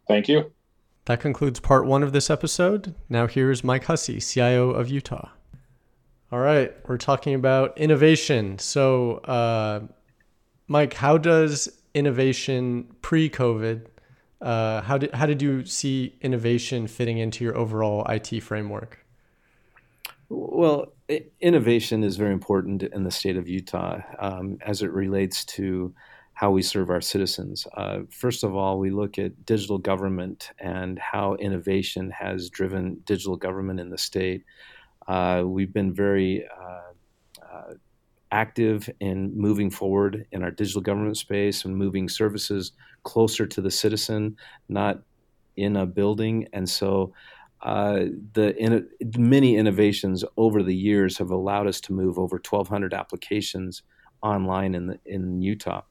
Thank 0.07 0.29
you. 0.29 0.53
That 1.07 1.21
concludes 1.21 1.61
part 1.61 1.87
one 1.87 2.03
of 2.03 2.13
this 2.13 2.29
episode. 2.29 2.95
Now 3.09 3.27
here's 3.27 3.65
Mike 3.65 3.85
Hussey, 3.85 4.21
CIO 4.21 4.71
of 4.71 4.91
Utah. 4.91 5.31
All 6.31 6.41
right, 6.41 6.75
we're 6.87 6.99
talking 6.99 7.35
about 7.35 7.79
innovation. 7.79 8.59
So, 8.59 9.17
uh, 9.19 9.81
Mike, 10.67 10.93
how 10.93 11.17
does 11.17 11.81
innovation 11.95 12.95
pre-COVID 13.01 13.87
uh, 14.41 14.83
how 14.83 14.99
did 14.99 15.13
how 15.15 15.27
did 15.27 15.43
you 15.43 15.65
see 15.65 16.17
innovation 16.21 16.87
fitting 16.87 17.19
into 17.19 17.45
your 17.45 17.57
overall 17.57 18.05
IT 18.09 18.41
framework? 18.43 19.05
Well, 20.29 20.93
innovation 21.41 22.05
is 22.05 22.17
very 22.17 22.33
important 22.33 22.83
in 22.83 23.03
the 23.03 23.11
state 23.11 23.37
of 23.37 23.49
Utah 23.49 24.01
um, 24.19 24.59
as 24.61 24.83
it 24.83 24.93
relates 24.93 25.45
to 25.47 25.95
how 26.35 26.51
we 26.51 26.63
serve 26.63 26.91
our 26.91 27.01
citizens. 27.01 27.67
Uh, 27.77 28.01
first 28.11 28.45
of 28.45 28.55
all, 28.55 28.79
we 28.79 28.91
look 28.91 29.19
at 29.19 29.45
digital 29.45 29.79
government 29.79 30.51
and 30.61 30.99
how 30.99 31.35
innovation 31.37 32.11
has 32.11 32.51
driven 32.51 33.01
digital 33.07 33.37
government 33.37 33.81
in 33.81 33.91
the 33.91 33.99
state. 33.99 34.45
Uh, 35.09 35.43
we've 35.45 35.73
been 35.73 35.93
very 35.93 36.47
uh, 36.47 37.45
uh 37.45 37.75
active 38.31 38.91
in 39.01 39.35
moving 39.35 39.71
forward 39.71 40.27
in 40.33 40.43
our 40.43 40.51
digital 40.51 40.83
government 40.83 41.17
space 41.17 41.65
and 41.65 41.75
moving 41.75 42.09
services 42.09 42.73
closer 43.03 43.47
to 43.47 43.61
the 43.61 43.71
citizen, 43.71 44.37
not 44.69 45.01
in 45.57 45.77
a 45.77 45.87
building. 45.87 46.47
And 46.53 46.69
so 46.69 47.13
uh, 47.63 48.05
the 48.35 48.55
in, 48.57 48.89
many 49.17 49.57
innovations 49.57 50.25
over 50.37 50.63
the 50.63 50.75
years 50.75 51.19
have 51.19 51.31
allowed 51.31 51.67
us 51.67 51.81
to 51.83 51.93
move 51.93 52.19
over 52.19 52.37
1,200 52.37 52.95
applications 52.95 53.83
online 54.23 54.75
in 54.75 54.87
the, 54.87 55.01
in 55.05 55.43
Utah, 55.43 55.83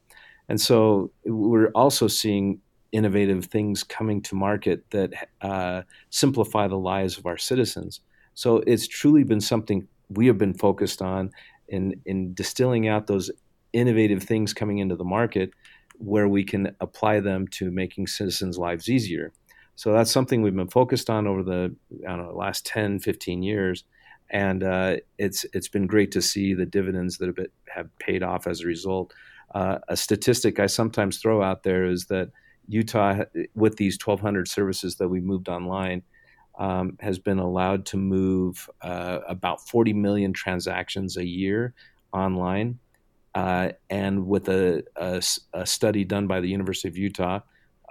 and 0.50 0.60
so 0.60 1.12
we're 1.26 1.72
also 1.72 2.08
seeing 2.08 2.62
innovative 2.92 3.46
things 3.46 3.84
coming 3.84 4.22
to 4.22 4.36
market 4.36 4.84
that 4.92 5.12
uh, 5.42 5.82
simplify 6.10 6.68
the 6.68 6.78
lives 6.78 7.18
of 7.18 7.26
our 7.26 7.38
citizens. 7.38 8.00
So 8.34 8.58
it's 8.66 8.88
truly 8.88 9.24
been 9.24 9.42
something 9.42 9.88
we 10.10 10.28
have 10.28 10.38
been 10.38 10.54
focused 10.54 11.02
on 11.02 11.32
in 11.68 12.00
in 12.06 12.34
distilling 12.34 12.88
out 12.88 13.08
those 13.08 13.30
innovative 13.74 14.24
things 14.24 14.54
coming 14.54 14.78
into 14.78 14.96
the 14.96 15.04
market 15.04 15.52
where 15.98 16.28
we 16.28 16.44
can 16.44 16.76
apply 16.80 17.20
them 17.20 17.48
to 17.48 17.72
making 17.72 18.08
citizens' 18.08 18.58
lives 18.58 18.90
easier. 18.90 19.34
So 19.76 19.94
that's 19.94 20.12
something 20.12 20.42
we've 20.42 20.56
been 20.56 20.70
focused 20.70 21.10
on 21.10 21.28
over 21.28 21.44
the 21.44 21.76
know, 21.92 22.34
last 22.36 22.66
10, 22.66 23.00
15 23.00 23.44
years. 23.44 23.84
And 24.30 24.64
uh, 24.64 24.98
it's 25.18 25.46
it's 25.54 25.70
been 25.70 25.88
great 25.88 26.12
to 26.12 26.22
see 26.22 26.54
the 26.54 26.66
dividends 26.66 27.18
that 27.18 27.28
have, 27.28 27.36
been, 27.36 27.48
have 27.74 27.98
paid 28.00 28.24
off 28.24 28.48
as 28.48 28.62
a 28.62 28.68
result. 28.68 29.14
Uh, 29.56 29.78
a 29.88 29.96
statistic 29.96 30.60
I 30.60 30.66
sometimes 30.66 31.20
throw 31.20 31.42
out 31.42 31.64
there 31.64 31.86
is 31.86 32.08
that 32.08 32.32
Utah, 32.68 33.24
with 33.56 33.78
these 33.78 33.98
1,200 34.04 34.48
services 34.48 34.98
that 34.98 35.08
we 35.08 35.22
moved 35.22 35.48
online, 35.48 36.04
um, 36.60 36.98
has 37.00 37.20
been 37.20 37.40
allowed 37.40 37.86
to 37.88 37.98
move 37.98 38.70
uh, 38.82 39.20
about 39.28 39.66
40 39.68 39.94
million 39.94 40.34
transactions 40.34 41.16
a 41.16 41.26
year 41.26 41.74
online. 42.12 42.80
Uh, 43.38 43.72
and 43.92 44.26
with 44.26 44.50
a, 44.50 44.84
a, 44.96 45.22
a, 45.54 45.64
study 45.64 46.04
done 46.04 46.26
by 46.26 46.42
the 46.42 46.50
University 46.50 46.88
of 46.88 46.98
Utah, 46.98 47.40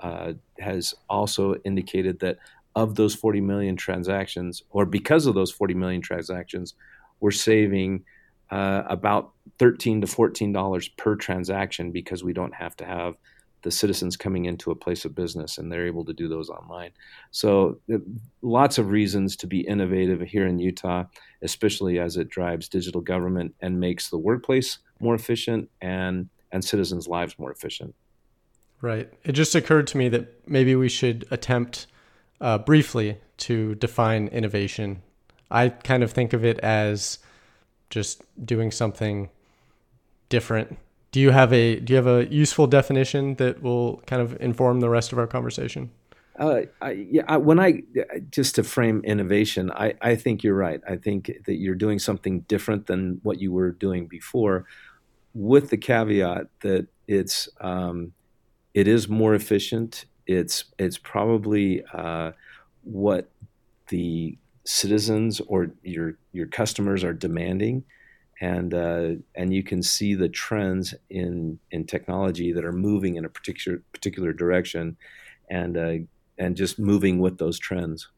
uh, 0.03 0.33
has 0.59 0.93
also 1.09 1.55
indicated 1.65 2.19
that 2.19 2.39
of 2.75 2.97
those 2.97 3.15
40 3.15 3.41
million 3.43 3.77
transactions, 3.77 4.65
or 4.71 4.85
because 4.85 5.25
of 5.25 5.37
those 5.37 5.53
40 5.53 5.75
million 5.75 6.03
transactions, 6.03 6.75
we're 7.21 7.31
saving 7.31 8.03
uh, 8.51 8.83
about 8.89 9.35
13 9.61 10.01
to 10.01 10.09
14 10.09 10.53
dollars 10.53 10.89
per 10.89 11.15
transaction 11.15 11.93
because 11.93 12.25
we 12.25 12.33
don't 12.33 12.55
have 12.57 12.77
to 12.79 12.85
have 12.85 13.15
the 13.63 13.71
citizens 13.71 14.17
coming 14.17 14.47
into 14.47 14.73
a 14.73 14.77
place 14.77 15.05
of 15.05 15.15
business 15.15 15.59
and 15.59 15.71
they're 15.71 15.87
able 15.87 16.05
to 16.07 16.13
do 16.13 16.27
those 16.27 16.51
online. 16.51 16.91
So, 17.31 17.79
uh, 17.95 17.99
lots 18.43 18.79
of 18.79 18.91
reasons 18.91 19.37
to 19.37 19.47
be 19.47 19.61
innovative 19.61 20.23
here 20.23 20.49
in 20.49 20.59
Utah, 20.59 21.05
especially 21.41 22.01
as 22.01 22.17
it 22.17 22.31
drives 22.31 22.69
digital 22.69 23.01
government 23.01 23.55
and 23.61 23.79
makes 23.79 24.11
the 24.11 24.19
workplace 24.19 24.79
more 25.01 25.15
efficient 25.15 25.71
and, 25.81 26.29
and 26.53 26.65
citizens' 26.65 27.07
lives 27.07 27.39
more 27.39 27.51
efficient. 27.51 27.95
Right. 28.81 29.11
It 29.25 29.33
just 29.33 29.55
occurred 29.55 29.87
to 29.89 29.99
me 29.99 30.09
that 30.11 30.49
maybe 30.49 30.75
we 30.77 30.89
should 30.89 31.27
attempt 31.31 31.87
uh, 32.41 32.59
briefly 32.59 33.19
to 33.39 33.75
define 33.77 34.29
innovation. 34.29 35.03
I 35.51 35.71
kind 35.71 36.03
of 36.03 36.13
think 36.13 36.33
of 36.33 36.45
it 36.45 36.59
as 36.61 37.19
just 37.89 38.23
doing 38.45 38.71
something 38.71 39.31
different 40.29 40.77
do 41.17 41.23
you 41.23 41.31
have 41.31 41.51
a 41.51 41.81
do 41.81 41.95
you 41.95 41.97
have 41.97 42.07
a 42.07 42.27
useful 42.27 42.67
definition 42.67 43.37
that 43.37 43.63
will 43.63 44.03
kind 44.07 44.21
of 44.21 44.39
inform 44.39 44.81
the 44.81 44.91
rest 44.91 45.13
of 45.13 45.19
our 45.19 45.27
conversation? 45.27 45.91
Uh, 46.39 46.63
yeah, 46.91 47.23
I, 47.29 47.37
when 47.39 47.59
I 47.59 47.83
just 48.31 48.57
to 48.57 48.63
frame 48.63 49.03
innovation, 49.05 49.71
I, 49.71 49.95
I 50.03 50.17
think 50.17 50.43
you're 50.43 50.55
right. 50.55 50.81
I 50.89 50.97
think 50.97 51.33
that 51.47 51.57
you're 51.57 51.75
doing 51.75 51.99
something 51.99 52.41
different 52.41 52.87
than 52.87 53.21
what 53.23 53.41
you 53.41 53.53
were 53.53 53.71
doing 53.71 54.07
before, 54.07 54.67
with 55.35 55.71
the 55.71 55.77
caveat 55.77 56.49
that 56.61 56.89
it's 57.09 57.49
um, 57.61 58.13
it 58.75 58.87
is 58.87 59.09
more 59.09 59.35
efficient. 59.35 60.05
It's 60.27 60.65
it's 60.79 60.99
probably 60.99 61.83
uh, 61.95 62.33
what 62.83 63.31
the 63.89 64.37
citizens 64.65 65.41
or 65.41 65.71
your 65.83 66.19
your 66.33 66.47
customers 66.47 67.05
are 67.05 67.15
demanding 67.15 67.85
and 68.41 68.75
uh, 68.75 69.11
and 69.35 69.53
you 69.53 69.63
can 69.63 69.83
see 69.83 70.15
the 70.15 70.29
trends 70.29 70.95
in 71.09 71.59
in 71.71 71.87
technology 71.87 72.53
that 72.53 72.65
are 72.65 72.73
moving 72.73 73.17
in 73.17 73.25
a 73.25 73.29
particular 73.29 73.83
particular 73.93 74.33
direction, 74.33 74.97
and 75.51 75.77
uh, 75.77 75.93
and 76.39 76.57
just 76.57 76.79
moving 76.79 77.19
with 77.19 77.39
those 77.39 77.59
trends. 77.59 78.09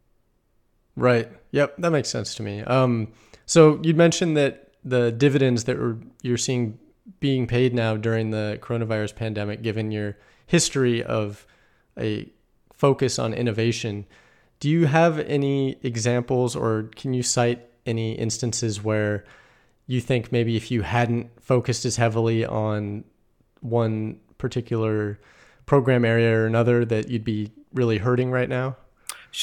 Right. 0.97 1.31
Yep. 1.53 1.77
That 1.79 1.91
makes 1.91 2.09
sense 2.09 2.35
to 2.37 2.43
me. 2.43 2.63
Um, 2.63 3.13
so 3.47 3.81
you 3.83 3.95
mentioned 3.95 4.37
that 4.37 4.73
the 4.85 5.13
dividends 5.13 5.65
that 5.65 5.77
you're 6.23 6.37
seeing 6.37 6.79
being 7.21 7.47
paid 7.47 7.75
now 7.75 7.97
during 7.97 8.31
the 8.31 8.59
coronavirus 8.61 9.15
pandemic, 9.15 9.63
given 9.63 9.91
your 9.91 10.17
history 10.47 11.03
of 11.03 11.47
a 11.99 12.29
focus 12.73 13.19
on 13.19 13.33
innovation, 13.33 14.07
do 14.61 14.69
you 14.69 14.87
have 14.87 15.19
any 15.21 15.77
examples 15.83 16.57
or 16.57 16.91
can 16.97 17.15
you 17.15 17.23
cite 17.23 17.65
any 17.87 18.13
instances 18.13 18.83
where 18.83 19.25
you 19.87 20.01
think 20.01 20.31
maybe 20.31 20.57
if 20.57 20.71
you 20.71 20.83
hadn't 20.83 21.31
focused 21.41 21.85
as 21.85 21.97
heavily 21.97 22.45
on 22.45 23.05
one 23.61 24.21
particular 24.37 25.19
program 25.67 26.05
area 26.05 26.37
or 26.37 26.47
another 26.47 26.85
that 26.85 27.09
you'd 27.09 27.25
be 27.25 27.51
really 27.73 27.99
hurting 27.99 28.31
right 28.31 28.49
now? 28.49 28.77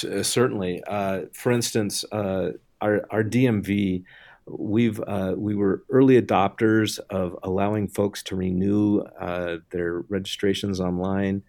Uh, 0.03 0.23
certainly. 0.23 0.83
Uh, 0.87 1.21
for 1.33 1.51
instance, 1.51 2.03
uh, 2.11 2.51
our, 2.81 3.05
our 3.11 3.23
DMV, 3.23 4.03
we've 4.47 4.99
uh, 5.07 5.33
we 5.37 5.55
were 5.55 5.83
early 5.89 6.21
adopters 6.21 6.99
of 7.09 7.37
allowing 7.43 7.87
folks 7.87 8.21
to 8.23 8.35
renew 8.35 8.99
uh, 9.19 9.57
their 9.71 10.01
registrations 10.01 10.79
online, 10.79 11.43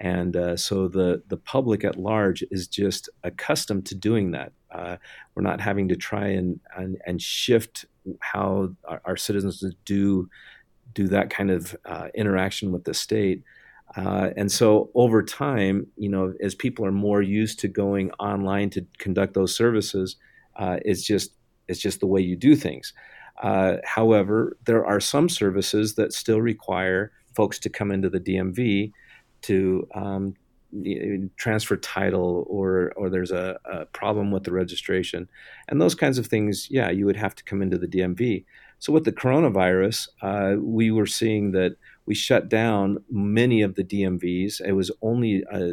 and 0.00 0.36
uh, 0.36 0.56
so 0.56 0.88
the 0.88 1.22
the 1.28 1.36
public 1.36 1.84
at 1.84 1.96
large 1.96 2.42
is 2.50 2.66
just 2.66 3.08
accustomed 3.22 3.86
to 3.86 3.94
doing 3.94 4.30
that. 4.32 4.52
we're 5.34 5.42
not 5.42 5.60
having 5.60 5.88
to 5.88 5.96
try 5.96 6.28
and 6.28 6.60
and, 6.76 7.00
and 7.06 7.20
shift 7.20 7.84
how 8.20 8.74
our, 8.84 9.02
our 9.04 9.16
citizens 9.16 9.62
do 9.84 10.28
do 10.94 11.06
that 11.06 11.30
kind 11.30 11.50
of 11.50 11.76
interaction 12.14 12.72
with 12.72 12.84
the 12.84 12.94
state. 12.94 13.42
Uh, 13.96 14.30
and 14.36 14.50
so 14.52 14.90
over 14.94 15.22
time, 15.22 15.86
you 15.96 16.08
know, 16.08 16.32
as 16.40 16.54
people 16.54 16.84
are 16.86 16.92
more 16.92 17.22
used 17.22 17.58
to 17.58 17.68
going 17.68 18.10
online 18.12 18.70
to 18.70 18.86
conduct 18.98 19.34
those 19.34 19.54
services, 19.54 20.16
uh, 20.56 20.78
it's 20.84 21.02
just 21.02 21.32
it's 21.68 21.80
just 21.80 22.00
the 22.00 22.06
way 22.06 22.20
you 22.20 22.36
do 22.36 22.56
things. 22.56 22.92
Uh, 23.42 23.76
however, 23.84 24.56
there 24.66 24.84
are 24.84 25.00
some 25.00 25.28
services 25.28 25.94
that 25.94 26.12
still 26.12 26.40
require 26.40 27.12
folks 27.34 27.58
to 27.60 27.68
come 27.68 27.90
into 27.90 28.10
the 28.10 28.20
DMV 28.20 28.92
to 29.42 29.88
um, 29.94 30.34
transfer 31.36 31.76
title 31.76 32.44
or 32.48 32.92
or 32.96 33.10
there's 33.10 33.32
a, 33.32 33.58
a, 33.64 33.86
problem 33.86 34.30
with 34.30 34.44
the 34.44 34.52
registration 34.52 35.28
and 35.68 35.80
those 35.80 35.96
kinds 35.96 36.16
of 36.16 36.26
things 36.28 36.68
yeah 36.70 36.90
you 36.90 37.04
would 37.06 37.16
have 37.16 37.34
to 37.34 37.42
come 37.42 37.60
into 37.60 37.76
the 37.76 37.88
dmv 37.88 38.44
so 38.78 38.92
with 38.92 39.04
the 39.04 39.12
coronavirus 39.12 40.08
uh, 40.22 40.54
we 40.60 40.92
were 40.92 41.06
seeing 41.06 41.50
that 41.50 41.74
we 42.06 42.14
shut 42.14 42.48
down 42.48 43.02
many 43.10 43.62
of 43.62 43.74
the 43.74 43.84
dmvs 43.84 44.60
it 44.60 44.72
was 44.72 44.90
only 45.02 45.44
uh, 45.52 45.72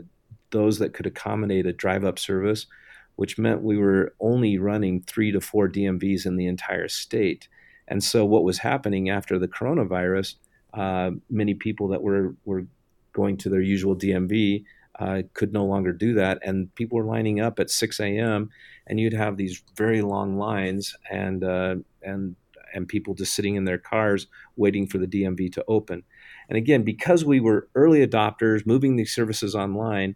those 0.51 0.79
that 0.79 0.93
could 0.93 1.05
accommodate 1.05 1.65
a 1.65 1.73
drive 1.73 2.03
up 2.03 2.19
service 2.19 2.67
which 3.15 3.37
meant 3.37 3.63
we 3.63 3.77
were 3.77 4.13
only 4.19 4.57
running 4.57 5.01
three 5.01 5.31
to 5.31 5.41
four 5.41 5.67
dmvs 5.67 6.25
in 6.25 6.35
the 6.35 6.47
entire 6.47 6.87
state 6.87 7.47
and 7.87 8.03
so 8.03 8.25
what 8.25 8.43
was 8.43 8.59
happening 8.59 9.09
after 9.09 9.39
the 9.39 9.47
coronavirus 9.47 10.35
uh, 10.73 11.11
many 11.29 11.53
people 11.53 11.87
that 11.87 12.01
were 12.01 12.35
were 12.45 12.65
going 13.13 13.37
to 13.37 13.49
their 13.49 13.61
usual 13.61 13.95
dmv 13.95 14.63
uh, 14.99 15.21
could 15.33 15.53
no 15.53 15.65
longer 15.65 15.91
do 15.91 16.13
that, 16.15 16.39
and 16.41 16.73
people 16.75 16.97
were 16.97 17.03
lining 17.03 17.39
up 17.39 17.59
at 17.59 17.69
6 17.69 17.99
a.m. 17.99 18.49
and 18.87 18.99
you'd 18.99 19.13
have 19.13 19.37
these 19.37 19.61
very 19.75 20.01
long 20.01 20.37
lines, 20.37 20.95
and 21.11 21.43
uh, 21.43 21.75
and 22.01 22.35
and 22.73 22.87
people 22.87 23.13
just 23.13 23.33
sitting 23.33 23.55
in 23.55 23.65
their 23.65 23.77
cars 23.77 24.27
waiting 24.55 24.87
for 24.87 24.97
the 24.97 25.07
DMV 25.07 25.51
to 25.53 25.63
open. 25.67 26.03
And 26.49 26.57
again, 26.57 26.83
because 26.83 27.25
we 27.25 27.39
were 27.39 27.67
early 27.75 28.05
adopters, 28.05 28.65
moving 28.65 28.95
these 28.95 29.13
services 29.13 29.55
online, 29.55 30.15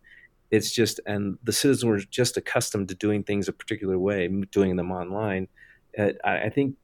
it's 0.50 0.72
just 0.72 1.00
and 1.06 1.38
the 1.44 1.54
citizens 1.54 1.86
were 1.86 2.00
just 2.00 2.38
accustomed 2.38 2.90
to 2.90 2.96
doing 2.96 3.24
things 3.24 3.48
a 3.48 3.54
particular 3.54 3.98
way, 3.98 4.28
doing 4.52 4.76
them 4.76 4.92
online. 4.92 5.48
Uh, 5.98 6.12
I 6.24 6.50
think 6.50 6.76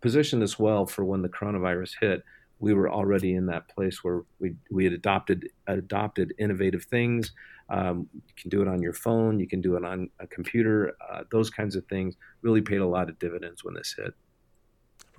positioned 0.00 0.42
us 0.42 0.58
well 0.58 0.86
for 0.86 1.04
when 1.04 1.22
the 1.22 1.28
coronavirus 1.28 1.92
hit 2.00 2.22
we 2.60 2.74
were 2.74 2.90
already 2.90 3.34
in 3.34 3.46
that 3.46 3.68
place 3.68 4.04
where 4.04 4.22
we 4.38 4.54
we 4.70 4.84
had 4.84 4.92
adopted 4.92 5.48
adopted 5.66 6.34
innovative 6.38 6.84
things. 6.84 7.32
Um, 7.70 8.08
you 8.12 8.34
can 8.36 8.50
do 8.50 8.62
it 8.62 8.68
on 8.68 8.82
your 8.82 8.92
phone, 8.92 9.40
you 9.40 9.48
can 9.48 9.60
do 9.60 9.76
it 9.76 9.84
on 9.84 10.10
a 10.20 10.26
computer. 10.26 10.94
Uh, 11.10 11.22
those 11.32 11.50
kinds 11.50 11.74
of 11.74 11.86
things 11.86 12.16
really 12.42 12.60
paid 12.60 12.80
a 12.80 12.86
lot 12.86 13.08
of 13.08 13.18
dividends 13.18 13.64
when 13.64 13.74
this 13.74 13.94
hit. 13.96 14.12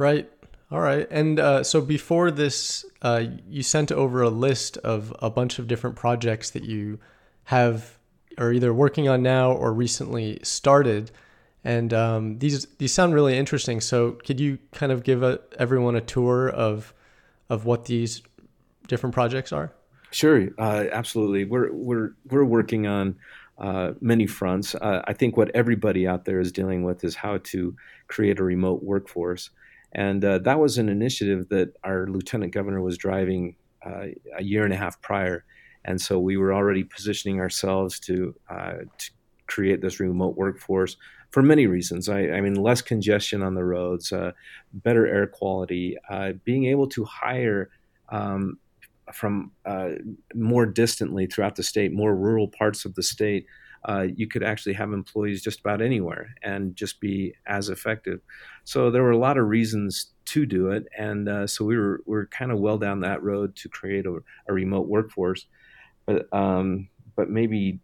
Right. 0.01 0.27
All 0.71 0.79
right. 0.79 1.07
And 1.11 1.39
uh, 1.39 1.63
so 1.63 1.79
before 1.79 2.31
this, 2.31 2.83
uh, 3.03 3.23
you 3.47 3.61
sent 3.61 3.91
over 3.91 4.23
a 4.23 4.31
list 4.31 4.77
of 4.77 5.13
a 5.19 5.29
bunch 5.29 5.59
of 5.59 5.67
different 5.67 5.95
projects 5.95 6.49
that 6.49 6.63
you 6.63 6.97
have 7.43 7.99
are 8.39 8.51
either 8.51 8.73
working 8.73 9.07
on 9.07 9.21
now 9.21 9.51
or 9.51 9.71
recently 9.71 10.39
started. 10.41 11.11
And 11.63 11.93
um, 11.93 12.39
these 12.39 12.65
these 12.79 12.91
sound 12.91 13.13
really 13.13 13.37
interesting. 13.37 13.79
So 13.79 14.13
could 14.13 14.39
you 14.39 14.57
kind 14.71 14.91
of 14.91 15.03
give 15.03 15.21
a, 15.21 15.39
everyone 15.59 15.95
a 15.95 16.01
tour 16.01 16.49
of 16.49 16.95
of 17.47 17.65
what 17.65 17.85
these 17.85 18.23
different 18.87 19.13
projects 19.13 19.53
are? 19.53 19.71
Sure, 20.09 20.47
uh, 20.57 20.85
absolutely. 20.91 21.45
We're 21.45 21.71
we're 21.71 22.15
we're 22.27 22.43
working 22.43 22.87
on 22.87 23.17
uh, 23.59 23.91
many 24.01 24.25
fronts. 24.25 24.73
Uh, 24.73 25.03
I 25.07 25.13
think 25.13 25.37
what 25.37 25.51
everybody 25.53 26.07
out 26.07 26.25
there 26.25 26.39
is 26.39 26.51
dealing 26.51 26.81
with 26.81 27.03
is 27.03 27.13
how 27.13 27.37
to 27.43 27.75
create 28.07 28.39
a 28.39 28.43
remote 28.43 28.81
workforce. 28.81 29.51
And 29.93 30.23
uh, 30.23 30.39
that 30.39 30.59
was 30.59 30.77
an 30.77 30.89
initiative 30.89 31.49
that 31.49 31.73
our 31.83 32.07
lieutenant 32.07 32.53
governor 32.53 32.81
was 32.81 32.97
driving 32.97 33.55
uh, 33.85 34.07
a 34.37 34.43
year 34.43 34.63
and 34.63 34.73
a 34.73 34.77
half 34.77 35.01
prior. 35.01 35.43
And 35.83 35.99
so 35.99 36.19
we 36.19 36.37
were 36.37 36.53
already 36.53 36.83
positioning 36.83 37.39
ourselves 37.39 37.99
to, 38.01 38.35
uh, 38.49 38.73
to 38.97 39.11
create 39.47 39.81
this 39.81 39.99
remote 39.99 40.37
workforce 40.37 40.95
for 41.31 41.41
many 41.41 41.65
reasons. 41.65 42.09
I, 42.09 42.19
I 42.29 42.41
mean, 42.41 42.55
less 42.55 42.81
congestion 42.81 43.41
on 43.41 43.55
the 43.55 43.63
roads, 43.63 44.11
uh, 44.11 44.31
better 44.73 45.07
air 45.07 45.27
quality, 45.27 45.97
uh, 46.09 46.33
being 46.43 46.65
able 46.65 46.87
to 46.89 47.03
hire 47.05 47.69
um, 48.09 48.59
from 49.13 49.51
uh, 49.65 49.91
more 50.35 50.65
distantly 50.65 51.25
throughout 51.25 51.55
the 51.55 51.63
state, 51.63 51.91
more 51.93 52.15
rural 52.15 52.47
parts 52.47 52.85
of 52.85 52.95
the 52.95 53.03
state 53.03 53.45
uh, 53.87 54.07
you 54.15 54.27
could 54.27 54.43
actually 54.43 54.73
have 54.73 54.93
employees 54.93 55.41
just 55.41 55.59
about 55.59 55.81
anywhere 55.81 56.35
and 56.43 56.75
just 56.75 56.99
be 56.99 57.33
as 57.45 57.69
effective. 57.69 58.19
So 58.63 58.91
there 58.91 59.03
were 59.03 59.11
a 59.11 59.17
lot 59.17 59.37
of 59.37 59.47
reasons 59.47 60.13
to 60.25 60.45
do 60.45 60.71
it, 60.71 60.85
and 60.97 61.27
uh, 61.27 61.47
so 61.47 61.65
we 61.65 61.77
were 61.77 62.01
we 62.05 62.17
are 62.17 62.27
kind 62.27 62.51
of 62.51 62.59
well 62.59 62.77
down 62.77 63.01
that 63.01 63.23
road 63.23 63.55
to 63.57 63.69
create 63.69 64.05
a, 64.05 64.19
a 64.47 64.53
remote 64.53 64.87
workforce, 64.87 65.47
but 66.05 66.31
um, 66.33 66.89
but 67.15 67.29
maybe 67.29 67.79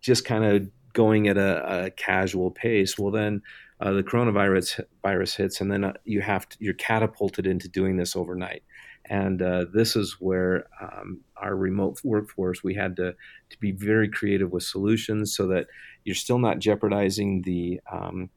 just 0.00 0.24
kind 0.24 0.44
of 0.44 0.68
going 0.92 1.28
at 1.28 1.36
a, 1.36 1.86
a 1.86 1.90
casual 1.90 2.50
pace. 2.50 2.98
Well, 2.98 3.12
then. 3.12 3.42
Uh, 3.80 3.90
the 3.90 4.02
coronavirus 4.04 4.80
virus 5.02 5.34
hits, 5.34 5.60
and 5.60 5.68
then 5.68 5.82
uh, 5.82 5.92
you 6.04 6.20
have 6.20 6.48
to, 6.48 6.56
you're 6.60 6.72
catapulted 6.74 7.48
into 7.48 7.68
doing 7.68 7.96
this 7.96 8.14
overnight. 8.14 8.62
And 9.06 9.42
uh, 9.42 9.64
this 9.74 9.96
is 9.96 10.18
where 10.20 10.66
um, 10.80 11.20
our 11.42 11.56
remote 11.56 12.00
workforce, 12.04 12.62
we 12.62 12.74
had 12.74 12.96
to, 12.96 13.14
to 13.50 13.58
be 13.60 13.72
very 13.72 14.08
creative 14.08 14.52
with 14.52 14.62
solutions 14.62 15.36
so 15.36 15.46
that 15.48 15.66
you're 16.04 16.14
still 16.14 16.38
not 16.38 16.58
jeopardizing 16.58 17.42
the, 17.42 17.80
um, 17.90 18.30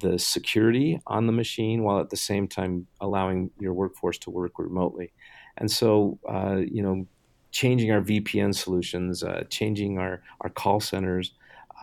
the 0.00 0.18
security 0.18 1.00
on 1.06 1.26
the 1.26 1.32
machine 1.32 1.82
while 1.82 2.00
at 2.00 2.10
the 2.10 2.16
same 2.16 2.48
time 2.48 2.86
allowing 3.00 3.50
your 3.58 3.74
workforce 3.74 4.18
to 4.18 4.30
work 4.30 4.58
remotely. 4.58 5.12
And 5.56 5.70
so, 5.70 6.18
uh, 6.28 6.56
you 6.56 6.82
know, 6.82 7.06
changing 7.50 7.90
our 7.90 8.00
VPN 8.00 8.54
solutions, 8.54 9.22
uh, 9.22 9.44
changing 9.48 9.98
our, 9.98 10.22
our 10.40 10.50
call 10.50 10.80
centers, 10.80 11.32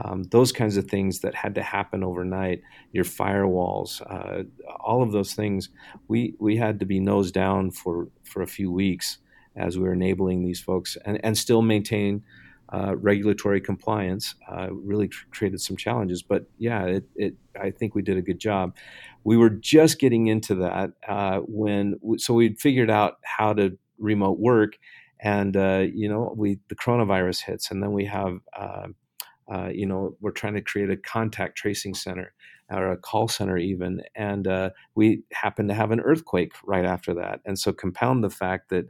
um, 0.03 0.23
those 0.23 0.51
kinds 0.51 0.77
of 0.77 0.85
things 0.85 1.19
that 1.21 1.33
had 1.33 1.55
to 1.55 1.63
happen 1.63 2.03
overnight, 2.03 2.61
your 2.91 3.05
firewalls, 3.05 4.01
uh, 4.09 4.43
all 4.79 5.01
of 5.01 5.11
those 5.11 5.33
things, 5.33 5.69
we, 6.07 6.35
we 6.39 6.57
had 6.57 6.79
to 6.79 6.85
be 6.85 6.99
nose 6.99 7.31
down 7.31 7.71
for, 7.71 8.09
for 8.23 8.41
a 8.41 8.47
few 8.47 8.71
weeks 8.71 9.19
as 9.55 9.77
we 9.77 9.83
were 9.83 9.93
enabling 9.93 10.43
these 10.43 10.59
folks 10.59 10.97
and, 11.05 11.19
and 11.23 11.37
still 11.37 11.61
maintain 11.61 12.23
uh, 12.69 12.95
regulatory 12.97 13.61
compliance. 13.61 14.35
Uh, 14.49 14.67
really 14.71 15.07
tr- 15.07 15.25
created 15.31 15.61
some 15.61 15.77
challenges, 15.77 16.23
but 16.23 16.45
yeah, 16.57 16.83
it, 16.85 17.03
it, 17.15 17.35
I 17.59 17.71
think 17.71 17.93
we 17.93 18.01
did 18.01 18.17
a 18.17 18.21
good 18.21 18.39
job. 18.39 18.75
We 19.23 19.37
were 19.37 19.51
just 19.51 19.99
getting 19.99 20.27
into 20.27 20.55
that 20.55 20.91
uh, 21.07 21.39
when, 21.39 21.99
so 22.17 22.33
we'd 22.33 22.59
figured 22.59 22.89
out 22.89 23.17
how 23.23 23.53
to 23.53 23.77
remote 23.97 24.39
work 24.39 24.77
and 25.21 25.55
uh, 25.55 25.85
you 25.93 26.09
know 26.09 26.33
we 26.35 26.59
the 26.67 26.75
coronavirus 26.75 27.43
hits 27.43 27.71
and 27.71 27.81
then 27.81 27.93
we 27.93 28.03
have 28.03 28.39
uh, 28.59 28.87
uh, 29.51 29.69
you 29.71 29.85
know, 29.85 30.15
we're 30.21 30.31
trying 30.31 30.55
to 30.55 30.61
create 30.61 30.89
a 30.89 30.97
contact 30.97 31.55
tracing 31.55 31.93
center 31.93 32.33
or 32.71 32.91
a 32.91 32.97
call 32.97 33.27
center 33.27 33.57
even, 33.57 34.01
and 34.15 34.47
uh, 34.47 34.71
we 34.95 35.21
happen 35.31 35.67
to 35.67 35.73
have 35.73 35.91
an 35.91 35.99
earthquake 35.99 36.53
right 36.65 36.85
after 36.85 37.13
that. 37.13 37.41
And 37.45 37.59
so 37.59 37.71
compound 37.71 38.23
the 38.23 38.29
fact 38.31 38.69
that 38.69 38.85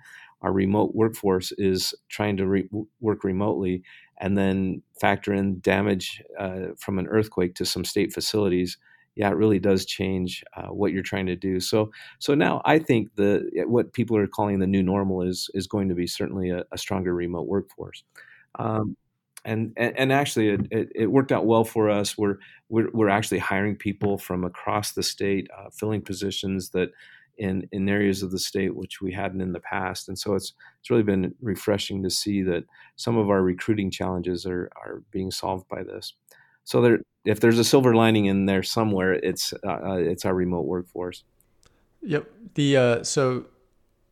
our 0.46 0.54
remote 0.54 0.94
workforce 0.94 1.52
is 1.54 1.96
trying 2.08 2.38
to 2.38 2.46
re- 2.46 2.70
work 3.02 3.24
remotely, 3.24 3.82
and 4.20 4.38
then 4.38 4.84
factor 5.02 5.34
in 5.34 5.60
damage 5.60 6.22
uh, 6.40 6.68
from 6.78 7.00
an 7.00 7.08
earthquake 7.08 7.56
to 7.56 7.66
some 7.66 7.84
state 7.84 8.14
facilities. 8.14 8.78
Yeah, 9.16 9.30
it 9.30 9.38
really 9.38 9.58
does 9.58 9.86
change 9.86 10.44
uh, 10.56 10.68
what 10.68 10.92
you're 10.92 11.02
trying 11.02 11.26
to 11.26 11.36
do. 11.36 11.60
So, 11.60 11.90
so 12.20 12.36
now 12.36 12.62
I 12.64 12.78
think 12.78 13.16
the 13.16 13.50
what 13.66 13.94
people 13.94 14.18
are 14.18 14.28
calling 14.28 14.60
the 14.60 14.68
new 14.68 14.84
normal 14.84 15.24
is 15.24 15.50
is 15.56 15.66
going 15.66 15.90
to 15.90 15.96
be 15.96 16.06
certainly 16.06 16.52
a, 16.52 16.64
a 16.72 16.78
stronger 16.78 17.16
remote 17.16 17.48
workforce. 17.48 18.04
Um, 18.60 18.96
and 19.46 19.74
and, 19.78 20.12
actually 20.12 20.50
it, 20.50 20.62
it, 20.72 20.90
it, 20.96 21.08
worked 21.08 21.32
out 21.32 21.46
well 21.46 21.64
for 21.64 21.90
us. 21.90 22.18
We're, 22.18 22.38
we're 22.70 22.90
we're 22.92 23.10
actually 23.10 23.38
hiring 23.40 23.76
people 23.76 24.18
from 24.18 24.44
across 24.44 24.94
the 24.94 25.04
state, 25.04 25.48
uh, 25.56 25.70
filling 25.72 26.02
positions 26.02 26.70
that 26.72 26.90
in 27.38 27.67
in 27.71 27.89
areas 27.89 28.24
of 28.24 28.32
the 28.32 28.39
state 28.39 28.76
which 28.76 29.02
we 29.02 29.12
hadn't 29.12 29.41
in 29.41 29.52
the 29.52 29.60
past, 29.60 30.08
and 30.08 30.17
so 30.17 30.36
it's 30.36 30.54
it's 30.80 30.89
really 30.89 31.04
been 31.04 31.34
refreshing 31.41 32.04
to 32.04 32.10
see 32.10 32.41
that 32.43 32.63
some 32.95 33.17
of 33.17 33.30
our 33.30 33.41
recruiting 33.41 33.91
challenges 33.91 34.45
are 34.45 34.69
are 34.76 35.02
being 35.12 35.32
solved 35.32 35.67
by 35.67 35.84
this. 35.84 36.13
So 36.63 36.82
there, 36.82 37.00
if 37.26 37.39
there's 37.39 37.60
a 37.60 37.63
silver 37.63 37.95
lining 37.95 38.26
in 38.26 38.45
there 38.45 38.63
somewhere, 38.63 39.13
it's 39.13 39.54
uh, 39.63 39.67
uh 39.67 39.98
it's 39.98 40.26
our 40.26 40.34
remote 40.34 40.65
workforce. 40.65 41.24
Yep. 42.02 42.30
The 42.56 42.78
uh, 42.78 43.04
so 43.04 43.45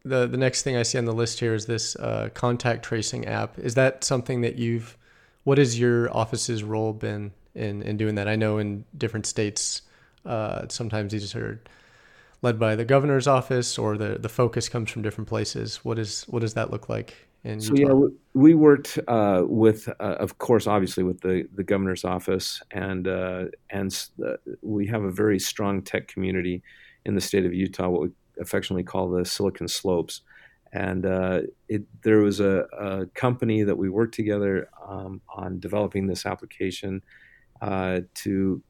the 0.03 0.27
the 0.27 0.37
next 0.37 0.63
thing 0.63 0.75
I 0.75 0.83
see 0.83 0.97
on 0.97 1.05
the 1.05 1.13
list 1.13 1.39
here 1.39 1.53
is 1.53 1.65
this 1.65 1.95
uh, 1.95 2.29
contact 2.33 2.83
tracing 2.83 3.25
app. 3.25 3.57
Is 3.57 3.75
that 3.75 4.03
something 4.03 4.41
that 4.41 4.57
you've 4.57 4.97
what 5.43 5.57
has 5.57 5.79
your 5.79 6.15
office's 6.15 6.63
role 6.63 6.93
been 6.93 7.31
in 7.55 7.81
in 7.83 7.97
doing 7.97 8.15
that? 8.15 8.27
I 8.27 8.35
know 8.35 8.57
in 8.57 8.85
different 8.97 9.25
states, 9.25 9.81
uh, 10.25 10.67
sometimes 10.69 11.11
these 11.11 11.35
are 11.35 11.61
led 12.43 12.59
by 12.59 12.75
the 12.75 12.85
governor's 12.85 13.27
office, 13.27 13.77
or 13.79 13.97
the 13.97 14.19
the 14.19 14.29
focus 14.29 14.69
comes 14.69 14.91
from 14.91 15.01
different 15.01 15.27
places. 15.27 15.77
What 15.83 15.97
is 15.97 16.23
what 16.23 16.41
does 16.41 16.53
that 16.53 16.69
look 16.69 16.89
like? 16.89 17.15
In 17.43 17.59
so 17.59 17.73
yeah, 17.75 17.91
we 18.33 18.53
worked 18.53 18.99
uh, 19.05 19.43
with, 19.45 19.89
uh, 19.99 20.15
of 20.19 20.37
course, 20.37 20.65
obviously 20.65 21.03
with 21.03 21.19
the, 21.19 21.45
the 21.53 21.63
governor's 21.63 22.05
office, 22.05 22.61
and 22.71 23.07
uh, 23.07 23.45
and 23.69 24.07
we 24.61 24.87
have 24.87 25.03
a 25.03 25.11
very 25.11 25.39
strong 25.39 25.81
tech 25.81 26.07
community 26.07 26.61
in 27.05 27.15
the 27.15 27.21
state 27.21 27.45
of 27.45 27.53
Utah, 27.53 27.89
what 27.89 28.01
we 28.01 28.09
affectionately 28.39 28.83
call 28.83 29.09
the 29.09 29.25
Silicon 29.25 29.67
Slopes 29.67 30.21
and 30.73 31.05
uh, 31.05 31.41
it, 31.69 31.83
there 32.01 32.19
was 32.19 32.39
a, 32.39 32.65
a, 32.79 33.05
company 33.13 33.61
that 33.63 33.77
we 33.77 33.89
worked 33.89 34.15
together 34.15 34.69
um, 34.87 35.21
on 35.29 35.59
developing 35.59 36.07
this 36.07 36.25
application 36.25 37.01
uh, 37.61 38.01
to 38.15 38.61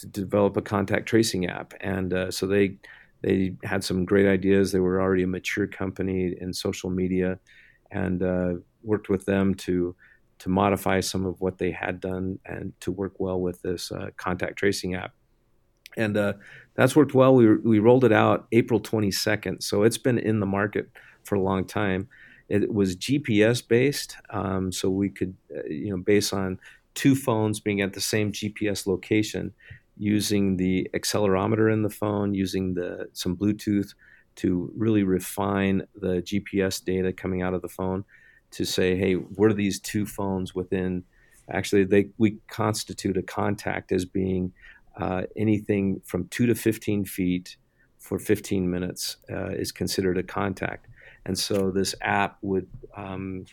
to 0.00 0.06
develop 0.06 0.56
a 0.56 0.62
contact 0.62 1.06
tracing 1.06 1.46
app, 1.46 1.74
and 1.80 2.12
uh, 2.12 2.30
so 2.30 2.46
they 2.46 2.76
they 3.22 3.54
had 3.64 3.84
some 3.84 4.04
great 4.04 4.26
ideas. 4.26 4.72
They 4.72 4.80
were 4.80 5.00
already 5.00 5.22
a 5.24 5.26
mature 5.26 5.66
company 5.66 6.34
in 6.40 6.52
social 6.52 6.90
media, 6.90 7.38
and 7.90 8.22
uh, 8.22 8.54
worked 8.82 9.08
with 9.08 9.26
them 9.26 9.54
to 9.56 9.94
to 10.38 10.48
modify 10.48 11.00
some 11.00 11.26
of 11.26 11.40
what 11.40 11.58
they 11.58 11.70
had 11.70 12.00
done 12.00 12.38
and 12.46 12.72
to 12.80 12.90
work 12.90 13.14
well 13.18 13.40
with 13.40 13.60
this 13.62 13.92
uh, 13.92 14.08
contact 14.16 14.56
tracing 14.56 14.94
app 14.94 15.12
and 15.96 16.16
uh, 16.16 16.34
that's 16.74 16.96
worked 16.96 17.14
well. 17.14 17.34
We 17.34 17.56
we 17.56 17.78
rolled 17.78 18.04
it 18.04 18.12
out 18.12 18.46
April 18.52 18.80
22nd, 18.80 19.62
so 19.62 19.82
it's 19.82 19.98
been 19.98 20.18
in 20.18 20.40
the 20.40 20.46
market 20.46 20.90
for 21.24 21.34
a 21.34 21.40
long 21.40 21.64
time. 21.64 22.08
It 22.48 22.72
was 22.72 22.96
GPS 22.96 23.66
based, 23.66 24.16
um, 24.30 24.72
so 24.72 24.90
we 24.90 25.08
could, 25.08 25.36
uh, 25.56 25.64
you 25.68 25.90
know, 25.90 25.98
based 25.98 26.32
on 26.32 26.58
two 26.94 27.14
phones 27.14 27.60
being 27.60 27.80
at 27.80 27.92
the 27.92 28.00
same 28.00 28.32
GPS 28.32 28.86
location, 28.86 29.52
using 30.00 30.56
the 30.56 30.88
accelerometer 30.94 31.70
in 31.70 31.82
the 31.82 31.90
phone, 31.90 32.32
using 32.32 32.72
the 32.72 33.06
some 33.12 33.36
Bluetooth 33.36 33.92
to 34.36 34.72
really 34.74 35.02
refine 35.02 35.82
the 35.94 36.22
GPS 36.22 36.82
data 36.82 37.12
coming 37.12 37.42
out 37.42 37.52
of 37.52 37.60
the 37.60 37.68
phone 37.68 38.04
to 38.52 38.64
say, 38.64 38.96
hey, 38.96 39.12
where 39.12 39.50
are 39.50 39.54
these 39.54 39.78
two 39.78 40.06
phones 40.06 40.54
within? 40.54 41.04
Actually, 41.52 41.84
they 41.84 42.08
we 42.16 42.38
constitute 42.48 43.18
a 43.18 43.22
contact 43.22 43.92
as 43.92 44.06
being 44.06 44.54
uh, 44.98 45.24
anything 45.36 46.00
from 46.06 46.26
two 46.28 46.46
to 46.46 46.54
15 46.54 47.04
feet 47.04 47.56
for 47.98 48.18
15 48.18 48.70
minutes 48.70 49.18
uh, 49.30 49.50
is 49.50 49.70
considered 49.70 50.16
a 50.16 50.22
contact. 50.22 50.86
And 51.26 51.38
so 51.38 51.70
this 51.70 51.94
app 52.00 52.38
would, 52.40 52.66
um, 52.96 53.44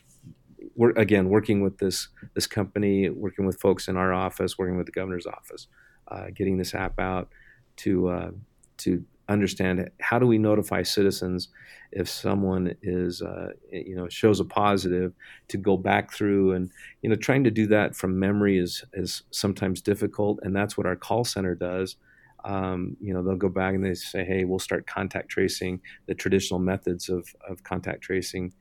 work, 0.78 0.98
again, 0.98 1.28
working 1.28 1.62
with 1.62 1.78
this 1.80 2.08
this 2.36 2.48
company, 2.48 3.10
working 3.10 3.46
with 3.46 3.60
folks 3.60 3.90
in 3.90 3.98
our 3.98 4.14
office, 4.14 4.58
working 4.58 4.78
with 4.78 4.86
the 4.86 4.94
governor's 4.94 5.28
office, 5.28 5.68
uh, 6.10 6.28
getting 6.36 6.58
this 6.58 6.74
app 6.74 7.00
out 7.00 7.30
to 7.78 8.10
uh, 8.10 8.32
to 8.78 9.04
understand 9.30 9.90
how 10.00 10.18
do 10.18 10.26
we 10.26 10.38
notify 10.38 10.82
citizens 10.82 11.50
if 11.92 12.08
someone 12.08 12.74
is 12.82 13.22
uh, 13.22 13.50
you 13.72 13.96
know 13.96 14.08
shows 14.08 14.40
a 14.40 14.46
positive 14.46 15.14
to 15.48 15.58
go 15.58 15.76
back 15.78 16.14
through 16.14 16.54
and 16.54 16.70
you 17.02 17.10
know 17.10 17.16
trying 17.16 17.44
to 17.44 17.52
do 17.52 17.68
that 17.68 17.96
from 17.96 18.20
memory 18.20 18.58
is 18.58 18.84
is 18.94 19.24
sometimes 19.32 19.82
difficult 19.82 20.40
and 20.44 20.56
that's 20.56 20.78
what 20.78 20.88
our 20.88 20.96
call 20.96 21.24
center 21.24 21.56
does. 21.56 21.98
Um, 22.46 22.96
you 23.02 23.14
know 23.14 23.24
they'll 23.24 23.36
go 23.36 23.50
back 23.50 23.74
and 23.74 23.84
they 23.84 23.94
say 23.96 24.24
hey 24.24 24.46
we'll 24.46 24.60
start 24.60 24.88
contact 24.88 25.30
tracing 25.30 25.82
the 26.06 26.16
traditional 26.16 26.60
methods 26.60 27.10
of, 27.10 27.28
of 27.48 27.64
contact 27.64 28.02
tracing. 28.02 28.54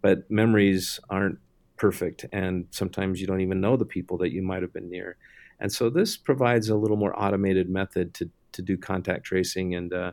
But 0.00 0.30
memories 0.30 1.00
aren't 1.10 1.38
perfect 1.76 2.24
and 2.32 2.66
sometimes 2.70 3.20
you 3.20 3.26
don't 3.26 3.40
even 3.40 3.60
know 3.60 3.76
the 3.76 3.84
people 3.84 4.16
that 4.18 4.32
you 4.32 4.42
might 4.42 4.62
have 4.62 4.72
been 4.72 4.88
near 4.88 5.16
and 5.60 5.72
so 5.72 5.90
this 5.90 6.16
provides 6.16 6.68
a 6.68 6.76
little 6.76 6.96
more 6.96 7.18
automated 7.20 7.68
method 7.68 8.14
to 8.14 8.30
to 8.52 8.62
do 8.62 8.76
contact 8.78 9.24
tracing. 9.24 9.74
And 9.74 9.92
uh, 9.92 10.12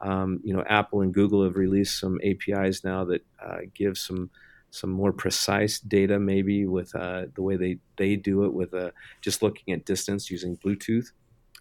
um, 0.00 0.40
you 0.44 0.54
know, 0.54 0.64
Apple 0.68 1.00
and 1.00 1.12
Google 1.12 1.44
have 1.44 1.56
released 1.56 1.98
some 1.98 2.20
APIs 2.24 2.84
now 2.84 3.04
that 3.04 3.24
uh, 3.44 3.58
give 3.74 3.98
some 3.98 4.30
some 4.70 4.90
more 4.90 5.12
precise 5.12 5.80
data, 5.80 6.18
maybe 6.18 6.66
with 6.66 6.94
uh, 6.94 7.24
the 7.34 7.42
way 7.42 7.56
they 7.56 7.78
they 7.96 8.16
do 8.16 8.44
it 8.44 8.52
with 8.52 8.74
uh, 8.74 8.90
just 9.20 9.42
looking 9.42 9.74
at 9.74 9.84
distance 9.84 10.30
using 10.30 10.56
Bluetooth. 10.58 11.12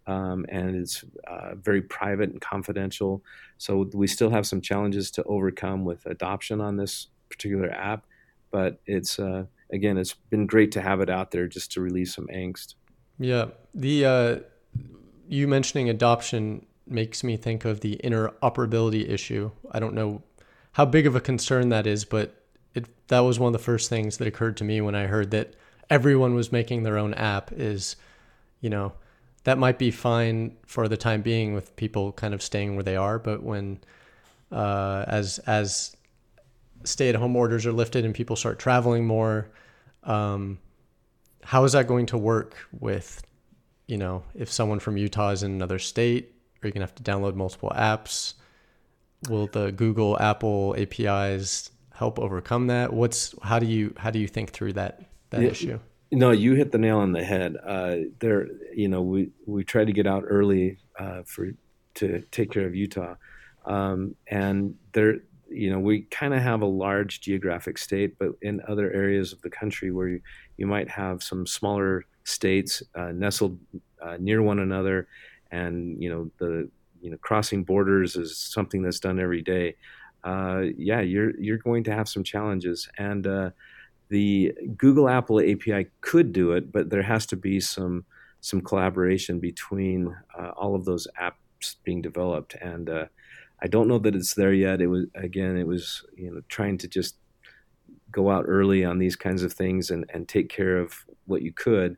Um, 0.06 0.46
and 0.48 0.76
it's 0.76 1.04
uh, 1.28 1.56
very 1.56 1.82
private 1.82 2.30
and 2.30 2.40
confidential. 2.40 3.24
So 3.58 3.90
we 3.94 4.08
still 4.08 4.30
have 4.30 4.48
some 4.48 4.62
challenges 4.62 5.12
to 5.12 5.24
overcome 5.24 5.84
with 5.84 6.06
adoption 6.06 6.62
on 6.62 6.78
this 6.78 7.08
particular 7.30 7.70
app, 7.70 8.06
but 8.50 8.80
it's 8.86 9.20
uh, 9.20 9.46
again, 9.72 9.98
it's 9.98 10.14
been 10.14 10.48
great 10.48 10.72
to 10.74 10.82
have 10.82 11.02
it 11.02 11.10
out 11.10 11.32
there 11.32 11.48
just 11.48 11.74
to 11.74 11.82
release 11.82 12.16
some 12.16 12.28
angst. 12.28 12.76
Yeah, 13.20 13.48
the 13.74 14.44
you 15.28 15.48
mentioning 15.48 15.90
adoption 15.90 16.66
makes 16.86 17.24
me 17.24 17.36
think 17.38 17.66
of 17.66 17.82
the 17.82 18.00
interoperability 18.04 19.10
issue. 19.10 19.52
I 19.72 19.80
don't 19.80 19.94
know 19.94 20.24
how 20.74 20.86
big 20.86 21.06
of 21.06 21.16
a 21.16 21.22
concern 21.22 21.70
that 21.70 21.86
is, 21.88 22.06
but 22.06 22.36
it 22.74 22.86
that 23.08 23.20
was 23.20 23.40
one 23.40 23.48
of 23.48 23.54
the 23.54 23.64
first 23.64 23.90
things 23.90 24.18
that 24.18 24.28
occurred 24.28 24.58
to 24.58 24.64
me 24.64 24.82
when 24.82 24.96
I 24.96 25.08
heard 25.08 25.32
that 25.32 25.56
everyone 25.90 26.36
was 26.36 26.52
making 26.52 26.84
their 26.84 26.98
own 26.98 27.14
app 27.14 27.52
is, 27.52 27.96
you 28.62 28.70
know, 28.70 28.94
that 29.44 29.58
might 29.58 29.80
be 29.80 29.92
fine 29.92 30.56
for 30.66 30.88
the 30.88 30.98
time 30.98 31.22
being 31.22 31.54
with 31.54 31.76
people 31.76 32.12
kind 32.12 32.34
of 32.34 32.42
staying 32.42 32.76
where 32.76 32.84
they 32.84 32.96
are, 32.96 33.18
but 33.18 33.44
when 33.44 33.80
uh, 34.52 35.06
as 35.08 35.40
as 35.40 35.96
stay-at-home 36.84 37.36
orders 37.36 37.66
are 37.66 37.74
lifted 37.74 38.06
and 38.06 38.14
people 38.14 38.36
start 38.36 38.60
traveling 38.60 39.06
more, 39.06 39.50
um, 40.04 40.60
how 41.48 41.64
is 41.64 41.72
that 41.72 41.88
going 41.88 42.06
to 42.08 42.18
work 42.18 42.56
with 42.78 43.24
you 43.88 43.98
know, 43.98 44.24
if 44.36 44.52
someone 44.52 44.80
from 44.80 44.98
Utah 44.98 45.30
is 45.30 45.44
in 45.44 45.52
another 45.52 45.80
state, 45.80 46.34
are 46.62 46.68
you 46.68 46.74
gonna 46.74 46.86
have 46.86 46.96
to 46.96 47.04
download 47.04 47.36
multiple 47.36 47.72
apps? 47.74 48.34
Will 49.30 49.48
the 49.48 49.72
Google, 49.72 50.20
Apple 50.20 50.76
APIs 50.78 51.72
help 51.94 52.20
overcome 52.20 52.68
that? 52.68 52.92
What's 52.92 53.34
how 53.42 53.60
do 53.60 53.66
you 53.66 53.94
how 53.98 54.12
do 54.12 54.20
you 54.20 54.28
think 54.28 54.52
through 54.52 54.74
that 54.74 55.04
that 55.30 55.42
yeah, 55.42 55.48
issue? 55.48 55.80
No, 56.12 56.32
you 56.32 56.54
hit 56.54 56.74
the 56.74 56.78
nail 56.78 56.98
on 56.98 57.14
the 57.14 57.24
head. 57.24 57.56
Uh, 57.66 57.96
there, 58.20 58.48
you 58.74 58.90
know, 58.90 59.02
we 59.02 59.30
we 59.46 59.64
try 59.64 59.86
to 59.86 59.94
get 59.94 60.06
out 60.06 60.26
early 60.28 60.78
uh, 61.00 61.24
for 61.26 61.52
to 61.96 62.22
take 62.32 62.52
care 62.52 62.68
of 62.68 62.76
Utah, 62.76 63.16
um, 63.66 64.16
and 64.28 64.76
there, 64.92 65.20
you 65.50 65.70
know, 65.70 65.80
we 65.80 66.02
kind 66.04 66.34
of 66.34 66.42
have 66.42 66.62
a 66.62 66.66
large 66.66 67.22
geographic 67.22 67.78
state, 67.78 68.18
but 68.20 68.32
in 68.42 68.62
other 68.68 68.92
areas 68.92 69.34
of 69.34 69.42
the 69.42 69.50
country 69.50 69.92
where 69.92 70.08
you, 70.08 70.22
you 70.58 70.68
might 70.68 70.90
have 70.90 71.24
some 71.24 71.46
smaller 71.48 72.06
states 72.24 72.84
uh, 72.96 73.12
nestled 73.14 73.58
uh, 74.02 74.18
near 74.20 74.42
one 74.42 74.60
another, 74.60 75.08
and 75.52 76.02
you 76.02 76.10
know 76.10 76.30
the 76.40 76.70
you 77.02 77.10
know 77.10 77.18
crossing 77.18 77.64
borders 77.64 78.16
is 78.16 78.38
something 78.38 78.82
that's 78.82 79.00
done 79.00 79.20
every 79.20 79.42
day. 79.42 79.76
Uh, 80.24 80.66
yeah, 80.78 81.00
you're 81.00 81.40
you're 81.40 81.58
going 81.58 81.84
to 81.86 81.94
have 81.94 82.10
some 82.10 82.24
challenges, 82.24 82.90
and 82.98 83.26
uh, 83.26 83.50
the 84.10 84.54
Google 84.76 85.10
Apple 85.10 85.40
API 85.40 85.88
could 86.02 86.34
do 86.34 86.52
it, 86.52 86.72
but 86.72 86.90
there 86.90 87.04
has 87.04 87.26
to 87.28 87.36
be 87.36 87.60
some 87.60 88.06
some 88.42 88.62
collaboration 88.62 89.40
between 89.40 90.16
uh, 90.38 90.50
all 90.50 90.76
of 90.76 90.86
those 90.86 91.08
apps 91.20 91.76
being 91.84 92.02
developed, 92.02 92.56
and 92.56 92.90
uh, 92.90 93.06
I 93.62 93.68
don't 93.68 93.88
know 93.88 94.00
that 94.00 94.16
it's 94.16 94.36
there 94.36 94.54
yet. 94.54 94.82
It 94.82 94.88
was 94.88 95.06
again, 95.16 95.58
it 95.58 95.68
was 95.68 96.04
you 96.16 96.32
know 96.32 96.42
trying 96.48 96.78
to 96.80 96.88
just 96.88 97.16
go 98.12 98.30
out 98.32 98.46
early 98.48 98.86
on 98.86 98.98
these 98.98 99.16
kinds 99.16 99.44
of 99.44 99.54
things 99.54 99.92
and, 99.92 100.06
and 100.14 100.28
take 100.28 100.50
care 100.50 100.78
of 100.78 100.94
what 101.26 101.42
you 101.42 101.54
could. 101.54 101.98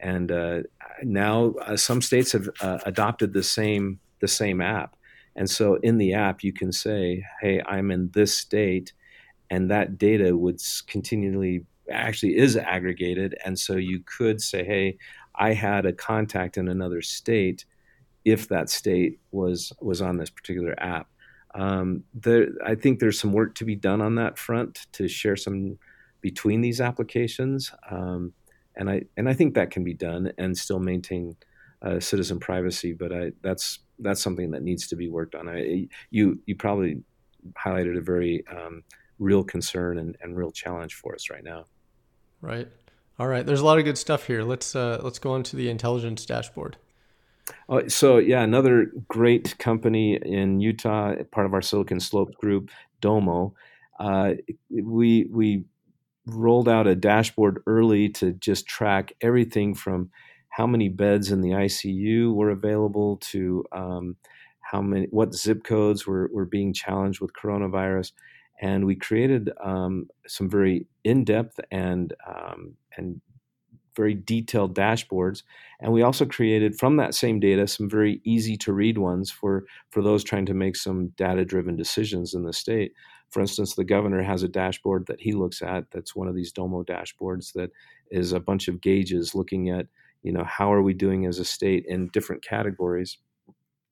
And 0.00 0.30
uh, 0.30 0.62
now 1.02 1.54
uh, 1.62 1.76
some 1.76 2.00
states 2.00 2.32
have 2.32 2.48
uh, 2.60 2.78
adopted 2.86 3.32
the 3.32 3.42
same 3.42 4.00
the 4.20 4.28
same 4.28 4.60
app. 4.60 4.96
And 5.36 5.48
so 5.48 5.74
in 5.76 5.98
the 5.98 6.14
app 6.14 6.42
you 6.42 6.52
can 6.52 6.72
say 6.72 7.24
hey 7.40 7.62
i'm 7.66 7.90
in 7.90 8.10
this 8.12 8.36
state 8.36 8.92
and 9.50 9.70
that 9.70 9.98
data 9.98 10.36
would 10.36 10.60
continually 10.86 11.64
actually 11.90 12.36
is 12.36 12.56
aggregated. 12.56 13.36
And 13.44 13.58
so 13.58 13.76
you 13.76 14.00
could 14.04 14.40
say 14.40 14.64
hey 14.64 14.98
i 15.34 15.52
had 15.52 15.86
a 15.86 15.92
contact 15.92 16.56
in 16.56 16.68
another 16.68 17.02
state 17.02 17.64
if 18.30 18.48
that 18.48 18.70
state 18.70 19.18
was 19.30 19.72
was 19.80 20.00
on 20.02 20.16
this 20.16 20.30
particular 20.30 20.74
app 20.78 21.08
um, 21.54 22.04
there, 22.14 22.48
i 22.64 22.74
think 22.74 22.98
there's 22.98 23.18
some 23.18 23.32
work 23.32 23.54
to 23.54 23.64
be 23.64 23.76
done 23.76 24.00
on 24.00 24.14
that 24.14 24.38
front 24.38 24.86
to 24.92 25.08
share 25.08 25.36
some 25.36 25.78
between 26.20 26.60
these 26.60 26.80
applications 26.80 27.72
um, 27.90 28.32
and 28.78 28.88
I 28.88 29.02
and 29.16 29.28
I 29.28 29.34
think 29.34 29.54
that 29.54 29.70
can 29.70 29.84
be 29.84 29.92
done 29.92 30.32
and 30.38 30.56
still 30.56 30.78
maintain 30.78 31.36
uh, 31.82 32.00
citizen 32.00 32.40
privacy. 32.40 32.94
But 32.94 33.12
I, 33.12 33.32
that's 33.42 33.80
that's 33.98 34.22
something 34.22 34.52
that 34.52 34.62
needs 34.62 34.86
to 34.88 34.96
be 34.96 35.08
worked 35.08 35.34
on. 35.34 35.48
I, 35.48 35.88
you 36.10 36.40
you 36.46 36.56
probably 36.56 37.02
highlighted 37.62 37.98
a 37.98 38.00
very 38.00 38.44
um, 38.48 38.84
real 39.18 39.44
concern 39.44 39.98
and, 39.98 40.16
and 40.22 40.36
real 40.36 40.52
challenge 40.52 40.94
for 40.94 41.14
us 41.14 41.28
right 41.28 41.44
now. 41.44 41.66
Right. 42.40 42.68
All 43.18 43.26
right. 43.26 43.44
There's 43.44 43.60
a 43.60 43.64
lot 43.64 43.78
of 43.78 43.84
good 43.84 43.98
stuff 43.98 44.26
here. 44.26 44.44
Let's 44.44 44.74
uh, 44.74 45.00
let's 45.02 45.18
go 45.18 45.32
on 45.32 45.42
to 45.44 45.56
the 45.56 45.68
intelligence 45.68 46.24
dashboard. 46.24 46.76
Uh, 47.68 47.82
so 47.88 48.18
yeah, 48.18 48.42
another 48.42 48.92
great 49.08 49.58
company 49.58 50.16
in 50.16 50.60
Utah, 50.60 51.14
part 51.30 51.46
of 51.46 51.54
our 51.54 51.62
Silicon 51.62 52.00
Slope 52.00 52.34
group, 52.34 52.70
Domo. 53.00 53.54
Uh, 53.98 54.34
we 54.70 55.28
we 55.30 55.64
rolled 56.26 56.68
out 56.68 56.86
a 56.86 56.94
dashboard 56.94 57.62
early 57.66 58.08
to 58.10 58.32
just 58.34 58.66
track 58.66 59.12
everything 59.22 59.74
from 59.74 60.10
how 60.50 60.66
many 60.66 60.88
beds 60.88 61.30
in 61.30 61.40
the 61.40 61.50
ICU 61.50 62.34
were 62.34 62.50
available 62.50 63.16
to 63.18 63.64
um, 63.72 64.16
how 64.60 64.82
many 64.82 65.06
what 65.10 65.34
zip 65.34 65.64
codes 65.64 66.06
were, 66.06 66.30
were 66.32 66.44
being 66.44 66.72
challenged 66.72 67.20
with 67.20 67.32
coronavirus 67.32 68.12
and 68.60 68.84
we 68.84 68.96
created 68.96 69.50
um, 69.62 70.08
some 70.26 70.50
very 70.50 70.86
in-depth 71.04 71.60
and 71.70 72.12
um, 72.26 72.74
and 72.96 73.20
very 73.98 74.14
detailed 74.14 74.74
dashboards 74.74 75.42
and 75.80 75.92
we 75.92 76.00
also 76.00 76.24
created 76.24 76.78
from 76.78 76.96
that 76.96 77.14
same 77.14 77.38
data 77.38 77.66
some 77.66 77.90
very 77.90 78.22
easy 78.24 78.56
to 78.56 78.72
read 78.72 78.96
ones 78.96 79.30
for 79.30 79.64
for 79.90 80.02
those 80.02 80.24
trying 80.24 80.46
to 80.46 80.54
make 80.54 80.76
some 80.76 81.08
data 81.16 81.44
driven 81.44 81.76
decisions 81.76 82.32
in 82.32 82.44
the 82.44 82.52
state 82.54 82.92
for 83.30 83.40
instance, 83.40 83.74
the 83.74 83.84
governor 83.84 84.22
has 84.22 84.42
a 84.42 84.48
dashboard 84.48 85.06
that 85.06 85.20
he 85.20 85.32
looks 85.32 85.62
at 85.62 85.84
that's 85.90 86.16
one 86.16 86.28
of 86.28 86.34
these 86.34 86.52
Domo 86.52 86.82
dashboards 86.82 87.52
that 87.52 87.70
is 88.10 88.32
a 88.32 88.40
bunch 88.40 88.68
of 88.68 88.80
gauges 88.80 89.34
looking 89.34 89.68
at, 89.68 89.86
you 90.22 90.32
know, 90.32 90.44
how 90.44 90.72
are 90.72 90.82
we 90.82 90.94
doing 90.94 91.26
as 91.26 91.38
a 91.38 91.44
state 91.44 91.84
in 91.86 92.08
different 92.08 92.42
categories. 92.42 93.18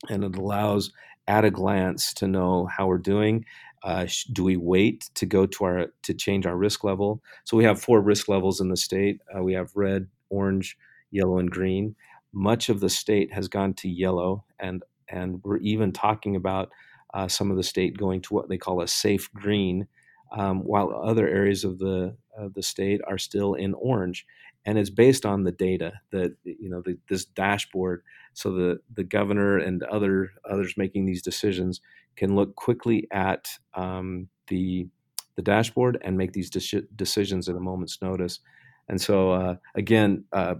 And 0.08 0.24
it 0.24 0.36
allows 0.36 0.90
at 1.28 1.44
a 1.44 1.50
glance 1.50 2.14
to 2.14 2.28
know 2.28 2.66
how 2.66 2.86
we're 2.86 2.98
doing. 2.98 3.44
Uh, 3.82 4.06
do 4.32 4.44
we 4.44 4.56
wait 4.56 5.08
to 5.14 5.26
go 5.26 5.46
to 5.46 5.64
our 5.64 5.86
to 6.02 6.14
change 6.14 6.46
our 6.46 6.56
risk 6.56 6.84
level? 6.84 7.22
So 7.44 7.56
we 7.56 7.64
have 7.64 7.80
four 7.80 8.00
risk 8.00 8.28
levels 8.28 8.60
in 8.60 8.68
the 8.68 8.76
state. 8.76 9.20
Uh, 9.36 9.42
we 9.42 9.52
have 9.54 9.70
red, 9.74 10.08
orange, 10.30 10.76
yellow, 11.10 11.38
and 11.38 11.50
green. 11.50 11.94
Much 12.32 12.68
of 12.68 12.80
the 12.80 12.90
state 12.90 13.32
has 13.32 13.48
gone 13.48 13.74
to 13.74 13.88
yellow, 13.88 14.44
and 14.58 14.82
and 15.08 15.40
we're 15.44 15.58
even 15.58 15.92
talking 15.92 16.36
about 16.36 16.70
uh, 17.14 17.28
some 17.28 17.50
of 17.50 17.56
the 17.56 17.62
state 17.62 17.96
going 17.96 18.20
to 18.22 18.34
what 18.34 18.48
they 18.48 18.58
call 18.58 18.82
a 18.82 18.88
safe 18.88 19.32
green, 19.32 19.86
um, 20.32 20.60
while 20.64 20.90
other 20.92 21.28
areas 21.28 21.64
of 21.64 21.78
the 21.78 22.16
of 22.36 22.54
the 22.54 22.62
state 22.62 23.00
are 23.06 23.18
still 23.18 23.54
in 23.54 23.74
orange. 23.74 24.26
And 24.66 24.78
it's 24.78 24.90
based 24.90 25.24
on 25.24 25.44
the 25.44 25.52
data 25.52 25.92
that 26.10 26.36
you 26.44 26.68
know 26.68 26.82
the, 26.82 26.98
this 27.08 27.24
dashboard, 27.24 28.02
so 28.34 28.52
the 28.52 28.80
the 28.94 29.04
governor 29.04 29.58
and 29.58 29.82
other 29.84 30.32
others 30.48 30.74
making 30.76 31.06
these 31.06 31.22
decisions 31.22 31.80
can 32.16 32.34
look 32.34 32.56
quickly 32.56 33.06
at 33.10 33.48
um, 33.74 34.28
the 34.48 34.88
the 35.36 35.42
dashboard 35.42 35.98
and 36.02 36.18
make 36.18 36.32
these 36.32 36.50
de- 36.50 36.82
decisions 36.96 37.48
at 37.48 37.56
a 37.56 37.60
moment's 37.60 38.02
notice. 38.02 38.40
And 38.88 39.00
so 39.00 39.30
uh, 39.30 39.56
again, 39.74 40.24
uh, 40.32 40.56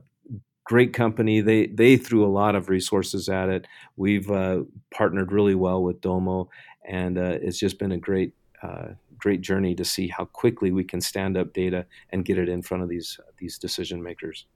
great 0.65 0.93
company. 0.93 1.41
They 1.41 1.67
they 1.67 1.97
threw 1.97 2.25
a 2.25 2.31
lot 2.31 2.55
of 2.55 2.69
resources 2.69 3.29
at 3.29 3.49
it. 3.49 3.67
We've 3.97 4.31
uh, 4.31 4.63
partnered 4.93 5.33
really 5.33 5.55
well 5.55 5.83
with 5.83 6.01
Domo, 6.01 6.49
and 6.89 7.19
uh, 7.19 7.39
it's 7.41 7.59
just 7.59 7.79
been 7.79 7.93
a 7.93 7.99
great 7.99 8.35
uh, 8.63 8.89
great 9.19 9.41
journey 9.41 9.75
to 9.75 9.85
see 9.85 10.09
how 10.09 10.25
quickly 10.25 10.71
we 10.73 10.85
can 10.85 11.01
stand 11.01 11.37
up 11.37 11.53
data 11.53 11.87
and 12.11 12.25
get 12.25 12.39
it 12.39 12.49
in 12.49 12.63
front 12.63 12.83
of 12.83 12.89
these 12.89 13.19
these 13.39 13.59
decision 13.59 14.03
makers. 14.03 14.47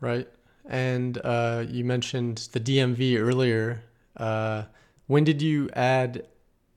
Right, 0.00 0.28
and 0.68 1.18
uh, 1.24 1.64
you 1.68 1.84
mentioned 1.84 2.48
the 2.52 2.60
DMV 2.60 3.18
earlier. 3.18 3.82
Uh, 4.16 4.64
When 5.06 5.24
did 5.24 5.42
you 5.42 5.68
add 5.74 6.26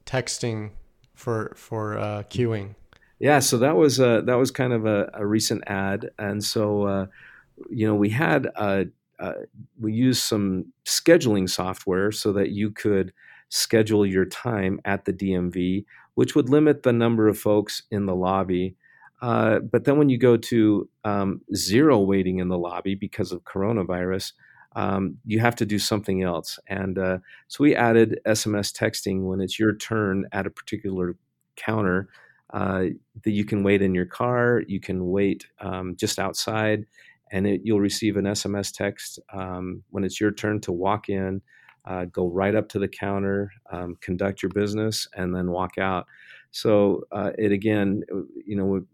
texting 0.06 0.72
for 1.16 1.54
for 1.56 1.98
uh, 1.98 2.24
queuing? 2.30 2.76
Yeah, 3.20 3.40
so 3.40 3.58
that 3.58 3.76
was 3.76 4.00
uh, 4.00 4.22
that 4.22 4.36
was 4.36 4.52
kind 4.52 4.74
of 4.74 4.86
a, 4.86 5.10
a 5.14 5.26
recent 5.26 5.64
add, 5.68 6.10
and 6.20 6.44
so 6.44 6.84
uh, 6.84 7.06
you 7.70 7.88
know 7.88 7.96
we 7.96 8.10
had 8.10 8.48
uh, 8.56 8.86
we 9.80 9.94
used 9.94 10.24
some 10.24 10.72
scheduling 10.86 11.50
software 11.50 12.12
so 12.12 12.32
that 12.34 12.52
you 12.52 12.72
could 12.72 13.14
schedule 13.50 14.06
your 14.06 14.26
time 14.26 14.80
at 14.86 15.06
the 15.06 15.14
DMV, 15.14 15.86
which 16.18 16.34
would 16.34 16.50
limit 16.50 16.82
the 16.82 16.92
number 16.92 17.28
of 17.28 17.38
folks 17.38 17.84
in 17.92 18.08
the 18.08 18.16
lobby. 18.16 18.76
Uh, 19.22 19.60
but 19.60 19.84
then 19.84 20.00
when 20.00 20.10
you 20.10 20.18
go 20.18 20.36
to 20.36 20.90
um, 21.04 21.42
zero 21.54 22.00
waiting 22.00 22.40
in 22.40 22.48
the 22.48 22.58
lobby 22.58 22.96
because 22.96 23.32
of 23.32 23.44
coronavirus, 23.44 24.34
um, 24.76 25.20
you 25.26 25.40
have 25.40 25.56
to 25.56 25.64
do 25.64 25.78
something 25.78 26.24
else. 26.24 26.58
And 26.68 26.98
uh, 26.98 27.20
so 27.50 27.64
we 27.64 27.76
added 27.76 28.20
SMS 28.26 28.76
texting 28.76 29.26
when 29.26 29.42
it's 29.42 29.60
your 29.60 29.76
turn 29.76 30.26
at 30.32 30.48
a 30.48 30.50
particular 30.50 31.16
counter 31.56 32.10
uh, 32.52 32.86
that 33.24 33.32
you 33.32 33.46
can 33.46 33.62
wait 33.62 33.84
in 33.84 33.94
your 33.94 34.08
car, 34.08 34.64
you 34.68 34.80
can 34.80 35.06
wait 35.12 35.46
um, 35.62 35.96
just 35.98 36.18
outside, 36.18 36.88
and 37.32 37.46
it, 37.46 37.62
you'll 37.64 37.80
receive 37.80 38.18
an 38.18 38.26
SMS 38.26 38.76
text 38.76 39.20
um, 39.32 39.84
when 39.92 40.04
it's 40.04 40.20
your 40.20 40.32
turn 40.32 40.62
to 40.62 40.72
walk 40.72 41.10
in, 41.10 41.44
uh, 41.88 42.06
go 42.06 42.28
right 42.28 42.54
up 42.54 42.68
to 42.70 42.80
the 42.80 42.88
counter, 42.88 43.52
um, 43.72 43.96
conduct 44.02 44.44
your 44.44 44.50
business, 44.50 45.08
and 45.16 45.34
then 45.34 45.52
walk 45.52 45.78
out. 45.78 46.06
So 46.52 47.04
uh, 47.12 47.32
it 47.38 47.52
again, 47.52 48.04
you 48.46 48.56
know, 48.56 48.86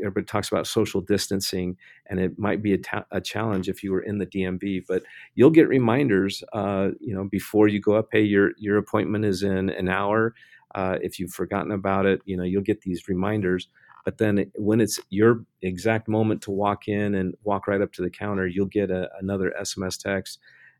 everybody 0.00 0.24
talks 0.24 0.50
about 0.50 0.66
social 0.66 1.00
distancing, 1.00 1.76
and 2.06 2.18
it 2.18 2.38
might 2.38 2.62
be 2.62 2.72
a, 2.72 2.78
ta- 2.78 3.04
a, 3.10 3.20
challenge 3.20 3.68
if 3.68 3.82
you 3.82 3.92
were 3.92 4.00
in 4.00 4.18
the 4.18 4.26
DMV. 4.26 4.84
But 4.88 5.02
you'll 5.34 5.50
get 5.50 5.68
reminders, 5.68 6.42
uh, 6.52 6.90
you 7.00 7.14
know, 7.14 7.24
before 7.24 7.68
you 7.68 7.80
go 7.80 7.94
up. 7.94 8.08
Hey, 8.12 8.22
your 8.22 8.52
your 8.58 8.78
appointment 8.78 9.24
is 9.24 9.42
in 9.42 9.68
an 9.70 9.88
hour. 9.88 10.34
Uh, 10.74 10.98
if 11.02 11.18
you've 11.18 11.32
forgotten 11.32 11.72
about 11.72 12.06
it, 12.06 12.20
you 12.24 12.36
know, 12.36 12.44
you'll 12.44 12.62
get 12.62 12.80
these 12.80 13.08
reminders. 13.08 13.68
But 14.04 14.18
then 14.18 14.50
when 14.54 14.80
it's 14.80 14.98
your 15.10 15.44
exact 15.60 16.08
moment 16.08 16.40
to 16.42 16.50
walk 16.50 16.88
in 16.88 17.14
and 17.14 17.34
walk 17.42 17.66
right 17.66 17.80
up 17.80 17.92
to 17.94 18.02
the 18.02 18.10
counter, 18.10 18.46
you'll 18.46 18.66
get 18.66 18.90
a, 18.90 19.10
another 19.20 19.52
SMS 19.60 20.00
text, 20.00 20.38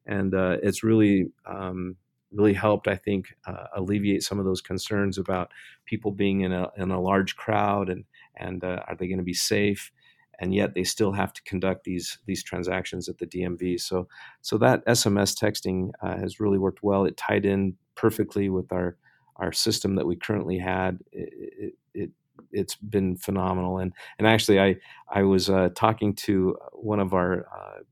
and 0.09 0.35
uh, 0.35 0.57
it's 0.63 0.83
really 0.83 1.31
um, 1.47 1.97
really 2.33 2.55
helped, 2.55 2.89
I 2.89 2.97
think, 2.97 3.35
uh, 3.47 3.67
alleviate 3.77 4.23
some 4.23 4.39
of 4.39 4.45
those 4.45 4.61
concerns 4.61 5.19
about 5.19 5.51
people 5.87 6.11
being 6.11 6.41
in 6.41 6.53
a 6.53 6.69
in 6.77 6.91
a 6.91 7.01
large 7.01 7.37
crowd 7.37 7.89
and 7.89 8.05
and 8.35 8.65
uh, 8.65 8.83
are 8.89 8.97
they 8.97 9.07
going 9.07 9.19
to 9.19 9.25
be 9.25 9.35
safe? 9.35 9.93
And 10.41 10.55
yet 10.55 10.75
they 10.75 10.85
still 10.85 11.13
have 11.13 11.33
to 11.35 11.43
conduct 11.43 11.85
these 11.85 12.19
these 12.27 12.43
transactions 12.43 13.09
at 13.09 13.19
the 13.19 13.27
DMV. 13.27 13.81
So 13.81 14.09
so 14.41 14.59
that 14.59 14.85
SMS 14.87 15.37
texting 15.37 15.91
uh, 16.03 16.17
has 16.17 16.41
really 16.41 16.59
worked 16.59 16.83
well. 16.83 17.05
It 17.05 17.17
tied 17.17 17.45
in 17.45 17.77
perfectly 17.95 18.49
with 18.49 18.73
our 18.73 18.97
our 19.37 19.53
system 19.53 19.95
that 19.97 20.07
we 20.07 20.17
currently 20.17 20.59
had. 20.59 20.99
It, 21.13 21.33
it, 21.59 21.75
it 21.95 22.11
has 22.55 22.75
been 22.77 23.17
phenomenal. 23.17 23.79
And 23.79 23.93
and 24.19 24.27
actually, 24.27 24.61
I 24.61 24.77
I 25.09 25.23
was 25.23 25.51
uh, 25.51 25.71
talking 25.75 26.15
to 26.15 26.57
one 26.73 27.01
of 27.01 27.15
our 27.15 27.47
uh, 27.47 27.83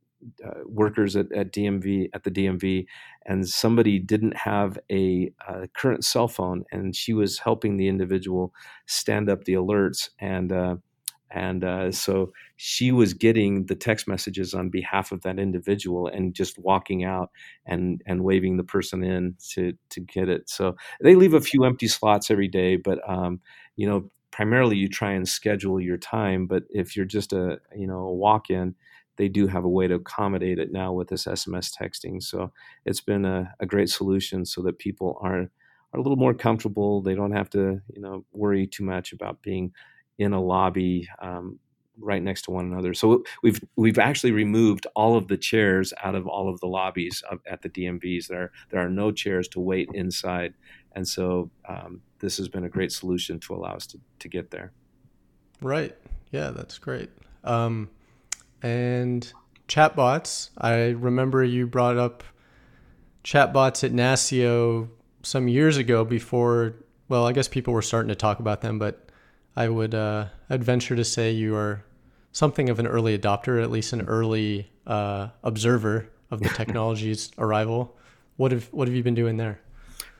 uh, 0.44 0.60
workers 0.64 1.16
at, 1.16 1.30
at, 1.32 1.52
DMV 1.52 2.08
at 2.14 2.24
the 2.24 2.30
DMV, 2.30 2.86
and 3.26 3.48
somebody 3.48 3.98
didn't 3.98 4.36
have 4.36 4.78
a, 4.90 5.32
a, 5.48 5.68
current 5.68 6.04
cell 6.04 6.28
phone, 6.28 6.64
and 6.70 6.94
she 6.94 7.12
was 7.12 7.38
helping 7.38 7.76
the 7.76 7.88
individual 7.88 8.52
stand 8.86 9.28
up 9.28 9.44
the 9.44 9.54
alerts, 9.54 10.10
and 10.18 10.52
uh, 10.52 10.76
and 11.30 11.64
uh, 11.64 11.90
so 11.90 12.32
she 12.56 12.92
was 12.92 13.12
getting 13.12 13.66
the 13.66 13.74
text 13.74 14.06
messages 14.06 14.54
on 14.54 14.68
behalf 14.68 15.12
of 15.12 15.22
that 15.22 15.38
individual, 15.38 16.06
and 16.06 16.34
just 16.34 16.58
walking 16.58 17.04
out 17.04 17.30
and 17.66 18.02
and 18.06 18.24
waving 18.24 18.56
the 18.56 18.64
person 18.64 19.02
in 19.02 19.36
to 19.50 19.72
to 19.90 20.00
get 20.00 20.28
it. 20.28 20.48
So 20.48 20.76
they 21.00 21.14
leave 21.14 21.34
a 21.34 21.40
few 21.40 21.64
empty 21.64 21.88
slots 21.88 22.30
every 22.30 22.48
day, 22.48 22.76
but 22.76 22.98
um, 23.08 23.40
you 23.76 23.88
know 23.88 24.10
primarily 24.30 24.76
you 24.76 24.86
try 24.86 25.12
and 25.12 25.26
schedule 25.26 25.80
your 25.80 25.96
time. 25.96 26.46
But 26.46 26.64
if 26.68 26.94
you're 26.94 27.06
just 27.06 27.32
a 27.32 27.58
you 27.74 27.86
know 27.86 28.00
a 28.00 28.14
walk 28.14 28.50
in 28.50 28.74
they 29.16 29.28
do 29.28 29.46
have 29.46 29.64
a 29.64 29.68
way 29.68 29.86
to 29.86 29.94
accommodate 29.94 30.58
it 30.58 30.72
now 30.72 30.92
with 30.92 31.08
this 31.08 31.24
SMS 31.24 31.72
texting. 31.74 32.22
So 32.22 32.52
it's 32.84 33.00
been 33.00 33.24
a, 33.24 33.52
a 33.60 33.66
great 33.66 33.90
solution 33.90 34.44
so 34.44 34.62
that 34.62 34.78
people 34.78 35.18
are 35.20 35.50
are 35.92 36.00
a 36.00 36.02
little 36.02 36.16
more 36.16 36.34
comfortable. 36.34 37.00
They 37.00 37.14
don't 37.14 37.32
have 37.32 37.50
to 37.50 37.80
you 37.92 38.00
know 38.00 38.24
worry 38.32 38.66
too 38.66 38.84
much 38.84 39.12
about 39.12 39.42
being 39.42 39.72
in 40.18 40.32
a 40.32 40.40
lobby 40.40 41.08
um, 41.20 41.58
right 41.98 42.22
next 42.22 42.42
to 42.42 42.50
one 42.50 42.66
another. 42.66 42.94
So 42.94 43.24
we've 43.42 43.60
we've 43.76 43.98
actually 43.98 44.32
removed 44.32 44.86
all 44.94 45.16
of 45.16 45.28
the 45.28 45.36
chairs 45.36 45.92
out 46.02 46.14
of 46.14 46.26
all 46.26 46.48
of 46.48 46.60
the 46.60 46.66
lobbies 46.66 47.22
at 47.50 47.62
the 47.62 47.68
DMVs. 47.68 48.26
There 48.26 48.52
there 48.70 48.80
are 48.80 48.90
no 48.90 49.12
chairs 49.12 49.48
to 49.48 49.60
wait 49.60 49.88
inside, 49.94 50.54
and 50.92 51.06
so 51.06 51.50
um, 51.68 52.02
this 52.18 52.36
has 52.38 52.48
been 52.48 52.64
a 52.64 52.68
great 52.68 52.92
solution 52.92 53.38
to 53.40 53.54
allow 53.54 53.74
us 53.74 53.86
to, 53.88 54.00
to 54.18 54.28
get 54.28 54.50
there. 54.50 54.72
Right. 55.60 55.96
Yeah, 56.32 56.50
that's 56.50 56.78
great. 56.78 57.10
Um, 57.44 57.90
and 58.66 59.32
chatbots. 59.68 60.50
I 60.58 60.90
remember 60.90 61.44
you 61.44 61.68
brought 61.68 61.96
up 61.96 62.24
chatbots 63.22 63.84
at 63.84 63.92
NASCIO 63.92 64.88
some 65.22 65.46
years 65.46 65.76
ago 65.76 66.04
before, 66.04 66.74
well, 67.08 67.26
I 67.26 67.32
guess 67.32 67.46
people 67.46 67.72
were 67.72 67.82
starting 67.82 68.08
to 68.08 68.16
talk 68.16 68.40
about 68.40 68.62
them, 68.62 68.78
but 68.78 69.08
I 69.54 69.68
would 69.68 69.94
uh, 69.94 70.26
I'd 70.50 70.64
venture 70.64 70.96
to 70.96 71.04
say 71.04 71.30
you 71.30 71.54
are 71.54 71.84
something 72.32 72.68
of 72.68 72.78
an 72.78 72.86
early 72.86 73.16
adopter, 73.16 73.62
at 73.62 73.70
least 73.70 73.92
an 73.92 74.02
early 74.02 74.68
uh, 74.86 75.28
observer 75.44 76.08
of 76.30 76.40
the 76.40 76.48
technology's 76.60 77.30
arrival. 77.38 77.96
What 78.36 78.50
have 78.52 78.66
what 78.72 78.88
have 78.88 78.96
you 78.96 79.02
been 79.02 79.14
doing 79.14 79.36
there? 79.36 79.60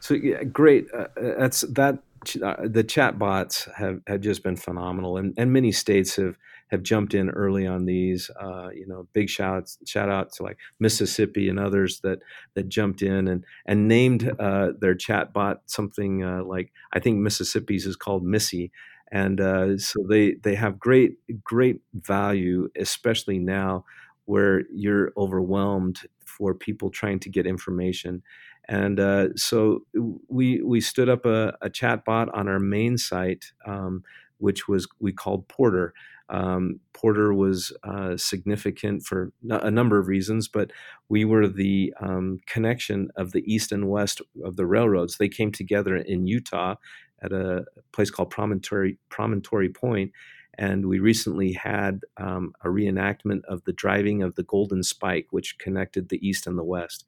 So 0.01 0.14
yeah, 0.14 0.44
great. 0.44 0.86
Uh, 0.97 1.09
that's 1.16 1.62
that. 1.62 1.99
Uh, 2.42 2.57
the 2.64 2.82
chatbots 2.82 3.72
have, 3.74 4.01
have 4.09 4.20
just 4.20 4.42
been 4.42 4.57
phenomenal, 4.57 5.16
and, 5.16 5.32
and 5.36 5.53
many 5.53 5.70
states 5.70 6.16
have 6.16 6.36
have 6.70 6.82
jumped 6.82 7.14
in 7.14 7.30
early 7.30 7.66
on 7.66 7.84
these. 7.86 8.30
Uh, 8.40 8.70
you 8.74 8.86
know, 8.86 9.06
big 9.12 9.28
shouts 9.28 9.78
shout 9.84 10.08
out 10.08 10.32
to 10.32 10.42
like 10.42 10.58
Mississippi 10.80 11.48
and 11.48 11.58
others 11.58 12.00
that 12.00 12.20
that 12.54 12.68
jumped 12.68 13.02
in 13.02 13.28
and 13.28 13.44
and 13.66 13.88
named 13.88 14.32
uh, 14.38 14.72
their 14.78 14.94
chatbot 14.94 15.58
something 15.66 16.24
uh, 16.24 16.44
like 16.44 16.72
I 16.92 17.00
think 17.00 17.18
Mississippi's 17.18 17.86
is 17.86 17.96
called 17.96 18.24
MISSI. 18.24 18.70
And 19.12 19.40
uh, 19.40 19.78
so 19.78 20.04
they 20.08 20.34
they 20.42 20.56
have 20.56 20.78
great 20.78 21.18
great 21.44 21.80
value, 21.94 22.68
especially 22.76 23.38
now 23.38 23.84
where 24.24 24.64
you're 24.72 25.12
overwhelmed 25.16 26.00
for 26.24 26.54
people 26.54 26.90
trying 26.90 27.20
to 27.20 27.30
get 27.30 27.46
information. 27.46 28.22
And 28.68 28.98
uh, 28.98 29.28
so 29.36 29.84
we 30.28 30.60
we 30.60 30.80
stood 30.80 31.08
up 31.08 31.24
a, 31.24 31.56
a 31.62 31.70
chat 31.70 32.04
bot 32.04 32.28
on 32.34 32.48
our 32.48 32.58
main 32.58 32.98
site, 32.98 33.52
um, 33.64 34.02
which 34.38 34.66
was 34.66 34.88
we 34.98 35.12
called 35.12 35.46
Porter. 35.48 35.94
Um, 36.29 36.81
Porter 36.93 37.33
was 37.33 37.72
uh, 37.85 38.16
significant 38.16 39.05
for 39.05 39.33
a 39.49 39.70
number 39.70 39.99
of 39.99 40.09
reasons, 40.09 40.49
but 40.49 40.72
we 41.09 41.24
were 41.24 41.47
the 41.47 41.95
um, 42.01 42.41
connection 42.47 43.11
of 43.16 43.33
the 43.33 43.45
east 43.53 43.70
and 43.70 43.89
west 43.89 44.20
of 44.45 44.57
the 44.57 44.66
railroads. 44.66 45.16
They 45.16 45.29
came 45.29 45.53
together 45.53 45.97
in 45.97 46.27
Utah 46.27 46.77
at 47.22 47.33
a 47.33 47.64
place 47.93 48.11
called 48.11 48.31
Promontory 48.31 48.99
Promontory 49.09 49.68
Point, 49.68 50.12
and 50.59 50.87
we 50.87 50.99
recently 50.99 51.53
had 51.53 52.01
um, 52.16 52.53
a 52.64 52.68
reenactment 52.68 53.45
of 53.45 53.62
the 53.64 53.72
driving 53.72 54.22
of 54.22 54.35
the 54.35 54.43
Golden 54.43 54.83
Spike, 54.83 55.29
which 55.31 55.59
connected 55.59 56.09
the 56.09 56.27
east 56.27 56.47
and 56.47 56.59
the 56.59 56.64
west. 56.64 57.05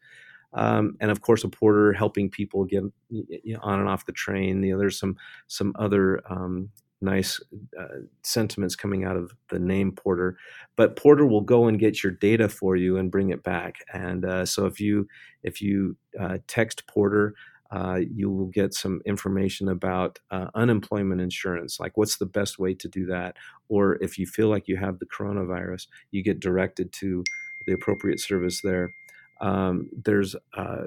Um, 0.55 0.97
and 1.01 1.11
of 1.11 1.21
course, 1.21 1.45
a 1.45 1.49
porter 1.49 1.93
helping 1.93 2.31
people 2.31 2.65
get 2.65 2.85
you 3.11 3.55
know, 3.55 3.61
on 3.63 3.81
and 3.81 3.89
off 3.89 4.07
the 4.07 4.13
train. 4.13 4.63
You 4.63 4.73
know, 4.73 4.79
there's 4.79 4.99
some 4.99 5.17
some 5.47 5.75
other 5.79 6.23
um, 6.31 6.71
nice 7.01 7.41
uh, 7.79 8.01
sentiments 8.23 8.75
coming 8.75 9.05
out 9.05 9.17
of 9.17 9.33
the 9.51 9.59
name 9.59 9.93
Porter. 9.93 10.37
But 10.77 10.97
Porter 10.97 11.27
will 11.27 11.43
go 11.43 11.67
and 11.67 11.79
get 11.79 12.03
your 12.03 12.13
data 12.13 12.49
for 12.49 12.77
you 12.77 12.97
and 12.97 13.11
bring 13.11 13.31
it 13.31 13.43
back. 13.43 13.77
And 13.93 14.25
uh, 14.25 14.47
so 14.47 14.67
if 14.67 14.81
you 14.81 15.07
if 15.43 15.61
you 15.61 15.97
uh, 16.19 16.39
text 16.47 16.87
Porter. 16.87 17.35
Uh, 17.71 18.01
you 18.15 18.31
will 18.31 18.47
get 18.47 18.73
some 18.73 19.03
information 19.05 19.69
about 19.69 20.19
uh, 20.31 20.47
unemployment 20.55 21.21
insurance, 21.21 21.79
like 21.79 21.99
what's 21.99 22.17
the 22.17 22.25
best 22.25 22.59
way 22.59 22.73
to 22.73 22.89
do 22.89 23.05
that. 23.05 23.37
Or 23.69 24.03
if 24.03 24.17
you 24.19 24.27
feel 24.27 24.49
like 24.49 24.69
you 24.69 24.79
have 24.79 24.99
the 24.99 25.05
coronavirus, 25.05 25.87
you 26.11 26.23
get 26.23 26.41
directed 26.41 26.95
to 26.95 27.23
the 27.67 27.75
appropriate 27.75 28.21
service 28.21 28.63
there. 28.63 28.95
Um, 29.43 29.91
there's 29.93 30.35
uh, 30.57 30.85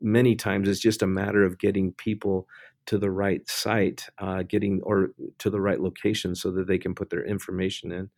many 0.00 0.34
times 0.34 0.68
it's 0.68 0.80
just 0.80 1.02
a 1.02 1.06
matter 1.06 1.44
of 1.44 1.58
getting 1.58 1.92
people 1.92 2.48
to 2.88 2.98
the 2.98 3.10
right 3.10 3.46
site, 3.48 4.06
uh, 4.18 4.42
getting 4.42 4.80
or 4.82 5.10
to 5.38 5.50
the 5.50 5.60
right 5.60 5.80
location 5.80 6.34
so 6.34 6.50
that 6.50 6.66
they 6.66 6.78
can 6.78 6.94
put 6.94 7.10
their 7.10 7.24
information 7.24 7.92
in. 7.92 8.08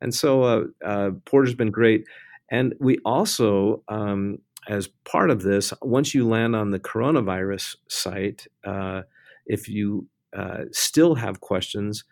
And 0.00 0.12
so 0.12 0.42
uh, 0.42 0.64
uh, 0.84 1.10
Porter's 1.24 1.54
been 1.54 1.70
great. 1.70 2.04
And 2.50 2.74
we 2.80 2.98
also, 3.04 3.82
um, 3.88 4.38
as 4.68 4.88
part 5.04 5.30
of 5.30 5.42
this, 5.42 5.72
once 5.80 6.12
you 6.12 6.28
land 6.28 6.56
on 6.56 6.70
the 6.70 6.80
coronavirus 6.80 7.76
site, 7.88 8.48
uh, 8.64 9.02
if 9.46 9.68
you 9.68 10.08
uh, 10.36 10.64
still 10.72 11.14
have 11.14 11.40
questions, 11.40 12.04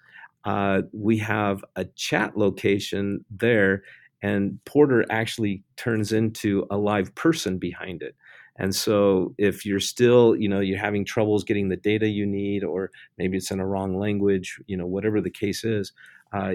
uh, 0.44 0.82
we 0.92 1.18
have 1.18 1.64
a 1.74 1.84
chat 1.96 2.36
location 2.36 3.24
there, 3.28 3.82
and 4.22 4.58
Porter 4.64 5.04
actually 5.10 5.64
turns 5.76 6.12
into 6.12 6.64
a 6.70 6.76
live 6.76 7.12
person 7.14 7.58
behind 7.58 8.02
it. 8.02 8.14
And 8.56 8.74
so 8.74 9.34
if 9.36 9.66
you're 9.66 9.80
still, 9.80 10.36
you 10.36 10.48
know, 10.48 10.60
you're 10.60 10.78
having 10.78 11.04
troubles 11.04 11.44
getting 11.44 11.68
the 11.68 11.76
data 11.76 12.08
you 12.08 12.24
need, 12.24 12.62
or 12.62 12.90
maybe 13.18 13.36
it's 13.36 13.50
in 13.50 13.60
a 13.60 13.66
wrong 13.66 13.98
language, 13.98 14.60
you 14.66 14.76
know, 14.76 14.86
whatever 14.86 15.20
the 15.20 15.30
case 15.30 15.64
is, 15.64 15.92
uh, 16.32 16.54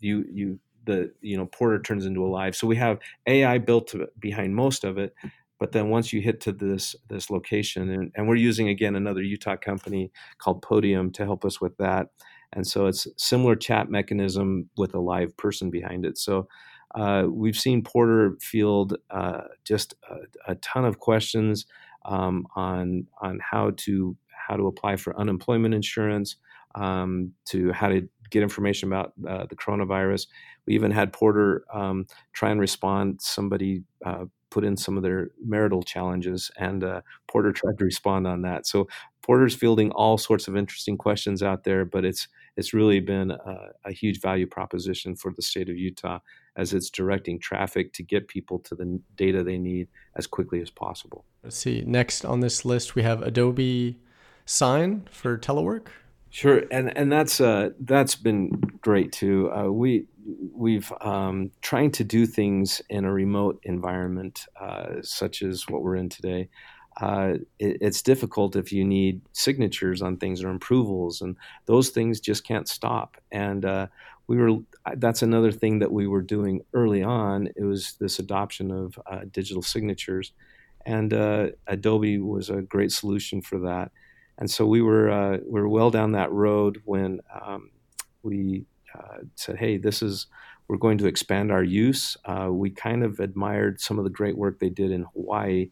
you 0.00 0.24
you 0.30 0.58
the 0.84 1.12
you 1.20 1.36
know 1.36 1.46
Porter 1.46 1.80
turns 1.80 2.06
into 2.06 2.24
a 2.24 2.28
live. 2.28 2.56
So 2.56 2.66
we 2.66 2.76
have 2.76 2.98
AI 3.26 3.58
built 3.58 3.94
behind 4.18 4.54
most 4.54 4.84
of 4.84 4.98
it, 4.98 5.14
but 5.58 5.72
then 5.72 5.88
once 5.88 6.12
you 6.12 6.20
hit 6.20 6.40
to 6.42 6.52
this 6.52 6.96
this 7.08 7.30
location, 7.30 7.90
and, 7.90 8.12
and 8.14 8.28
we're 8.28 8.36
using 8.36 8.68
again 8.68 8.96
another 8.96 9.22
Utah 9.22 9.56
company 9.56 10.10
called 10.38 10.62
Podium 10.62 11.10
to 11.12 11.24
help 11.24 11.44
us 11.44 11.60
with 11.60 11.76
that, 11.78 12.08
and 12.52 12.66
so 12.66 12.86
it's 12.86 13.06
similar 13.16 13.56
chat 13.56 13.90
mechanism 13.90 14.68
with 14.76 14.94
a 14.94 15.00
live 15.00 15.36
person 15.36 15.70
behind 15.70 16.04
it. 16.04 16.18
So 16.18 16.48
uh, 16.94 17.24
we've 17.28 17.58
seen 17.58 17.82
Porter 17.82 18.36
field 18.40 18.96
uh, 19.10 19.42
just 19.64 19.94
a, 20.08 20.52
a, 20.52 20.54
ton 20.56 20.84
of 20.84 20.98
questions 20.98 21.66
um, 22.04 22.46
on 22.54 23.06
on 23.20 23.40
how 23.42 23.72
to 23.78 24.16
how 24.30 24.56
to 24.56 24.66
apply 24.66 24.96
for 24.96 25.18
unemployment 25.18 25.74
insurance, 25.74 26.36
um, 26.74 27.32
to 27.46 27.72
how 27.72 27.88
to 27.88 28.08
get 28.30 28.42
information 28.42 28.88
about 28.88 29.12
uh, 29.28 29.46
the 29.46 29.56
coronavirus. 29.56 30.26
We 30.66 30.74
even 30.74 30.90
had 30.90 31.12
Porter 31.12 31.64
um, 31.72 32.06
try 32.32 32.50
and 32.50 32.60
respond. 32.60 33.20
Somebody 33.20 33.82
uh, 34.04 34.26
put 34.54 34.64
in 34.64 34.76
some 34.76 34.96
of 34.96 35.02
their 35.02 35.30
marital 35.44 35.82
challenges, 35.82 36.50
and 36.56 36.84
uh, 36.84 37.00
Porter 37.26 37.52
tried 37.52 37.76
to 37.78 37.84
respond 37.84 38.24
on 38.26 38.42
that. 38.42 38.66
So 38.66 38.86
Porter's 39.20 39.54
fielding 39.54 39.90
all 39.90 40.16
sorts 40.16 40.46
of 40.46 40.56
interesting 40.56 40.96
questions 40.96 41.42
out 41.42 41.64
there, 41.64 41.84
but 41.84 42.04
it's 42.04 42.28
it's 42.56 42.72
really 42.72 43.00
been 43.00 43.32
a, 43.32 43.56
a 43.84 43.92
huge 43.92 44.20
value 44.20 44.46
proposition 44.46 45.16
for 45.16 45.32
the 45.34 45.42
state 45.42 45.68
of 45.68 45.76
Utah 45.76 46.20
as 46.54 46.72
it's 46.72 46.88
directing 46.88 47.40
traffic 47.40 47.92
to 47.94 48.04
get 48.04 48.28
people 48.28 48.60
to 48.60 48.76
the 48.76 49.00
data 49.16 49.42
they 49.42 49.58
need 49.58 49.88
as 50.14 50.28
quickly 50.28 50.62
as 50.62 50.70
possible. 50.70 51.24
Let's 51.42 51.56
see. 51.56 51.82
Next 51.84 52.24
on 52.24 52.38
this 52.38 52.64
list, 52.64 52.94
we 52.94 53.02
have 53.02 53.22
Adobe 53.22 53.98
Sign 54.46 55.08
for 55.10 55.36
telework. 55.36 55.88
Sure, 56.30 56.62
and 56.70 56.96
and 56.96 57.10
that's 57.10 57.40
uh, 57.40 57.70
that's 57.80 58.14
been 58.14 58.50
great 58.82 59.10
too. 59.12 59.50
Uh, 59.52 59.70
we 59.70 60.06
we've 60.52 60.92
um, 61.00 61.50
trying 61.60 61.90
to 61.92 62.04
do 62.04 62.26
things 62.26 62.80
in 62.88 63.04
a 63.04 63.12
remote 63.12 63.60
environment, 63.64 64.46
uh, 64.60 65.02
such 65.02 65.42
as 65.42 65.68
what 65.68 65.82
we're 65.82 65.96
in 65.96 66.08
today. 66.08 66.48
Uh, 67.00 67.34
it, 67.58 67.78
it's 67.80 68.02
difficult 68.02 68.56
if 68.56 68.72
you 68.72 68.84
need 68.84 69.20
signatures 69.32 70.00
on 70.00 70.16
things 70.16 70.42
or 70.42 70.50
approvals, 70.50 71.20
and 71.20 71.36
those 71.66 71.90
things 71.90 72.20
just 72.20 72.46
can't 72.46 72.68
stop. 72.68 73.16
And 73.32 73.64
uh, 73.64 73.88
we 74.26 74.36
were 74.36 74.58
that's 74.96 75.22
another 75.22 75.52
thing 75.52 75.78
that 75.80 75.92
we 75.92 76.06
were 76.06 76.22
doing 76.22 76.62
early 76.72 77.02
on. 77.02 77.48
It 77.56 77.64
was 77.64 77.94
this 78.00 78.18
adoption 78.18 78.70
of 78.70 78.98
uh, 79.06 79.20
digital 79.30 79.62
signatures, 79.62 80.32
and 80.86 81.12
uh, 81.12 81.48
Adobe 81.66 82.18
was 82.18 82.50
a 82.50 82.62
great 82.62 82.92
solution 82.92 83.42
for 83.42 83.58
that. 83.60 83.90
And 84.38 84.50
so 84.50 84.66
we 84.66 84.82
were 84.82 85.10
uh, 85.10 85.38
we 85.46 85.60
were 85.60 85.68
well 85.68 85.90
down 85.90 86.12
that 86.12 86.32
road 86.32 86.80
when 86.84 87.20
um, 87.42 87.70
we 88.22 88.66
said, 89.36 89.56
"Hey, 89.56 89.78
this 89.78 90.02
is." 90.02 90.26
We're 90.66 90.78
going 90.78 90.96
to 90.96 91.06
expand 91.06 91.52
our 91.52 91.62
use. 91.62 92.16
we 92.48 92.70
kind 92.70 93.04
of 93.04 93.20
admired 93.20 93.82
some 93.82 93.98
of 93.98 94.04
the 94.04 94.10
great 94.10 94.38
work 94.38 94.60
they 94.60 94.70
did 94.70 94.92
in 94.92 95.04
Hawaii, 95.12 95.68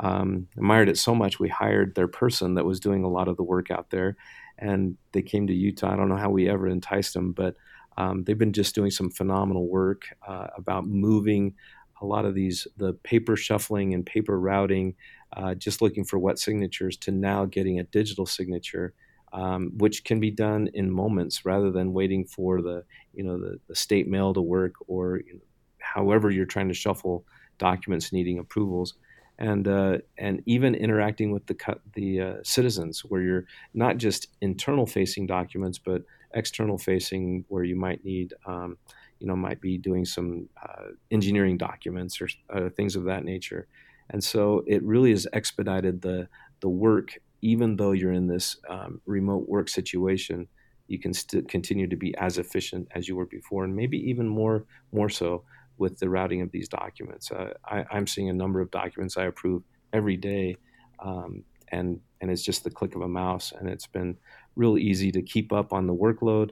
um, 0.00 0.48
admired 0.56 0.88
it 0.88 0.98
so 0.98 1.14
much 1.14 1.40
we 1.40 1.48
hired 1.48 1.94
their 1.94 2.08
person 2.08 2.54
that 2.54 2.64
was 2.64 2.80
doing 2.80 3.04
a 3.04 3.08
lot 3.08 3.28
of 3.28 3.36
the 3.36 3.42
work 3.42 3.70
out 3.70 3.90
there 3.90 4.16
and 4.58 4.96
they 5.12 5.22
came 5.22 5.46
to 5.46 5.54
utah 5.54 5.92
i 5.92 5.96
don't 5.96 6.08
know 6.08 6.16
how 6.16 6.30
we 6.30 6.48
ever 6.48 6.68
enticed 6.68 7.14
them 7.14 7.32
but 7.32 7.56
um, 7.96 8.22
they've 8.22 8.38
been 8.38 8.52
just 8.52 8.76
doing 8.76 8.92
some 8.92 9.10
phenomenal 9.10 9.66
work 9.66 10.04
uh, 10.26 10.46
about 10.56 10.86
moving 10.86 11.54
a 12.00 12.06
lot 12.06 12.24
of 12.24 12.34
these 12.34 12.66
the 12.76 12.92
paper 13.02 13.34
shuffling 13.34 13.92
and 13.92 14.06
paper 14.06 14.38
routing 14.38 14.94
uh, 15.36 15.54
just 15.54 15.82
looking 15.82 16.04
for 16.04 16.18
wet 16.18 16.38
signatures 16.38 16.96
to 16.96 17.10
now 17.10 17.44
getting 17.44 17.80
a 17.80 17.84
digital 17.84 18.24
signature 18.24 18.94
um, 19.32 19.72
which 19.78 20.04
can 20.04 20.20
be 20.20 20.30
done 20.30 20.68
in 20.74 20.90
moments 20.90 21.44
rather 21.44 21.70
than 21.70 21.92
waiting 21.92 22.24
for 22.24 22.62
the 22.62 22.84
you 23.14 23.24
know 23.24 23.38
the, 23.38 23.58
the 23.68 23.74
state 23.74 24.08
mail 24.08 24.32
to 24.34 24.40
work 24.40 24.74
or 24.86 25.18
you 25.26 25.34
know, 25.34 25.40
however 25.80 26.30
you're 26.30 26.46
trying 26.46 26.68
to 26.68 26.74
shuffle 26.74 27.24
documents 27.58 28.12
needing 28.12 28.38
approvals 28.38 28.94
and 29.38 29.68
uh, 29.68 29.98
and 30.16 30.42
even 30.46 30.74
interacting 30.74 31.30
with 31.30 31.46
the 31.46 31.56
the 31.94 32.20
uh, 32.20 32.34
citizens, 32.42 33.04
where 33.04 33.22
you're 33.22 33.44
not 33.72 33.96
just 33.96 34.26
internal 34.40 34.86
facing 34.86 35.26
documents, 35.26 35.78
but 35.78 36.02
external 36.34 36.76
facing, 36.76 37.44
where 37.48 37.64
you 37.64 37.76
might 37.76 38.04
need, 38.04 38.34
um, 38.46 38.76
you 39.20 39.26
know, 39.26 39.36
might 39.36 39.60
be 39.60 39.78
doing 39.78 40.04
some 40.04 40.48
uh, 40.60 40.86
engineering 41.10 41.56
documents 41.56 42.20
or 42.20 42.28
uh, 42.50 42.68
things 42.70 42.96
of 42.96 43.04
that 43.04 43.24
nature. 43.24 43.68
And 44.10 44.22
so 44.24 44.64
it 44.66 44.82
really 44.82 45.10
has 45.10 45.26
expedited 45.32 46.02
the 46.02 46.28
the 46.60 46.68
work, 46.68 47.18
even 47.40 47.76
though 47.76 47.92
you're 47.92 48.12
in 48.12 48.26
this 48.26 48.56
um, 48.68 49.00
remote 49.06 49.48
work 49.48 49.68
situation. 49.68 50.48
You 50.88 50.98
can 50.98 51.12
still 51.12 51.42
continue 51.42 51.86
to 51.86 51.96
be 51.96 52.16
as 52.16 52.38
efficient 52.38 52.88
as 52.94 53.08
you 53.08 53.14
were 53.14 53.26
before, 53.26 53.64
and 53.64 53.76
maybe 53.76 53.98
even 54.10 54.26
more 54.26 54.64
more 54.92 55.10
so 55.10 55.44
with 55.76 55.98
the 55.98 56.08
routing 56.08 56.40
of 56.42 56.50
these 56.50 56.68
documents. 56.68 57.30
Uh, 57.30 57.52
I, 57.64 57.84
am 57.90 58.06
seeing 58.06 58.28
a 58.28 58.32
number 58.32 58.60
of 58.60 58.70
documents 58.70 59.16
I 59.16 59.24
approve 59.24 59.62
every 59.92 60.16
day, 60.16 60.56
um, 60.98 61.44
and 61.68 62.00
and 62.20 62.30
it's 62.30 62.42
just 62.42 62.64
the 62.64 62.70
click 62.70 62.94
of 62.94 63.02
a 63.02 63.08
mouse, 63.08 63.52
and 63.52 63.68
it's 63.68 63.86
been 63.86 64.16
real 64.56 64.78
easy 64.78 65.12
to 65.12 65.22
keep 65.22 65.52
up 65.52 65.72
on 65.72 65.86
the 65.86 65.94
workload, 65.94 66.50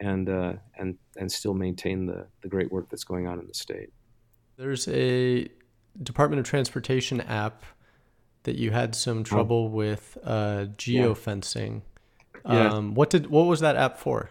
and 0.00 0.28
uh, 0.28 0.54
and 0.78 0.96
and 1.16 1.30
still 1.30 1.54
maintain 1.54 2.06
the 2.06 2.26
the 2.42 2.48
great 2.48 2.72
work 2.72 2.88
that's 2.90 3.04
going 3.04 3.26
on 3.26 3.38
in 3.38 3.46
the 3.46 3.54
state. 3.54 3.92
There's 4.56 4.88
a 4.88 5.48
Department 6.02 6.40
of 6.40 6.46
Transportation 6.46 7.20
app 7.20 7.64
that 8.44 8.56
you 8.56 8.70
had 8.70 8.94
some 8.94 9.18
oh. 9.18 9.22
trouble 9.22 9.68
with 9.70 10.16
uh, 10.24 10.66
geofencing. 10.76 11.82
Yeah. 12.46 12.72
Um, 12.72 12.94
what 12.94 13.10
did 13.10 13.28
what 13.28 13.46
was 13.46 13.60
that 13.60 13.76
app 13.76 13.98
for? 13.98 14.30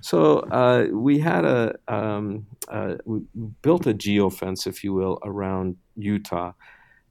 So 0.00 0.38
uh, 0.38 0.86
we 0.92 1.18
had 1.18 1.44
a 1.44 1.74
um, 1.88 2.46
uh, 2.68 2.96
we 3.04 3.20
built 3.62 3.86
a 3.86 3.94
geofence, 3.94 4.66
if 4.66 4.82
you 4.82 4.92
will, 4.92 5.18
around 5.24 5.76
Utah 5.96 6.52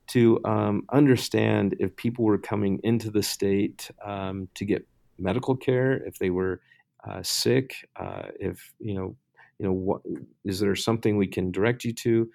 to 0.08 0.40
um, 0.44 0.84
understand 0.92 1.76
if 1.80 1.96
people 1.96 2.26
were 2.26 2.40
coming 2.40 2.80
into 2.84 3.12
the 3.12 3.22
state 3.22 3.92
um, 4.04 4.50
to 4.56 4.66
get 4.66 4.88
medical 5.20 5.56
care, 5.56 5.98
if 6.08 6.18
they 6.18 6.32
were 6.32 6.62
uh, 7.08 7.22
sick, 7.22 7.88
uh, 7.96 8.24
if 8.40 8.74
you 8.80 8.96
know, 8.96 9.16
you 9.60 9.66
know, 9.66 9.74
what 9.74 10.02
is 10.44 10.60
there 10.60 10.76
something 10.76 11.16
we 11.16 11.28
can 11.28 11.52
direct 11.52 11.84
you 11.84 11.94
to? 11.94 12.30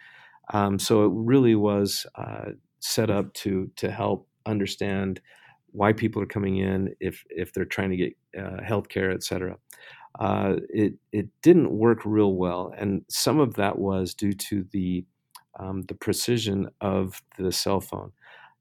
Um, 0.53 0.79
so 0.79 1.07
it 1.07 1.13
really 1.15 1.55
was 1.55 2.07
uh, 2.15 2.51
set 2.85 3.11
up 3.11 3.33
to 3.35 3.71
to 3.77 3.91
help 3.91 4.29
understand 4.47 5.21
why 5.73 5.93
people 5.93 6.23
are 6.23 6.27
coming 6.27 6.59
in, 6.59 6.95
if 7.01 7.25
if 7.31 7.53
they're 7.53 7.65
trying 7.65 7.91
to 7.91 7.97
get 7.97 8.17
uh, 8.39 8.63
health 8.63 8.89
care, 8.89 9.11
et 9.11 9.23
cetera 9.23 9.57
uh, 10.19 10.57
it 10.69 10.95
it 11.13 11.29
didn't 11.43 11.71
work 11.73 12.01
real 12.05 12.35
well, 12.35 12.73
and 12.79 13.05
some 13.09 13.41
of 13.41 13.55
that 13.55 13.79
was 13.79 14.15
due 14.15 14.33
to 14.33 14.65
the 14.73 15.05
um, 15.59 15.83
the 15.83 15.95
precision 15.95 16.69
of 16.81 17.23
the 17.39 17.53
cell 17.53 17.81
phone. 17.81 18.13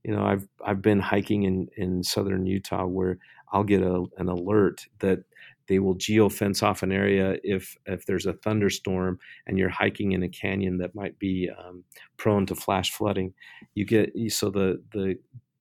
You 0.04 0.16
know, 0.16 0.26
I've 0.26 0.48
I've 0.66 0.82
been 0.82 1.00
hiking 1.00 1.44
in 1.44 1.68
in 1.78 2.04
southern 2.04 2.46
Utah 2.46 2.86
where 2.86 3.20
I'll 3.52 3.64
get 3.64 3.84
a, 3.84 4.06
an 4.18 4.30
alert 4.30 4.88
that 5.00 5.24
they 5.68 5.80
will 5.80 5.95
geofence 5.95 6.61
off 6.61 6.84
an 6.84 6.91
area 6.91 7.38
if 7.43 7.76
if 7.86 8.05
there's 8.05 8.26
a 8.26 8.34
thunderstorm 8.34 9.20
and 9.47 9.57
you're 9.57 9.70
hiking 9.70 10.11
in 10.11 10.24
a 10.24 10.30
canyon 10.30 10.78
that 10.78 10.95
might 10.95 11.18
be 11.20 11.49
um, 11.57 11.84
prone 12.18 12.45
to 12.47 12.55
flash 12.55 12.91
flooding. 12.91 13.34
You 13.76 13.86
get 13.86 14.11
so 14.30 14.49
the 14.49 14.82
the 14.91 15.18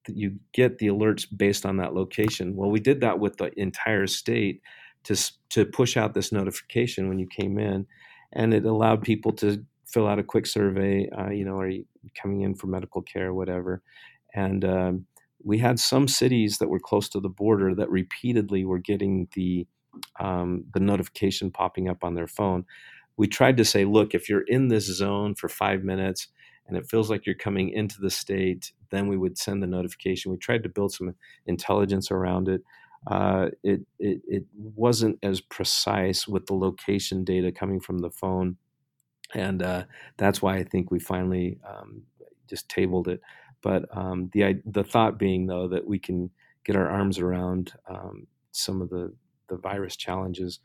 you 0.07 0.37
get 0.51 0.79
the 0.79 0.87
alerts 0.87 1.25
based 1.35 1.65
on 1.65 1.77
that 1.77 1.93
location. 1.93 2.55
Well, 2.55 2.69
we 2.69 2.79
did 2.79 3.01
that 3.01 3.19
with 3.19 3.37
the 3.37 3.57
entire 3.59 4.07
state 4.07 4.61
to 5.05 5.15
to 5.49 5.65
push 5.65 5.97
out 5.97 6.13
this 6.13 6.31
notification 6.31 7.07
when 7.07 7.19
you 7.19 7.27
came 7.27 7.57
in, 7.57 7.85
and 8.33 8.53
it 8.53 8.65
allowed 8.65 9.01
people 9.01 9.31
to 9.33 9.63
fill 9.87 10.07
out 10.07 10.19
a 10.19 10.23
quick 10.23 10.45
survey. 10.45 11.09
Uh, 11.09 11.29
you 11.29 11.45
know, 11.45 11.57
are 11.59 11.69
you 11.69 11.85
coming 12.21 12.41
in 12.41 12.55
for 12.55 12.67
medical 12.67 13.01
care, 13.01 13.33
whatever, 13.33 13.81
and 14.33 14.65
um, 14.65 15.05
we 15.43 15.57
had 15.57 15.79
some 15.79 16.07
cities 16.07 16.57
that 16.57 16.69
were 16.69 16.79
close 16.79 17.09
to 17.09 17.19
the 17.19 17.29
border 17.29 17.75
that 17.75 17.89
repeatedly 17.89 18.65
were 18.65 18.79
getting 18.79 19.27
the 19.35 19.67
um, 20.19 20.65
the 20.73 20.79
notification 20.79 21.51
popping 21.51 21.89
up 21.89 22.03
on 22.03 22.15
their 22.15 22.27
phone. 22.27 22.65
We 23.17 23.27
tried 23.27 23.57
to 23.57 23.65
say, 23.65 23.85
look, 23.85 24.13
if 24.15 24.29
you're 24.29 24.41
in 24.47 24.69
this 24.69 24.85
zone 24.85 25.35
for 25.35 25.47
five 25.47 25.83
minutes 25.83 26.27
and 26.67 26.77
it 26.77 26.89
feels 26.89 27.09
like 27.09 27.25
you're 27.25 27.35
coming 27.35 27.69
into 27.69 28.01
the 28.01 28.09
state, 28.09 28.71
then 28.89 29.07
we 29.07 29.17
would 29.17 29.37
send 29.37 29.61
the 29.61 29.67
notification. 29.67 30.31
We 30.31 30.37
tried 30.37 30.63
to 30.63 30.69
build 30.69 30.93
some 30.93 31.13
intelligence 31.45 32.11
around 32.11 32.47
it 32.49 32.61
uh, 33.07 33.49
it, 33.63 33.81
it, 33.99 34.21
it 34.27 34.43
wasn't 34.53 35.19
as 35.23 35.41
precise 35.41 36.27
with 36.27 36.45
the 36.45 36.53
location 36.53 37.23
data 37.23 37.51
coming 37.51 37.79
from 37.79 37.99
the 37.99 38.09
phone, 38.09 38.57
and 39.33 39.61
uh, 39.61 39.83
that's 40.17 40.41
why 40.41 40.55
I 40.55 40.63
think 40.63 40.89
we 40.89 40.99
finally 40.99 41.59
um, 41.67 42.03
just 42.49 42.69
tabled 42.69 43.07
it. 43.09 43.21
But 43.61 43.85
um, 43.95 44.29
the 44.33 44.61
the 44.65 44.83
thought 44.83 45.19
being 45.19 45.47
though 45.47 45.67
that 45.69 45.85
we 45.85 45.99
can 45.99 46.29
get 46.63 46.75
our 46.77 46.89
arms 46.89 47.19
around 47.19 47.73
um, 47.89 48.27
some 48.51 48.81
of 48.81 48.89
the 48.89 49.13
the 49.53 49.61
virus 49.61 49.95
challenges 49.95 50.59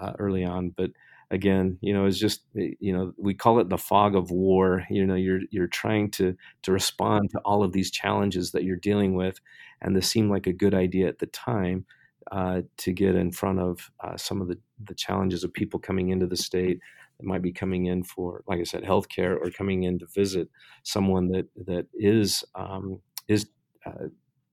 uh, 0.00 0.12
early 0.18 0.44
on, 0.44 0.70
but 0.70 0.90
again, 1.30 1.78
you 1.80 1.92
know, 1.92 2.06
it's 2.06 2.18
just 2.18 2.42
you 2.54 2.92
know 2.92 3.12
we 3.16 3.34
call 3.34 3.58
it 3.58 3.68
the 3.68 3.78
fog 3.78 4.14
of 4.14 4.30
war. 4.30 4.84
You 4.90 5.06
know, 5.06 5.14
you're 5.14 5.40
you're 5.50 5.66
trying 5.66 6.10
to 6.12 6.36
to 6.62 6.72
respond 6.72 7.30
to 7.30 7.40
all 7.44 7.62
of 7.62 7.72
these 7.72 7.90
challenges 7.90 8.52
that 8.52 8.64
you're 8.64 8.76
dealing 8.76 9.14
with, 9.14 9.40
and 9.82 9.96
this 9.96 10.08
seemed 10.08 10.30
like 10.30 10.46
a 10.46 10.52
good 10.52 10.74
idea 10.74 11.08
at 11.08 11.18
the 11.18 11.26
time 11.26 11.86
uh, 12.32 12.62
to 12.78 12.92
get 12.92 13.14
in 13.14 13.30
front 13.32 13.60
of 13.60 13.90
uh, 14.00 14.16
some 14.16 14.40
of 14.40 14.48
the 14.48 14.58
the 14.84 14.94
challenges 14.94 15.44
of 15.44 15.52
people 15.52 15.78
coming 15.80 16.10
into 16.10 16.26
the 16.26 16.36
state 16.36 16.80
that 17.18 17.26
might 17.26 17.42
be 17.42 17.52
coming 17.52 17.86
in 17.86 18.02
for, 18.02 18.42
like 18.48 18.60
I 18.60 18.64
said, 18.64 18.82
healthcare 18.82 19.36
or 19.36 19.50
coming 19.50 19.84
in 19.84 19.98
to 20.00 20.06
visit 20.06 20.48
someone 20.82 21.28
that 21.28 21.46
that 21.66 21.86
is 21.94 22.44
um, 22.54 23.00
is 23.28 23.46
uh, 23.86 24.08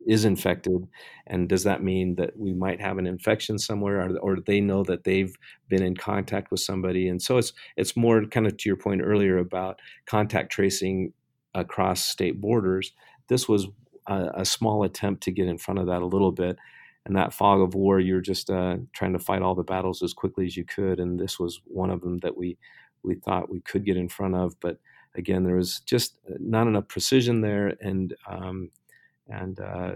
is 0.07 0.25
infected, 0.25 0.87
and 1.27 1.47
does 1.47 1.63
that 1.63 1.83
mean 1.83 2.15
that 2.15 2.37
we 2.37 2.53
might 2.53 2.81
have 2.81 2.97
an 2.97 3.07
infection 3.07 3.59
somewhere, 3.59 4.01
or, 4.01 4.17
or 4.19 4.37
they 4.39 4.59
know 4.59 4.83
that 4.83 5.03
they've 5.03 5.35
been 5.69 5.83
in 5.83 5.95
contact 5.95 6.51
with 6.51 6.59
somebody? 6.59 7.07
And 7.07 7.21
so 7.21 7.37
it's 7.37 7.53
it's 7.77 7.95
more 7.95 8.25
kind 8.25 8.47
of 8.47 8.57
to 8.57 8.69
your 8.69 8.77
point 8.77 9.01
earlier 9.03 9.37
about 9.37 9.79
contact 10.05 10.51
tracing 10.51 11.13
across 11.53 12.03
state 12.05 12.41
borders. 12.41 12.91
This 13.27 13.47
was 13.47 13.67
a, 14.07 14.31
a 14.35 14.45
small 14.45 14.83
attempt 14.83 15.23
to 15.23 15.31
get 15.31 15.47
in 15.47 15.57
front 15.57 15.79
of 15.79 15.87
that 15.87 16.01
a 16.01 16.05
little 16.05 16.31
bit. 16.31 16.57
And 17.05 17.15
that 17.15 17.33
fog 17.33 17.61
of 17.61 17.73
war, 17.73 17.99
you're 17.99 18.21
just 18.21 18.49
uh, 18.49 18.77
trying 18.93 19.13
to 19.13 19.19
fight 19.19 19.41
all 19.41 19.55
the 19.55 19.63
battles 19.63 20.03
as 20.03 20.13
quickly 20.13 20.45
as 20.45 20.55
you 20.55 20.65
could, 20.65 20.99
and 20.99 21.19
this 21.19 21.39
was 21.39 21.61
one 21.65 21.89
of 21.89 22.01
them 22.01 22.19
that 22.19 22.37
we 22.37 22.57
we 23.03 23.15
thought 23.15 23.51
we 23.51 23.59
could 23.61 23.83
get 23.83 23.97
in 23.97 24.07
front 24.07 24.35
of, 24.35 24.59
but 24.59 24.77
again, 25.15 25.43
there 25.43 25.55
was 25.55 25.79
just 25.81 26.17
not 26.39 26.67
enough 26.67 26.87
precision 26.87 27.41
there, 27.41 27.75
and 27.81 28.15
um, 28.29 28.69
and 29.27 29.59
uh, 29.59 29.91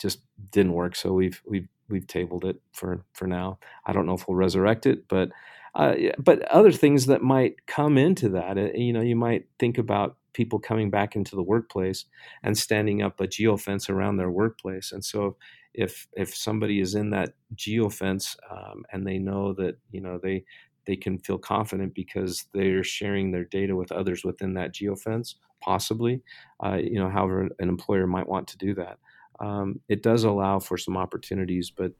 just 0.00 0.20
didn't 0.50 0.72
work. 0.72 0.96
So 0.96 1.12
we've 1.12 1.42
we've 1.46 1.68
we've 1.88 2.06
tabled 2.06 2.44
it 2.44 2.60
for 2.72 3.04
for 3.12 3.26
now. 3.26 3.58
I 3.86 3.92
don't 3.92 4.06
know 4.06 4.14
if 4.14 4.26
we'll 4.28 4.36
resurrect 4.36 4.86
it, 4.86 5.08
but 5.08 5.30
uh, 5.74 5.94
but 6.18 6.42
other 6.48 6.72
things 6.72 7.06
that 7.06 7.22
might 7.22 7.66
come 7.66 7.96
into 7.96 8.28
that, 8.30 8.58
uh, 8.58 8.68
you 8.74 8.92
know, 8.92 9.00
you 9.00 9.14
might 9.16 9.46
think 9.58 9.78
about 9.78 10.16
people 10.32 10.58
coming 10.58 10.90
back 10.90 11.16
into 11.16 11.36
the 11.36 11.42
workplace 11.42 12.04
and 12.42 12.56
standing 12.56 13.02
up 13.02 13.20
a 13.20 13.26
geofence 13.26 13.88
around 13.88 14.16
their 14.16 14.30
workplace. 14.30 14.92
And 14.92 15.04
so 15.04 15.36
if 15.74 16.08
if 16.14 16.34
somebody 16.34 16.80
is 16.80 16.94
in 16.94 17.10
that 17.10 17.34
geofence 17.54 18.36
um, 18.50 18.84
and 18.92 19.06
they 19.06 19.18
know 19.18 19.52
that 19.54 19.76
you 19.90 20.00
know 20.00 20.18
they 20.22 20.44
they 20.86 20.96
can 20.96 21.18
feel 21.18 21.38
confident 21.38 21.94
because 21.94 22.46
they're 22.52 22.82
sharing 22.82 23.30
their 23.30 23.44
data 23.44 23.76
with 23.76 23.92
others 23.92 24.24
within 24.24 24.54
that 24.54 24.74
geofence, 24.74 25.34
possibly. 25.60 26.22
Uh, 26.64 26.76
you 26.76 26.98
know, 26.98 27.08
however, 27.08 27.48
an 27.58 27.68
employer 27.68 28.06
might 28.06 28.28
want 28.28 28.48
to 28.48 28.58
do 28.58 28.74
that. 28.74 28.98
Um, 29.40 29.80
it 29.88 30.02
does 30.02 30.24
allow 30.24 30.58
for 30.58 30.76
some 30.76 30.96
opportunities, 30.96 31.70
but 31.70 31.92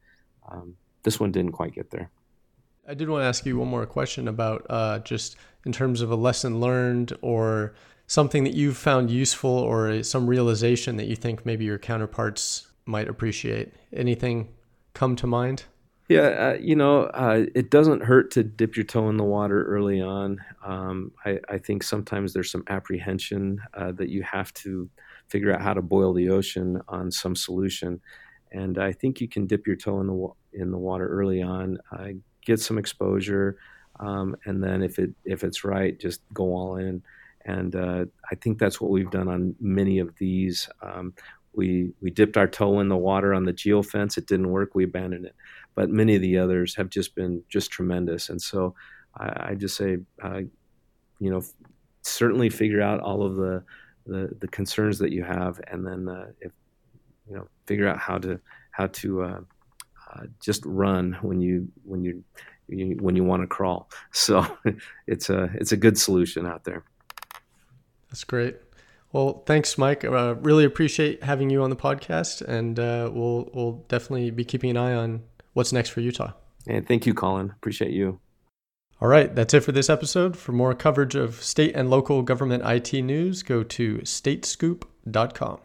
um, 0.51 0.75
this 1.03 1.19
one 1.19 1.33
didn't 1.33 1.53
quite 1.53 1.75
get 1.75 1.91
there. 1.91 2.11
I 2.87 2.95
did 2.95 3.09
want 3.09 3.23
to 3.23 3.27
ask 3.27 3.47
you 3.47 3.59
one 3.59 3.69
more 3.69 3.87
question 3.87 4.29
about 4.29 4.67
uh, 4.69 4.99
just 5.01 5.37
in 5.65 5.73
terms 5.73 6.01
of 6.01 6.11
a 6.11 6.17
lesson 6.17 6.61
learned 6.61 7.13
or 7.23 7.75
something 8.07 8.45
that 8.45 8.55
you've 8.55 8.77
found 8.77 9.11
useful 9.11 9.51
or 9.51 10.03
some 10.03 10.27
realization 10.27 10.97
that 10.97 11.07
you 11.07 11.15
think 11.15 11.47
maybe 11.47 11.65
your 11.65 11.79
counterparts 11.79 12.67
might 12.85 13.09
appreciate. 13.09 13.73
Anything 13.93 14.49
come 14.95 15.15
to 15.17 15.27
mind? 15.27 15.65
Yeah, 16.11 16.23
uh, 16.23 16.59
you 16.61 16.75
know, 16.75 17.03
uh, 17.05 17.47
it 17.55 17.71
doesn't 17.71 18.03
hurt 18.03 18.33
to 18.33 18.43
dip 18.43 18.77
your 18.77 18.85
toe 18.85 19.09
in 19.11 19.17
the 19.17 19.23
water 19.23 19.65
early 19.67 20.01
on. 20.01 20.41
Um, 20.67 21.13
I, 21.25 21.39
I, 21.49 21.59
think 21.59 21.85
sometimes 21.85 22.33
there's 22.33 22.51
some 22.51 22.65
apprehension 22.69 23.61
uh, 23.75 23.93
that 23.93 24.09
you 24.09 24.25
have 24.25 24.53
to 24.55 24.91
figure 25.29 25.55
out 25.55 25.61
how 25.61 25.73
to 25.73 25.83
boil 25.83 26.13
the 26.13 26.29
ocean 26.29 26.81
on 26.89 27.13
some 27.13 27.37
solution, 27.37 28.01
and 28.51 28.77
I 28.77 28.91
think 28.91 29.21
you 29.21 29.29
can 29.29 29.47
dip 29.47 29.69
your 29.69 29.77
toe 29.77 30.01
in 30.01 30.09
the 30.09 30.61
in 30.61 30.73
the 30.73 30.79
water 30.79 31.07
early 31.07 31.43
on, 31.43 31.79
uh, 31.93 32.09
get 32.45 32.59
some 32.59 32.77
exposure, 32.77 33.59
um, 34.01 34.35
and 34.47 34.61
then 34.61 34.83
if 34.83 34.99
it 34.99 35.11
if 35.25 35.45
it's 35.45 35.63
right, 35.63 35.97
just 35.97 36.23
go 36.35 36.47
all 36.47 36.75
in. 36.75 37.05
And 37.45 37.77
uh, 37.77 38.07
I 38.33 38.35
think 38.35 38.59
that's 38.59 38.81
what 38.81 38.91
we've 38.91 39.13
done 39.13 39.29
on 39.29 39.55
many 39.61 40.01
of 40.01 40.17
these. 40.19 40.69
Um, 40.83 41.15
we 41.55 41.93
we 42.03 42.11
dipped 42.11 42.37
our 42.37 42.49
toe 42.49 42.81
in 42.81 42.89
the 42.89 42.97
water 42.97 43.33
on 43.33 43.45
the 43.45 43.53
geofence. 43.53 44.19
It 44.19 44.27
didn't 44.27 44.51
work. 44.51 44.75
We 44.75 44.83
abandoned 44.83 45.27
it 45.27 45.37
but 45.81 45.89
many 45.89 46.15
of 46.15 46.21
the 46.21 46.37
others 46.37 46.75
have 46.75 46.91
just 46.91 47.15
been 47.15 47.43
just 47.49 47.71
tremendous. 47.71 48.29
And 48.29 48.43
so 48.43 48.75
I, 49.17 49.53
I 49.53 49.55
just 49.55 49.79
say, 49.79 49.97
uh, 50.23 50.41
you 51.19 51.31
know, 51.31 51.41
certainly 52.03 52.51
figure 52.51 52.83
out 52.83 53.01
all 53.01 53.23
of 53.23 53.37
the, 53.37 53.65
the, 54.05 54.29
the 54.41 54.49
concerns 54.49 54.99
that 54.99 55.11
you 55.11 55.25
have, 55.25 55.59
and 55.69 55.87
then 55.87 56.07
uh, 56.07 56.27
if 56.43 56.53
you 57.27 57.35
know, 57.35 57.49
figure 57.65 57.89
out 57.89 57.97
how 57.97 58.19
to 58.19 58.39
how 58.73 58.89
to 58.89 59.23
uh, 59.23 59.41
uh 60.13 60.25
just 60.39 60.63
run 60.67 61.17
when 61.23 61.41
you 61.41 61.67
when 61.85 62.05
you, 62.05 62.23
you 62.69 62.99
when 63.01 63.17
you 63.17 63.25
want 63.25 63.43
to 63.43 63.47
crawl. 63.47 63.89
So 64.13 64.47
it's 65.07 65.31
a 65.31 65.45
it's 65.55 65.73
a 65.73 65.79
good 65.79 65.97
solution 65.97 66.45
out 66.45 66.65
there. 66.65 66.85
That's 68.11 68.25
great. 68.25 68.59
Well, 69.13 69.45
thanks, 69.47 69.79
Mike. 69.79 70.05
Uh, 70.05 70.35
really 70.43 70.67
appreciate 70.67 71.23
having 71.23 71.49
you 71.49 71.63
on 71.63 71.71
the 71.71 71.77
podcast, 71.77 72.43
and 72.43 72.79
uh, 72.79 73.11
we'll 73.11 73.49
we'll 73.55 73.85
definitely 73.89 74.31
be 74.31 74.45
keeping 74.45 74.69
an 74.69 74.77
eye 74.77 74.93
on 74.93 75.23
what's 75.53 75.73
next 75.73 75.91
for 75.91 76.01
Utah. 76.01 76.33
And 76.67 76.87
thank 76.87 77.07
you, 77.07 77.15
Colin. 77.15 77.51
Appreciate 77.51 77.93
you. 77.93 78.21
All 79.01 79.09
right, 79.09 79.35
that's 79.35 79.55
it 79.55 79.61
for 79.61 79.73
this 79.73 79.89
episode. 79.89 80.37
For 80.37 80.53
more 80.53 80.75
coverage 80.75 81.15
of 81.15 81.43
state 81.43 81.75
and 81.75 81.89
local 81.89 82.23
government 82.23 82.63
IT 82.67 82.93
news, 83.03 83.43
go 83.43 83.63
to 83.63 83.99
statescoop.com. 83.99 85.59